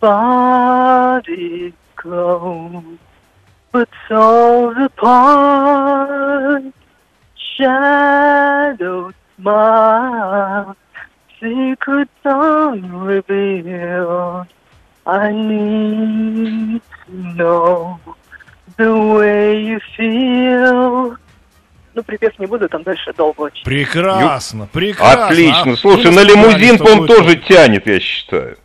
body 0.00 1.72
close, 1.96 2.98
but 3.72 3.88
souls 4.06 4.76
apart, 4.76 6.64
shadows 7.56 9.14
marked, 9.38 10.78
secrets 11.40 12.12
unrevealed. 12.22 13.66
I 15.06 15.32
need 15.32 16.82
to 17.06 17.12
know 17.34 17.98
the 18.76 18.94
way 18.94 19.58
you 19.64 19.80
feel. 19.96 21.16
Ну, 21.94 22.02
припев 22.02 22.32
не 22.38 22.46
буду, 22.46 22.68
там 22.68 22.82
дальше 22.82 23.12
долго 23.16 23.42
очень. 23.42 23.64
Прекрасно, 23.64 24.66
прекрасно. 24.72 25.26
Отлично. 25.28 25.72
А 25.72 25.76
Слушай, 25.76 26.06
вы 26.06 26.10
на 26.12 26.20
лимузин, 26.24 26.78
по-моему, 26.78 27.02
будет- 27.06 27.16
тоже 27.18 27.36
тянет, 27.36 27.86
я 27.86 28.00
считаю. 28.00 28.56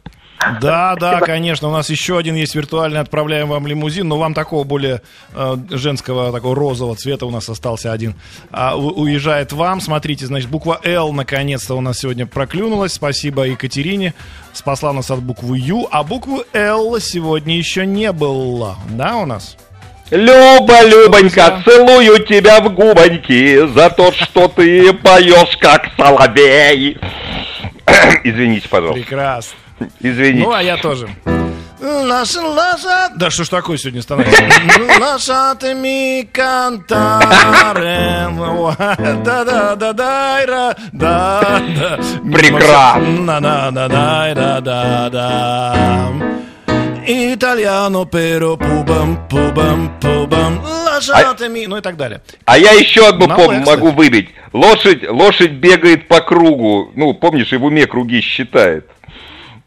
Да, 0.62 0.96
да, 1.00 1.20
конечно. 1.20 1.68
У 1.68 1.72
нас 1.72 1.90
еще 1.90 2.18
один 2.18 2.34
есть 2.36 2.56
виртуальный. 2.56 3.02
Отправляем 3.02 3.50
вам 3.50 3.68
лимузин, 3.68 4.08
но 4.08 4.18
вам 4.18 4.34
такого 4.34 4.64
более 4.64 5.02
э, 5.36 5.56
женского, 5.70 6.32
такого 6.32 6.56
розового 6.56 6.96
цвета 6.96 7.26
у 7.26 7.30
нас 7.30 7.50
остался 7.50 7.92
один. 7.92 8.16
А, 8.50 8.76
у- 8.78 9.02
уезжает 9.02 9.52
вам. 9.52 9.80
Смотрите, 9.82 10.26
значит, 10.26 10.50
буква 10.50 10.80
Л 10.84 11.12
наконец-то 11.14 11.76
у 11.76 11.82
нас 11.82 12.00
сегодня 12.00 12.26
проклюнулась. 12.26 12.94
Спасибо 12.94 13.44
Екатерине. 13.44 14.14
Спасла 14.54 14.92
нас 14.94 15.12
от 15.12 15.20
буквы 15.22 15.60
Ю. 15.60 15.88
А 15.92 16.04
буквы 16.04 16.46
Л 16.54 16.98
сегодня 17.00 17.58
еще 17.58 17.86
не 17.86 18.12
было. 18.12 18.78
Да, 18.90 19.18
у 19.18 19.26
нас? 19.26 19.58
Люба, 20.12 20.84
Любонька, 20.86 21.62
целую 21.64 22.26
тебя 22.26 22.62
в 22.62 22.74
губоньки 22.74 23.68
за 23.68 23.92
то, 23.92 24.12
что 24.12 24.48
ты 24.48 24.92
поешь 24.94 25.56
как 25.60 25.90
соловей. 25.96 26.98
Извините, 28.24 28.68
пожалуйста. 28.70 29.02
Прекрасно. 29.02 29.58
Извините. 30.00 30.48
Ну, 30.48 30.52
а 30.52 30.64
я 30.64 30.78
тоже. 30.78 31.10
Лаша, 31.80 32.42
лаша. 32.42 33.10
Да 33.16 33.30
что 33.30 33.44
ж 33.44 33.50
такое 33.50 33.78
сегодня 33.78 34.02
становится? 34.02 34.44
Лаша 35.00 35.56
ты 35.60 35.76
ми 35.76 36.28
кантаре. 36.32 38.28
Да 39.24 39.46
да 39.46 39.76
да 39.76 39.94
да 39.94 39.94
да 39.94 40.70
да 40.92 41.62
да. 41.78 42.00
Прекрасно. 42.34 43.40
На 43.40 43.70
Итальяно, 47.12 48.06
pero 48.06 48.56
пубам, 48.56 49.28
пубам, 49.30 50.00
пубам, 50.00 50.62
лаша 50.64 51.34
ты 51.34 51.50
ми, 51.50 51.66
ну 51.66 51.78
и 51.78 51.82
так 51.82 51.98
далее. 51.98 52.22
А 52.46 52.56
я 52.56 52.72
еще 52.74 53.08
одну 53.08 53.26
пом- 53.26 53.66
могу 53.66 53.90
выбить. 53.90 54.30
Лошадь, 54.54 55.10
лошадь 55.10 55.54
бегает 55.54 56.08
по 56.08 56.22
кругу. 56.22 56.92
Ну, 56.96 57.16
помнишь, 57.16 57.52
и 57.52 57.58
в 57.58 57.66
уме 57.66 57.88
круги 57.88 58.22
считает. 58.22 58.86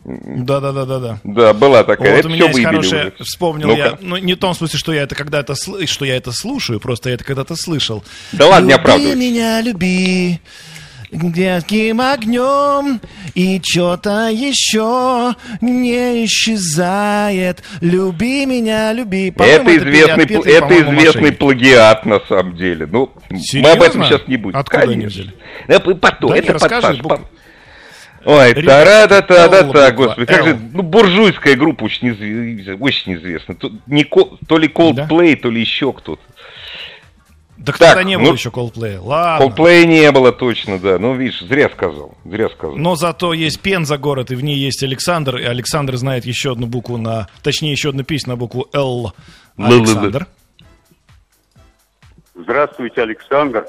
Да, 0.04 0.60
да, 0.60 0.70
да, 0.72 0.84
да, 0.84 0.98
да. 1.00 1.18
Да, 1.24 1.52
была 1.52 1.82
такая. 1.82 2.10
Вот 2.12 2.18
Это 2.20 2.28
у 2.28 2.30
меня 2.30 2.46
есть 2.46 2.62
хорошее, 2.64 3.12
уже. 3.16 3.24
вспомнил 3.24 3.68
Ну-ка. 3.68 3.78
я, 3.80 3.98
ну 4.00 4.16
не 4.18 4.34
в 4.34 4.38
том 4.38 4.54
смысле, 4.54 4.78
что 4.78 4.92
я 4.92 5.02
это 5.02 5.16
когда-то, 5.16 5.54
что 5.56 6.04
я 6.04 6.16
это 6.16 6.30
слушаю, 6.30 6.78
просто 6.78 7.08
я 7.08 7.16
это 7.16 7.24
когда-то 7.24 7.56
слышал. 7.56 8.04
Да 8.30 8.46
ладно, 8.46 8.66
не 8.66 8.72
люби 8.72 8.80
оправдывайся. 8.82 9.18
меня, 9.18 9.60
люби, 9.60 10.40
детским 11.12 12.00
огнем, 12.00 13.00
и 13.34 13.60
что-то 13.62 14.28
еще 14.30 15.34
не 15.60 16.24
исчезает. 16.24 17.62
Люби 17.80 18.46
меня, 18.46 18.92
люби. 18.92 19.30
По-моему, 19.30 19.68
Это 19.70 19.76
известный, 19.78 20.24
отпетые, 20.24 20.40
пл- 20.60 20.64
это 20.64 20.80
известный 20.82 21.32
плагиат 21.32 22.06
на 22.06 22.20
самом 22.20 22.56
деле. 22.56 22.86
Ну, 22.90 23.10
мы 23.30 23.38
Серьезно? 23.40 23.72
об 23.72 23.82
этом 23.82 24.04
сейчас 24.04 24.26
не 24.26 24.36
будем. 24.38 24.58
Откуда 24.58 24.82
они 24.84 24.94
Конечно. 24.94 25.22
взяли? 25.22 25.36
Да, 25.68 25.80
п- 25.80 25.94
потом, 25.94 26.30
Да 26.30 26.36
это 26.38 26.52
подпаш- 26.54 27.18
Ой, 28.24 28.54
буква, 28.54 29.90
господи, 29.90 30.26
как 30.26 30.46
же, 30.46 30.58
ну, 30.72 30.82
буржуйская 30.82 31.56
группа 31.56 31.82
очень, 31.84 32.10
изв- 32.10 32.76
очень 32.80 33.14
известна. 33.16 33.56
То, 33.56 33.70
не 33.86 34.04
то 34.04 34.58
ли 34.58 34.68
Coldplay, 34.68 35.34
то 35.36 35.50
ли 35.50 35.60
еще 35.60 35.92
кто-то. 35.92 36.22
Да 37.64 37.72
Так, 37.72 37.78
тогда 37.78 38.02
не 38.02 38.18
было 38.18 38.28
ну, 38.28 38.32
еще 38.34 38.48
Coldplay. 38.48 38.98
Ладно. 39.00 39.44
Coldplay 39.44 39.84
не 39.84 40.10
было 40.10 40.32
точно, 40.32 40.80
да. 40.80 40.98
Ну, 40.98 41.14
видишь, 41.14 41.40
зря 41.42 41.70
сказал, 41.70 42.12
зря 42.24 42.48
сказал. 42.48 42.76
Но 42.76 42.96
зато 42.96 43.32
есть 43.32 43.60
Пенза 43.60 43.98
город, 43.98 44.32
и 44.32 44.34
в 44.34 44.42
ней 44.42 44.56
есть 44.56 44.82
Александр, 44.82 45.36
и 45.36 45.44
Александр 45.44 45.96
знает 45.96 46.24
еще 46.24 46.52
одну 46.52 46.66
букву 46.66 46.96
на... 46.96 47.28
Точнее, 47.42 47.70
еще 47.70 47.90
одну 47.90 48.02
песню 48.02 48.30
на 48.30 48.36
букву 48.36 48.66
Л. 48.72 49.12
Александр. 49.56 50.26
Здравствуйте, 52.34 53.02
Александр. 53.02 53.66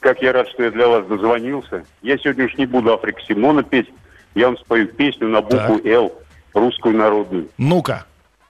как 0.00 0.20
я 0.22 0.32
рад, 0.32 0.48
что 0.48 0.64
я 0.64 0.72
для 0.72 0.88
вас 0.88 1.06
дозвонился. 1.06 1.84
Я 2.02 2.18
сегодня 2.18 2.46
уж 2.46 2.54
не 2.56 2.66
буду 2.66 2.92
Африка 2.92 3.20
Симона 3.28 3.62
петь. 3.62 3.88
Я 4.34 4.46
вам 4.46 4.58
спою 4.58 4.88
песню 4.88 5.28
на 5.28 5.40
букву 5.40 5.80
«Л», 5.84 6.12
русскую 6.52 6.96
народную. 6.96 7.48
Ну-ка. 7.58 8.06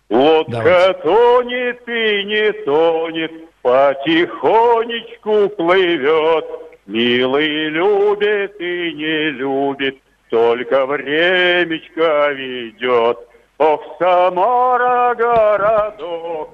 Лодка 0.08 0.52
Давайте. 0.52 1.00
тонет 1.02 1.88
и 1.88 2.24
не 2.24 2.52
тонет, 2.64 3.32
потихонечку 3.66 5.48
плывет. 5.56 6.44
Милый 6.86 7.68
любит 7.70 8.54
и 8.60 8.92
не 8.92 9.30
любит, 9.30 9.96
только 10.30 10.86
времечко 10.86 12.30
ведет. 12.30 13.18
Ох, 13.58 13.80
Самара 13.98 15.14
городок, 15.16 16.50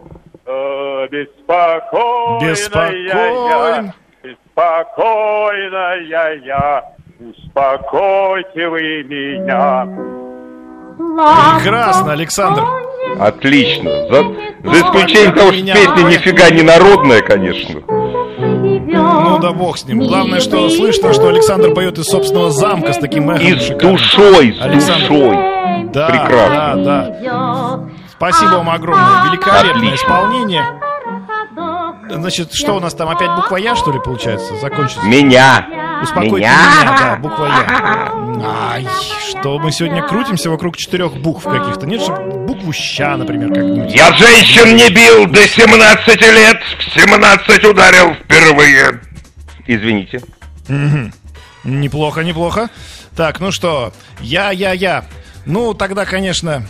а, 0.46 1.06
беспокойная 1.08 2.50
Беспокоен. 2.50 3.84
я, 3.84 3.94
беспокойная 4.22 6.34
я, 6.46 6.84
успокойте 7.20 8.68
вы 8.68 9.02
меня. 9.02 9.86
Прекрасно, 11.58 12.12
Александр. 12.12 12.62
Отлично. 13.20 13.90
За, 14.08 14.24
за 14.64 14.72
исключением 14.80 15.34
того, 15.34 15.52
что 15.52 15.62
песня 15.64 16.02
нифига 16.08 16.50
не 16.50 16.62
народная, 16.62 17.22
конечно. 17.22 17.80
Ну 17.88 19.38
да 19.38 19.52
бог 19.52 19.78
с 19.78 19.84
ним. 19.86 20.00
Главное, 20.00 20.40
что 20.40 20.68
слышно, 20.70 21.12
что 21.12 21.28
Александр 21.28 21.72
поет 21.74 21.98
из 21.98 22.04
собственного 22.06 22.50
замка 22.50 22.92
с 22.92 22.98
таким 22.98 23.30
эхом. 23.30 23.46
И 23.46 23.54
с 23.58 23.68
душой, 23.70 24.54
с 24.58 24.62
Александр. 24.62 25.08
душой. 25.08 25.36
Да, 25.92 26.06
Прекрасно. 26.08 26.84
да, 26.84 27.16
да. 27.22 27.80
Спасибо 28.10 28.50
вам 28.56 28.70
огромное. 28.70 29.30
Великолепное 29.30 29.72
Отлично. 29.72 29.94
исполнение. 29.94 30.64
Значит, 32.14 32.52
что 32.52 32.76
у 32.76 32.80
нас 32.80 32.94
там 32.94 33.08
опять 33.08 33.30
буква 33.34 33.56
Я, 33.56 33.74
что 33.74 33.92
ли, 33.92 33.98
получается? 34.04 34.56
Закончится. 34.58 35.04
Меня. 35.06 35.66
Успокойте 36.02 36.36
Меня. 36.36 36.56
меня, 36.82 36.96
да, 36.98 37.16
буква 37.16 37.46
Я. 37.46 38.12
Ай, 38.44 38.86
что 39.28 39.58
мы 39.58 39.70
сегодня 39.72 40.02
крутимся 40.02 40.50
вокруг 40.50 40.76
четырех 40.76 41.14
букв 41.16 41.44
каких-то. 41.44 41.86
Нет, 41.86 42.02
чтобы 42.02 42.46
букву 42.46 42.72
Ща, 42.72 43.16
например, 43.16 43.48
как-нибудь. 43.48 43.94
Я 43.94 44.12
женщин 44.12 44.76
не 44.76 44.90
бил 44.90 45.26
до 45.26 45.46
17 45.46 46.20
лет, 46.20 46.60
в 46.78 47.00
17 47.00 47.64
ударил 47.64 48.14
впервые. 48.14 49.00
Извините. 49.66 50.20
Мгм. 50.68 51.12
Неплохо, 51.64 52.22
неплохо. 52.22 52.68
Так, 53.16 53.40
ну 53.40 53.52
что, 53.52 53.92
я, 54.20 54.50
я, 54.50 54.72
я. 54.72 55.04
Ну, 55.46 55.74
тогда, 55.74 56.04
конечно, 56.04 56.66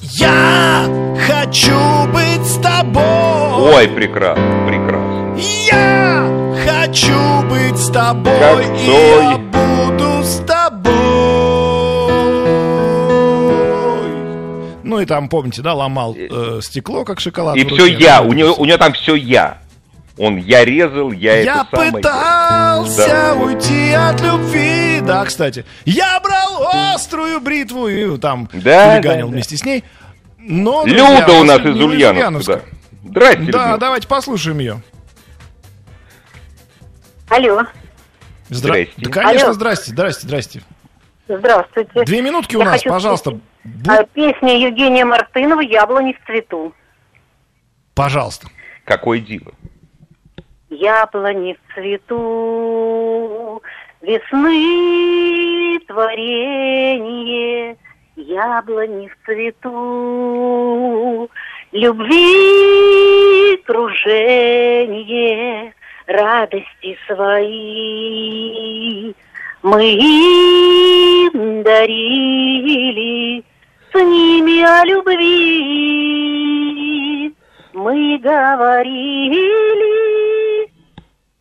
я 0.00 0.86
хочу 1.26 2.06
быть 2.12 2.46
с 2.46 2.58
тобой. 2.60 3.29
Ой, 3.60 3.88
прекрасно, 3.88 4.64
прекрасно. 4.66 5.36
Я 5.70 6.26
хочу 6.66 7.42
быть 7.48 7.76
с 7.78 7.90
тобой, 7.90 8.38
Как 8.38 8.60
и 8.60 8.86
Цой. 8.86 9.24
я 9.24 9.38
буду 9.38 10.22
с 10.24 10.36
тобой. 10.46 10.90
Ну 14.82 15.00
и 15.00 15.06
там, 15.06 15.28
помните, 15.28 15.62
да, 15.62 15.74
ломал 15.74 16.16
э, 16.18 16.60
стекло, 16.62 17.04
как 17.04 17.20
шоколад. 17.20 17.56
И 17.56 17.64
все 17.64 17.86
я, 17.86 18.22
у 18.22 18.32
него, 18.32 18.54
у 18.54 18.64
него 18.64 18.78
там 18.78 18.92
все 18.92 19.14
я. 19.14 19.58
Он 20.18 20.36
я 20.36 20.64
резал, 20.64 21.12
я, 21.12 21.36
Я 21.40 21.52
это 21.62 21.66
самое. 21.70 21.92
пытался 21.92 23.06
Да. 23.06 23.34
уйти 23.34 23.92
от 23.92 24.20
любви. 24.20 25.00
Да, 25.02 25.24
кстати. 25.24 25.64
Я 25.86 26.20
брал 26.20 26.68
острую 26.94 27.40
бритву 27.40 27.88
и 27.88 28.18
там 28.18 28.48
Да, 28.52 28.94
хулиганил 28.96 29.02
да, 29.02 29.30
да. 29.30 29.32
вместе 29.32 29.56
с 29.56 29.64
ней. 29.64 29.84
Но, 30.38 30.84
друзья, 30.84 31.20
Люда 31.20 31.32
у 31.40 31.44
нас 31.44 31.60
из 31.60 31.76
Ульяновска. 31.76 32.54
Да. 32.56 32.60
Здрасте, 33.10 33.38
Да, 33.38 33.44
Людмила. 33.58 33.78
давайте 33.78 34.08
послушаем 34.08 34.58
ее. 34.60 34.80
Алло, 37.28 37.62
Здра... 38.48 38.72
Здрасте. 38.74 38.92
Да, 38.98 39.10
конечно, 39.10 39.46
Алло. 39.48 39.54
здрасте, 39.54 39.90
здрасте, 39.92 40.26
здрасте. 40.26 40.60
здравствуйте. 41.28 42.04
Две 42.04 42.22
минутки 42.22 42.56
у 42.56 42.60
Я 42.60 42.64
нас, 42.66 42.82
пожалуйста. 42.82 43.30
Бу- 43.64 43.88
а, 43.88 44.02
Песня 44.04 44.58
Евгения 44.58 45.04
Мартынова 45.04 45.60
«Яблони 45.60 46.12
в 46.20 46.26
цвету». 46.26 46.74
Пожалуйста. 47.94 48.48
Какое 48.84 49.20
диво. 49.20 49.52
Яблони 50.70 51.54
в 51.54 51.58
цвету, 51.74 53.62
весны 54.00 55.78
творение, 55.86 57.76
яблони 58.16 59.08
в 59.08 59.16
цвету, 59.26 61.30
любви 61.72 63.56
кружение, 63.66 65.74
радости 66.06 66.96
свои 67.06 69.12
мы 69.62 69.92
им 69.92 71.62
дарили, 71.62 73.44
с 73.92 73.94
ними 73.94 74.62
о 74.62 74.84
любви 74.84 75.60
мы 77.72 78.18
говорили 78.18 79.46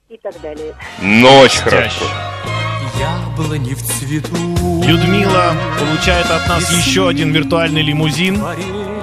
и 0.10 0.18
так 0.22 0.40
далее. 0.42 0.76
Ночь 1.02 1.58
хорошо. 1.58 2.06
Яблони 3.00 3.74
в 3.74 3.82
цвету. 3.82 4.36
Людмила 4.86 5.54
получает 5.80 6.26
от 6.30 6.47
нас 6.47 6.70
еще 6.72 7.08
один 7.08 7.32
виртуальный 7.32 7.82
лимузин. 7.82 8.41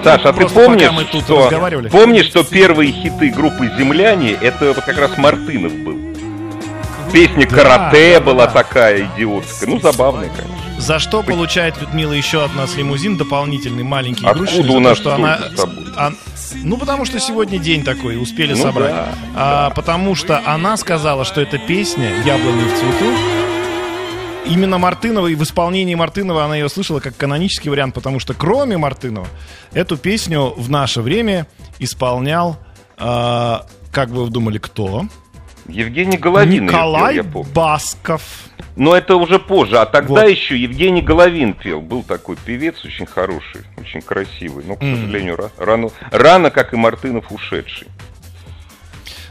Саша, 0.05 0.29
а 0.29 0.33
ты 0.33 0.47
помнишь, 0.47 0.83
пока 0.83 0.93
мы 0.93 1.05
тут 1.05 1.25
что, 1.25 1.45
разговаривали. 1.45 1.89
помнишь, 1.89 2.27
что 2.27 2.45
первые 2.45 2.93
хиты 2.93 3.31
группы 3.31 3.71
«Земляне» 3.79 4.33
это 4.33 4.73
вот 4.73 4.85
как 4.85 4.99
раз 4.99 5.17
Мартынов 5.19 5.73
был? 5.73 5.97
Песня 7.13 7.49
Да, 7.49 7.57
«Карате» 7.57 8.15
да, 8.19 8.21
была 8.21 8.47
да. 8.47 8.53
такая 8.53 9.09
идиотская. 9.17 9.69
Ну, 9.71 9.81
забавная, 9.81 10.29
конечно. 10.29 10.55
За 10.81 10.99
что 10.99 11.23
получает 11.23 11.81
Людмила 11.81 12.13
еще 12.13 12.45
от 12.45 12.55
нас 12.55 12.77
лимузин 12.77 13.17
дополнительный, 13.17 13.83
маленький, 13.83 14.27
Откуда 14.27 14.45
игрушечный, 14.51 14.65
за 14.65 14.71
у 14.73 14.75
то, 14.75 14.81
нас 14.81 14.99
что 14.99 15.15
она... 15.15 15.39
а- 15.97 16.13
ну, 16.63 16.77
потому 16.77 17.05
что 17.07 17.19
сегодня 17.19 17.59
день 17.59 17.83
такой, 17.83 18.21
успели 18.21 18.53
Ну 18.53 18.63
собрать. 18.63 18.93
да, 18.93 19.09
А, 19.35 19.71
Потому 19.71 20.15
что 20.15 20.41
она 20.45 20.77
сказала, 20.77 21.25
что 21.25 21.41
эта 21.41 21.59
песня 21.59 22.11
«Яблони 22.25 22.63
в 22.65 22.79
цвету» 22.79 23.07
Именно 24.49 24.79
Мартынова, 24.79 25.27
и 25.27 25.35
в 25.35 25.43
исполнении 25.43 25.95
Мартынова 25.95 26.45
она 26.45 26.55
ее 26.57 26.69
слышала 26.69 27.01
как 27.01 27.17
канонический 27.17 27.69
вариант, 27.71 27.95
потому 27.95 28.21
что 28.21 28.33
кроме 28.33 28.77
Мартынова 28.79 29.27
эту 29.73 29.97
песню 29.97 30.55
в 30.57 30.71
наше 30.71 31.03
время 31.03 31.47
исполнял, 31.81 32.57
а, 32.97 33.67
как 33.91 34.11
вы 34.11 34.29
думали, 34.31 34.59
кто? 34.59 35.05
Евгений 35.69 36.17
Головин 36.17 36.69
пел, 36.69 36.77
Николай 36.77 37.23
помню. 37.25 37.49
Басков. 37.53 38.23
Но 38.77 38.95
это 38.95 39.17
уже 39.17 39.41
позже. 39.41 39.79
А 39.79 39.87
тогда 39.87 40.23
Вот. 40.23 40.29
еще 40.31 40.57
Евгений 40.57 41.03
Головин 41.03 41.55
пел. 41.55 41.81
Был 41.81 42.05
такой 42.05 42.37
певец 42.37 42.85
очень 42.85 43.07
хороший, 43.07 43.63
очень 43.77 44.01
красивый. 44.01 44.65
Но, 44.65 44.77
к 44.77 44.83
М. 44.83 44.95
сожалению, 44.97 45.35
ра- 45.35 45.51
рано, 45.59 45.89
рано, 46.13 46.51
как 46.51 46.73
и 46.73 46.77
Мартынов, 46.77 47.33
ушедший. 47.33 47.89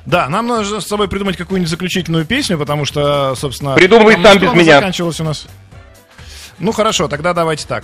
Да, 0.06 0.30
нам 0.30 0.48
нужно 0.48 0.82
с 0.82 0.88
собой 0.88 1.08
придумать 1.08 1.36
какую-нибудь 1.36 1.70
заключительную 1.70 2.26
песню, 2.26 2.58
потому 2.58 2.86
что, 2.86 3.36
собственно... 3.36 3.74
Придумывай 3.74 4.16
там 4.16 4.34
сам 4.34 4.40
без 4.40 4.54
меня. 4.54 4.76
заканчивалась 4.76 5.20
у 5.20 5.24
нас? 5.24 5.46
Ну 6.60 6.72
хорошо, 6.72 7.08
тогда 7.08 7.34
давайте 7.34 7.66
так. 7.68 7.84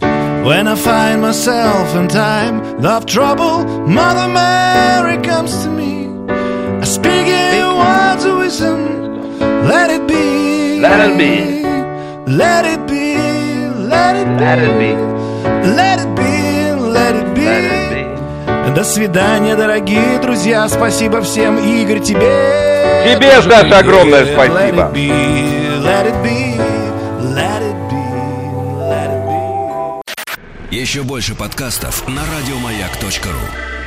When 0.00 0.68
I 0.68 0.74
find 0.74 1.20
myself 1.20 1.94
in 1.94 2.08
time 2.08 2.82
of 2.82 3.04
trouble, 3.04 3.66
Mother 3.86 4.26
Mary 4.28 5.18
comes 5.18 5.52
to 5.64 5.68
me. 5.68 6.08
I 6.80 6.84
speak 6.84 7.26
in 7.26 7.76
words 7.76 8.24
of 8.24 8.38
wisdom. 8.38 9.38
Let 9.68 9.90
it 9.90 10.06
be. 10.06 10.80
Let 10.80 11.10
it 11.10 11.18
be. 11.18 11.62
Let 12.26 12.64
it 12.64 12.86
be. 12.86 13.18
Let 13.86 14.16
it 14.16 14.38
be. 14.38 14.44
Let 14.46 14.60
it 14.60 14.78
be. 14.78 14.94
Let 15.76 16.00
it 16.00 16.14
be. 16.16 16.29
До 18.74 18.84
свидания, 18.84 19.56
дорогие 19.56 20.18
друзья. 20.20 20.68
Спасибо 20.68 21.20
всем, 21.22 21.58
Игорь, 21.58 22.00
тебе. 22.00 22.20
Тебе, 23.04 23.42
Саша, 23.42 23.78
огромное 23.78 24.24
Let 24.24 24.34
спасибо. 24.34 24.82
it 24.82 24.92
be, 24.92 25.80
let 25.82 26.06
it 26.06 26.22
be, 26.22 26.56
let 27.34 27.62
it 27.62 27.74
be, 27.90 28.88
let 28.88 29.10
it 29.10 29.26
be. 29.26 30.00
Еще 30.70 31.02
больше 31.02 31.34
подкастов 31.34 32.06
на 32.06 32.22
радиомаяк.ру. 32.22 33.79